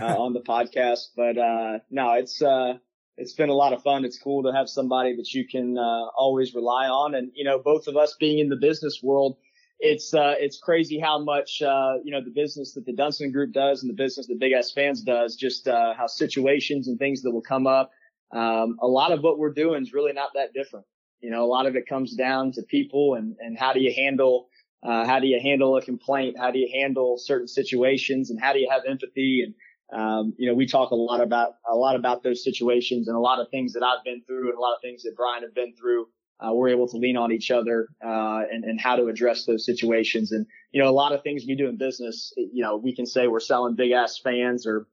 on 0.00 0.32
the 0.32 0.40
podcast. 0.40 1.08
But 1.16 1.38
uh, 1.38 1.78
no, 1.90 2.14
it's 2.14 2.40
uh, 2.42 2.74
it's 3.16 3.34
been 3.34 3.48
a 3.48 3.54
lot 3.54 3.72
of 3.72 3.82
fun. 3.82 4.04
It's 4.04 4.18
cool 4.18 4.42
to 4.44 4.52
have 4.52 4.68
somebody 4.68 5.16
that 5.16 5.32
you 5.32 5.46
can 5.46 5.76
uh, 5.78 6.06
always 6.16 6.54
rely 6.54 6.86
on, 6.88 7.14
and 7.14 7.30
you 7.34 7.44
know, 7.44 7.58
both 7.58 7.86
of 7.86 7.96
us 7.96 8.16
being 8.18 8.38
in 8.38 8.48
the 8.48 8.56
business 8.56 9.00
world, 9.02 9.36
it's 9.78 10.14
uh, 10.14 10.34
it's 10.38 10.58
crazy 10.58 10.98
how 10.98 11.22
much 11.22 11.60
uh, 11.62 11.94
you 12.04 12.12
know 12.12 12.22
the 12.24 12.30
business 12.30 12.74
that 12.74 12.86
the 12.86 12.92
Dunston 12.92 13.32
Group 13.32 13.52
does 13.52 13.82
and 13.82 13.90
the 13.90 13.94
business 13.94 14.26
that 14.28 14.38
Big 14.38 14.52
Ass 14.52 14.72
Fans 14.72 15.02
does. 15.02 15.36
Just 15.36 15.68
uh, 15.68 15.94
how 15.94 16.06
situations 16.06 16.88
and 16.88 16.98
things 16.98 17.22
that 17.22 17.30
will 17.30 17.42
come 17.42 17.66
up. 17.66 17.90
Um, 18.32 18.76
a 18.80 18.86
lot 18.86 19.12
of 19.12 19.20
what 19.22 19.38
we're 19.38 19.52
doing 19.52 19.82
is 19.82 19.92
really 19.92 20.14
not 20.14 20.30
that 20.34 20.54
different. 20.54 20.86
You 21.20 21.30
know, 21.30 21.44
a 21.44 21.46
lot 21.46 21.66
of 21.66 21.76
it 21.76 21.86
comes 21.86 22.14
down 22.14 22.52
to 22.52 22.62
people 22.62 23.14
and 23.14 23.36
and 23.40 23.58
how 23.58 23.72
do 23.72 23.80
you 23.80 23.92
handle 23.94 24.48
uh, 24.82 25.06
how 25.06 25.20
do 25.20 25.26
you 25.26 25.38
handle 25.40 25.76
a 25.76 25.82
complaint? 25.82 26.36
How 26.38 26.50
do 26.50 26.58
you 26.58 26.68
handle 26.72 27.16
certain 27.18 27.46
situations? 27.46 28.30
And 28.30 28.40
how 28.40 28.52
do 28.52 28.58
you 28.58 28.68
have 28.70 28.82
empathy? 28.88 29.42
And 29.44 29.54
um, 29.92 30.34
you 30.38 30.48
know, 30.48 30.54
we 30.54 30.66
talk 30.66 30.90
a 30.90 30.94
lot 30.94 31.20
about 31.20 31.54
a 31.70 31.74
lot 31.74 31.96
about 31.96 32.22
those 32.22 32.42
situations 32.42 33.08
and 33.08 33.16
a 33.16 33.20
lot 33.20 33.40
of 33.40 33.48
things 33.50 33.74
that 33.74 33.82
I've 33.82 34.02
been 34.04 34.22
through 34.26 34.48
and 34.48 34.58
a 34.58 34.60
lot 34.60 34.74
of 34.74 34.80
things 34.80 35.02
that 35.02 35.14
Brian 35.16 35.42
have 35.42 35.54
been 35.54 35.74
through. 35.74 36.06
Uh, 36.40 36.52
we're 36.52 36.70
able 36.70 36.88
to 36.88 36.96
lean 36.96 37.16
on 37.16 37.30
each 37.30 37.52
other 37.52 37.86
uh, 38.04 38.42
and, 38.50 38.64
and 38.64 38.80
how 38.80 38.96
to 38.96 39.06
address 39.06 39.44
those 39.44 39.64
situations. 39.64 40.32
And 40.32 40.46
you 40.72 40.82
know, 40.82 40.88
a 40.88 40.92
lot 40.92 41.12
of 41.12 41.22
things 41.22 41.44
we 41.46 41.54
do 41.54 41.68
in 41.68 41.76
business, 41.76 42.32
you 42.36 42.62
know, 42.62 42.76
we 42.76 42.94
can 42.94 43.06
say 43.06 43.28
we're 43.28 43.38
selling 43.40 43.76
big 43.76 43.92
ass 43.92 44.18
fans 44.18 44.66
or 44.66 44.88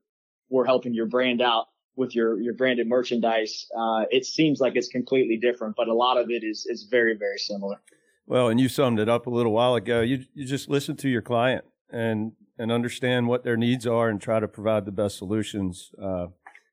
we're 0.48 0.66
helping 0.66 0.94
your 0.94 1.06
brand 1.06 1.40
out 1.40 1.66
with 1.96 2.14
your 2.14 2.40
your 2.40 2.54
branded 2.54 2.86
merchandise. 2.86 3.66
Uh, 3.76 4.04
it 4.10 4.26
seems 4.26 4.60
like 4.60 4.76
it's 4.76 4.88
completely 4.88 5.38
different, 5.38 5.76
but 5.76 5.88
a 5.88 5.94
lot 5.94 6.18
of 6.18 6.30
it 6.30 6.44
is 6.44 6.66
is 6.68 6.86
very 6.90 7.16
very 7.16 7.38
similar. 7.38 7.80
Well, 8.26 8.48
and 8.48 8.60
you 8.60 8.68
summed 8.68 9.00
it 9.00 9.08
up 9.08 9.26
a 9.26 9.30
little 9.30 9.52
while 9.52 9.74
ago. 9.74 10.02
You 10.02 10.24
you 10.34 10.44
just 10.44 10.68
listen 10.68 10.96
to 10.98 11.08
your 11.08 11.22
client 11.22 11.64
and 11.90 12.32
and 12.60 12.70
understand 12.70 13.26
what 13.26 13.42
their 13.42 13.56
needs 13.56 13.86
are 13.86 14.10
and 14.10 14.20
try 14.20 14.38
to 14.38 14.46
provide 14.46 14.84
the 14.84 14.92
best 14.92 15.16
solutions. 15.16 15.92
Uh, 16.00 16.26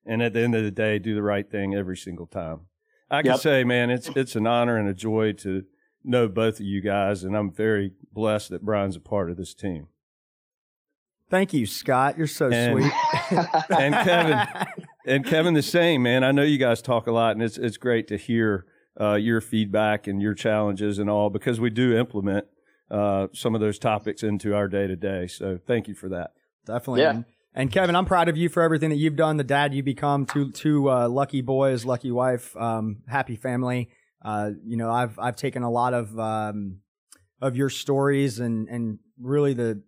and 0.06 0.22
at 0.22 0.34
the 0.34 0.42
end 0.42 0.54
of 0.54 0.64
the 0.64 0.72
day, 0.72 1.00
do 1.00 1.16
the 1.16 1.24
right 1.24 1.50
thing 1.50 1.74
every 1.74 1.96
single 1.96 2.28
time. 2.28 2.62
I 3.10 3.22
can 3.22 3.32
yep. 3.32 3.40
say, 3.40 3.64
man, 3.64 3.90
it's 3.90 4.10
it's 4.10 4.36
an 4.36 4.46
honor 4.46 4.78
and 4.78 4.90
a 4.90 4.94
joy 4.94 5.32
to 5.34 5.64
know 6.04 6.28
both 6.28 6.60
of 6.60 6.66
you 6.66 6.82
guys, 6.82 7.24
and 7.24 7.38
I'm 7.38 7.52
very 7.52 7.94
blessed 8.12 8.50
that 8.50 8.66
Brian's 8.66 8.98
a 8.98 9.00
part 9.00 9.32
of 9.32 9.38
this 9.38 9.54
team. 9.54 9.88
Thank 11.30 11.54
you, 11.54 11.66
Scott. 11.66 12.18
You're 12.18 12.28
so 12.28 12.50
and, 12.52 12.82
sweet. 12.82 12.92
and 13.70 13.94
Kevin, 13.94 14.68
and 15.06 15.26
Kevin, 15.26 15.54
the 15.54 15.62
same, 15.62 16.04
man. 16.04 16.26
I 16.26 16.32
know 16.32 16.44
you 16.44 16.58
guys 16.58 16.82
talk 16.82 17.08
a 17.08 17.12
lot, 17.14 17.32
and 17.32 17.42
it's 17.42 17.58
it's 17.58 17.78
great 17.78 18.10
to 18.10 18.18
hear 18.18 18.66
uh, 19.00 19.16
your 19.16 19.40
feedback 19.40 20.06
and 20.06 20.22
your 20.22 20.34
challenges 20.34 21.00
and 21.00 21.10
all 21.10 21.30
because 21.30 21.62
we 21.62 21.70
do 21.70 21.98
implement 21.98 22.46
uh, 22.90 23.28
some 23.34 23.56
of 23.56 23.62
those 23.62 23.80
topics 23.80 24.24
into 24.24 24.56
our 24.56 24.68
day 24.68 24.88
to 24.88 24.96
day. 24.96 25.28
So 25.28 25.60
thank 25.66 25.88
you 25.88 25.96
for 25.96 26.10
that. 26.10 26.32
Definitely. 26.66 27.02
Yeah. 27.02 27.10
And, 27.12 27.26
and, 27.54 27.72
Kevin, 27.72 27.96
I'm 27.96 28.06
proud 28.06 28.30
of 28.30 28.38
you 28.38 28.50
for 28.50 28.62
everything 28.62 28.90
that 28.90 28.98
you've 28.98 29.16
done. 29.16 29.38
The 29.38 29.44
dad 29.44 29.74
you 29.74 29.84
become, 29.84 30.26
two 30.26 30.52
two 30.52 30.90
uh, 30.90 31.08
lucky 31.08 31.42
boys, 31.42 31.86
lucky 31.86 32.12
wife, 32.12 32.56
um, 32.56 33.04
happy 33.08 33.36
family. 33.36 33.90
Uh, 34.24 34.52
you 34.66 34.78
know, 34.78 34.92
I've 34.92 35.18
I've 35.18 35.36
taken 35.36 35.64
a 35.64 35.72
lot 35.72 35.94
of 35.94 36.18
um, 36.20 36.80
of 37.42 37.56
your 37.56 37.70
stories 37.70 38.40
and 38.40 38.68
and 38.68 39.00
really 39.20 39.54
the 39.54 39.82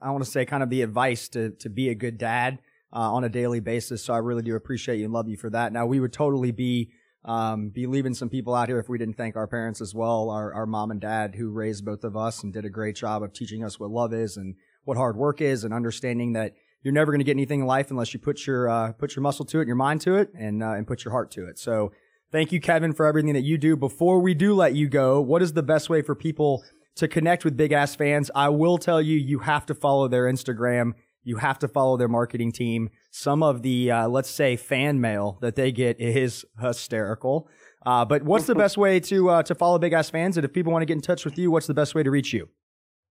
I 0.00 0.10
want 0.10 0.24
to 0.24 0.30
say 0.30 0.44
kind 0.44 0.62
of 0.62 0.70
the 0.70 0.82
advice 0.82 1.28
to 1.30 1.50
to 1.50 1.68
be 1.68 1.88
a 1.88 1.94
good 1.94 2.18
dad 2.18 2.58
uh, 2.92 3.12
on 3.12 3.24
a 3.24 3.28
daily 3.28 3.60
basis. 3.60 4.02
So 4.04 4.12
I 4.12 4.18
really 4.18 4.42
do 4.42 4.56
appreciate 4.56 4.98
you 4.98 5.04
and 5.04 5.12
love 5.12 5.28
you 5.28 5.36
for 5.36 5.50
that. 5.50 5.72
Now 5.72 5.86
we 5.86 6.00
would 6.00 6.12
totally 6.12 6.50
be 6.50 6.90
um, 7.24 7.68
be 7.68 7.86
leaving 7.86 8.14
some 8.14 8.28
people 8.28 8.54
out 8.54 8.68
here 8.68 8.78
if 8.78 8.88
we 8.88 8.98
didn't 8.98 9.16
thank 9.16 9.36
our 9.36 9.46
parents 9.46 9.80
as 9.80 9.94
well, 9.94 10.30
our, 10.30 10.52
our 10.54 10.66
mom 10.66 10.90
and 10.90 11.00
dad 11.00 11.34
who 11.34 11.50
raised 11.50 11.84
both 11.84 12.04
of 12.04 12.16
us 12.16 12.42
and 12.42 12.52
did 12.52 12.64
a 12.64 12.70
great 12.70 12.96
job 12.96 13.22
of 13.22 13.32
teaching 13.32 13.62
us 13.62 13.78
what 13.78 13.90
love 13.90 14.14
is 14.14 14.36
and 14.36 14.54
what 14.84 14.96
hard 14.96 15.16
work 15.16 15.40
is 15.40 15.64
and 15.64 15.74
understanding 15.74 16.32
that 16.32 16.54
you're 16.82 16.94
never 16.94 17.12
going 17.12 17.20
to 17.20 17.24
get 17.24 17.32
anything 17.32 17.60
in 17.60 17.66
life 17.66 17.90
unless 17.90 18.14
you 18.14 18.20
put 18.20 18.46
your, 18.46 18.70
uh, 18.70 18.92
put 18.92 19.14
your 19.14 19.22
muscle 19.22 19.44
to 19.44 19.58
it 19.58 19.62
and 19.62 19.68
your 19.68 19.76
mind 19.76 20.00
to 20.00 20.14
it 20.14 20.30
and, 20.34 20.62
uh, 20.62 20.72
and 20.72 20.86
put 20.86 21.04
your 21.04 21.12
heart 21.12 21.30
to 21.32 21.46
it. 21.46 21.58
So 21.58 21.92
thank 22.32 22.52
you, 22.52 22.60
Kevin, 22.60 22.94
for 22.94 23.04
everything 23.04 23.34
that 23.34 23.42
you 23.42 23.58
do. 23.58 23.76
Before 23.76 24.20
we 24.20 24.32
do 24.32 24.54
let 24.54 24.74
you 24.74 24.88
go, 24.88 25.20
what 25.20 25.42
is 25.42 25.52
the 25.52 25.62
best 25.62 25.90
way 25.90 26.00
for 26.00 26.14
people 26.14 26.64
to 26.96 27.06
connect 27.06 27.44
with 27.44 27.54
big 27.54 27.72
ass 27.72 27.94
fans? 27.94 28.30
I 28.34 28.48
will 28.48 28.78
tell 28.78 29.02
you, 29.02 29.18
you 29.18 29.40
have 29.40 29.66
to 29.66 29.74
follow 29.74 30.08
their 30.08 30.24
Instagram 30.24 30.94
you 31.22 31.36
have 31.36 31.58
to 31.60 31.68
follow 31.68 31.96
their 31.96 32.08
marketing 32.08 32.52
team. 32.52 32.90
Some 33.10 33.42
of 33.42 33.62
the, 33.62 33.90
uh, 33.90 34.08
let's 34.08 34.30
say, 34.30 34.56
fan 34.56 35.00
mail 35.00 35.38
that 35.40 35.54
they 35.54 35.72
get 35.72 36.00
is 36.00 36.44
hysterical. 36.60 37.48
Uh, 37.84 38.04
but 38.04 38.22
what's 38.22 38.46
the 38.46 38.54
best 38.54 38.76
way 38.76 39.00
to 39.00 39.30
uh, 39.30 39.42
to 39.42 39.54
follow 39.54 39.78
Big 39.78 39.92
Ass 39.92 40.10
Fans? 40.10 40.36
And 40.36 40.44
if 40.44 40.52
people 40.52 40.72
want 40.72 40.82
to 40.82 40.86
get 40.86 40.94
in 40.94 41.00
touch 41.00 41.24
with 41.24 41.38
you, 41.38 41.50
what's 41.50 41.66
the 41.66 41.74
best 41.74 41.94
way 41.94 42.02
to 42.02 42.10
reach 42.10 42.32
you? 42.32 42.48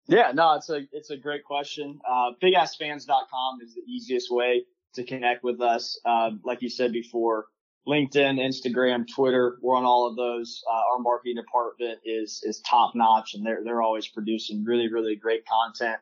Yeah, 0.07 0.31
no, 0.33 0.55
it's 0.55 0.69
a 0.69 0.81
it's 0.91 1.11
a 1.11 1.17
great 1.17 1.43
question. 1.43 1.99
Uh, 2.07 2.31
BigAssFans.com 2.41 3.59
is 3.63 3.75
the 3.75 3.81
easiest 3.87 4.31
way 4.31 4.65
to 4.95 5.03
connect 5.03 5.43
with 5.43 5.61
us. 5.61 5.99
Uh, 6.05 6.31
like 6.43 6.61
you 6.61 6.69
said 6.69 6.91
before, 6.91 7.45
LinkedIn, 7.87 8.39
Instagram, 8.39 9.05
Twitter, 9.07 9.57
we're 9.61 9.75
on 9.75 9.85
all 9.85 10.07
of 10.07 10.15
those. 10.15 10.63
Uh, 10.71 10.93
our 10.93 10.99
marketing 10.99 11.35
department 11.35 11.99
is 12.05 12.41
is 12.43 12.59
top 12.61 12.93
notch, 12.95 13.33
and 13.33 13.45
they're 13.45 13.63
they're 13.63 13.81
always 13.81 14.07
producing 14.07 14.63
really 14.63 14.91
really 14.91 15.15
great 15.15 15.43
content. 15.47 15.99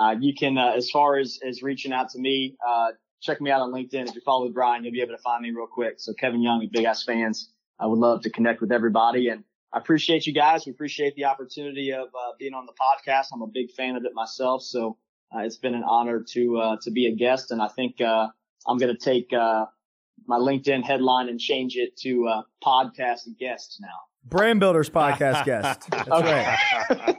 Uh, 0.00 0.14
you 0.18 0.32
can, 0.34 0.56
uh, 0.56 0.72
as 0.74 0.90
far 0.90 1.18
as, 1.18 1.38
as 1.46 1.62
reaching 1.62 1.92
out 1.92 2.08
to 2.08 2.18
me, 2.18 2.56
uh, 2.66 2.88
check 3.20 3.38
me 3.40 3.50
out 3.50 3.60
on 3.60 3.70
LinkedIn. 3.70 4.08
If 4.08 4.14
you 4.14 4.22
follow 4.22 4.48
Brian, 4.48 4.82
you'll 4.82 4.94
be 4.94 5.02
able 5.02 5.16
to 5.16 5.22
find 5.22 5.42
me 5.42 5.50
real 5.50 5.66
quick. 5.66 5.94
So 5.98 6.14
Kevin 6.14 6.42
Young 6.42 6.66
Big 6.72 6.84
Ass 6.84 7.04
Fans. 7.04 7.50
I 7.78 7.86
would 7.86 7.98
love 7.98 8.22
to 8.22 8.30
connect 8.30 8.60
with 8.62 8.72
everybody 8.72 9.28
and 9.28 9.44
I 9.72 9.78
appreciate 9.78 10.26
you 10.26 10.34
guys. 10.34 10.66
We 10.66 10.72
appreciate 10.72 11.14
the 11.14 11.26
opportunity 11.26 11.92
of 11.92 12.08
uh, 12.08 12.32
being 12.38 12.54
on 12.54 12.66
the 12.66 12.72
podcast. 12.72 13.26
I'm 13.32 13.42
a 13.42 13.46
big 13.46 13.70
fan 13.72 13.94
of 13.96 14.04
it 14.04 14.12
myself. 14.14 14.62
So 14.62 14.96
uh, 15.34 15.40
it's 15.40 15.58
been 15.58 15.74
an 15.74 15.84
honor 15.84 16.24
to, 16.32 16.58
uh, 16.58 16.76
to 16.82 16.90
be 16.90 17.06
a 17.06 17.14
guest. 17.14 17.50
And 17.52 17.62
I 17.62 17.68
think, 17.68 18.00
uh 18.00 18.28
I'm 18.66 18.78
going 18.78 18.94
to 18.94 19.02
take, 19.02 19.32
uh 19.32 19.66
my 20.26 20.38
LinkedIn 20.38 20.82
headline 20.82 21.28
and 21.28 21.38
change 21.40 21.76
it 21.76 21.96
to, 22.02 22.26
uh 22.26 22.42
podcast 22.64 23.20
guest 23.38 23.78
now. 23.80 24.09
Brand 24.24 24.60
Builders 24.60 24.90
podcast 24.90 25.44
guest. 25.44 25.88
That's 25.90 26.08
right. 26.08 27.16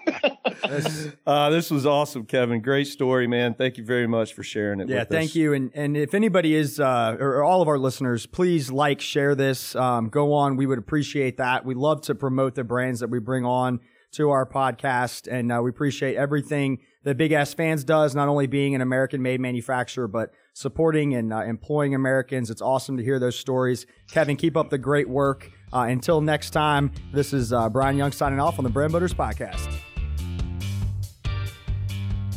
this, 0.70 1.10
uh, 1.26 1.50
this 1.50 1.72
was 1.72 1.86
awesome, 1.86 2.26
Kevin. 2.26 2.62
Great 2.62 2.88
story, 2.88 3.28
man. 3.28 3.54
Thank 3.54 3.78
you 3.78 3.84
very 3.84 4.08
much 4.08 4.34
for 4.34 4.44
sharing 4.44 4.80
it. 4.80 4.90
Yeah, 4.90 5.04
thank 5.04 5.32
us. 5.32 5.36
you. 5.36 5.54
And 5.54 5.72
and 5.74 5.98
if 5.98 6.14
anybody 6.14 6.56
is, 6.56 6.80
uh, 6.80 7.18
or 7.20 7.44
all 7.44 7.62
of 7.62 7.68
our 7.68 7.78
listeners, 7.78 8.26
please 8.26 8.72
like, 8.72 9.02
share 9.02 9.36
this. 9.36 9.76
Um, 9.76 10.10
go 10.10 10.34
on. 10.34 10.56
We 10.56 10.66
would 10.66 10.80
appreciate 10.80 11.38
that. 11.38 11.66
We 11.66 11.76
love 11.76 12.02
to 12.04 12.16
promote 12.16 12.56
the 12.56 12.64
brands 12.64 13.00
that 13.00 13.10
we 13.10 13.20
bring 13.20 13.46
on 13.46 13.80
to 14.14 14.30
our 14.30 14.46
podcast, 14.46 15.32
and 15.32 15.52
uh, 15.52 15.62
we 15.64 15.70
appreciate 15.70 16.16
everything 16.16 16.80
that 17.04 17.18
Big 17.18 17.32
Ass 17.32 17.54
Fans 17.54 17.84
does. 17.84 18.14
Not 18.14 18.28
only 18.28 18.46
being 18.46 18.76
an 18.76 18.82
American-made 18.82 19.40
manufacturer, 19.40 20.08
but 20.08 20.32
supporting 20.54 21.14
and 21.16 21.34
uh, 21.34 21.42
employing 21.42 21.96
Americans. 21.96 22.50
It's 22.50 22.62
awesome 22.62 22.98
to 22.98 23.04
hear 23.04 23.20
those 23.20 23.38
stories. 23.38 23.86
Kevin, 24.12 24.36
keep 24.36 24.58
up 24.58 24.70
the 24.70 24.78
great 24.78 25.10
work. 25.10 25.50
Uh, 25.74 25.88
until 25.90 26.22
next 26.22 26.50
time, 26.50 26.92
this 27.14 27.34
is 27.34 27.54
uh, 27.54 27.70
Brian 27.70 27.98
Young 27.98 28.12
signing 28.12 28.40
off 28.40 28.60
on 28.60 28.64
the 28.64 28.70
Brand 28.70 28.92
Builders 28.92 29.14
Podcast. 29.14 29.74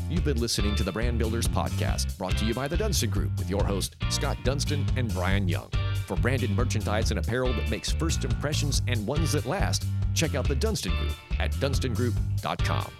You've 0.09 0.25
been 0.25 0.41
listening 0.41 0.77
to 0.77 0.85
the 0.85 0.93
Brand 0.93 1.19
Builders 1.19 1.49
Podcast, 1.49 2.17
brought 2.19 2.37
to 2.39 2.45
you 2.45 2.55
by 2.55 2.69
the 2.69 2.77
Dunston 2.77 3.11
Group 3.11 3.37
with 3.37 3.51
your 3.51 3.65
host, 3.65 3.97
Scott 4.11 4.37
Dunston 4.45 4.87
and 4.97 5.13
Brian 5.13 5.49
Young. 5.49 5.69
For 6.07 6.17
branded 6.17 6.51
merchandise 6.51 7.11
and 7.11 7.19
apparel 7.19 7.53
that 7.55 7.69
makes 7.69 7.91
first 7.91 8.25
impressions 8.25 8.81
and 8.87 9.05
ones 9.09 9.33
that 9.33 9.45
last, 9.47 9.85
check 10.15 10.37
out 10.37 10.47
the 10.47 10.55
Dunston 10.55 10.97
Group 10.99 11.15
at 11.41 11.51
dunstongroup.com. 11.55 12.93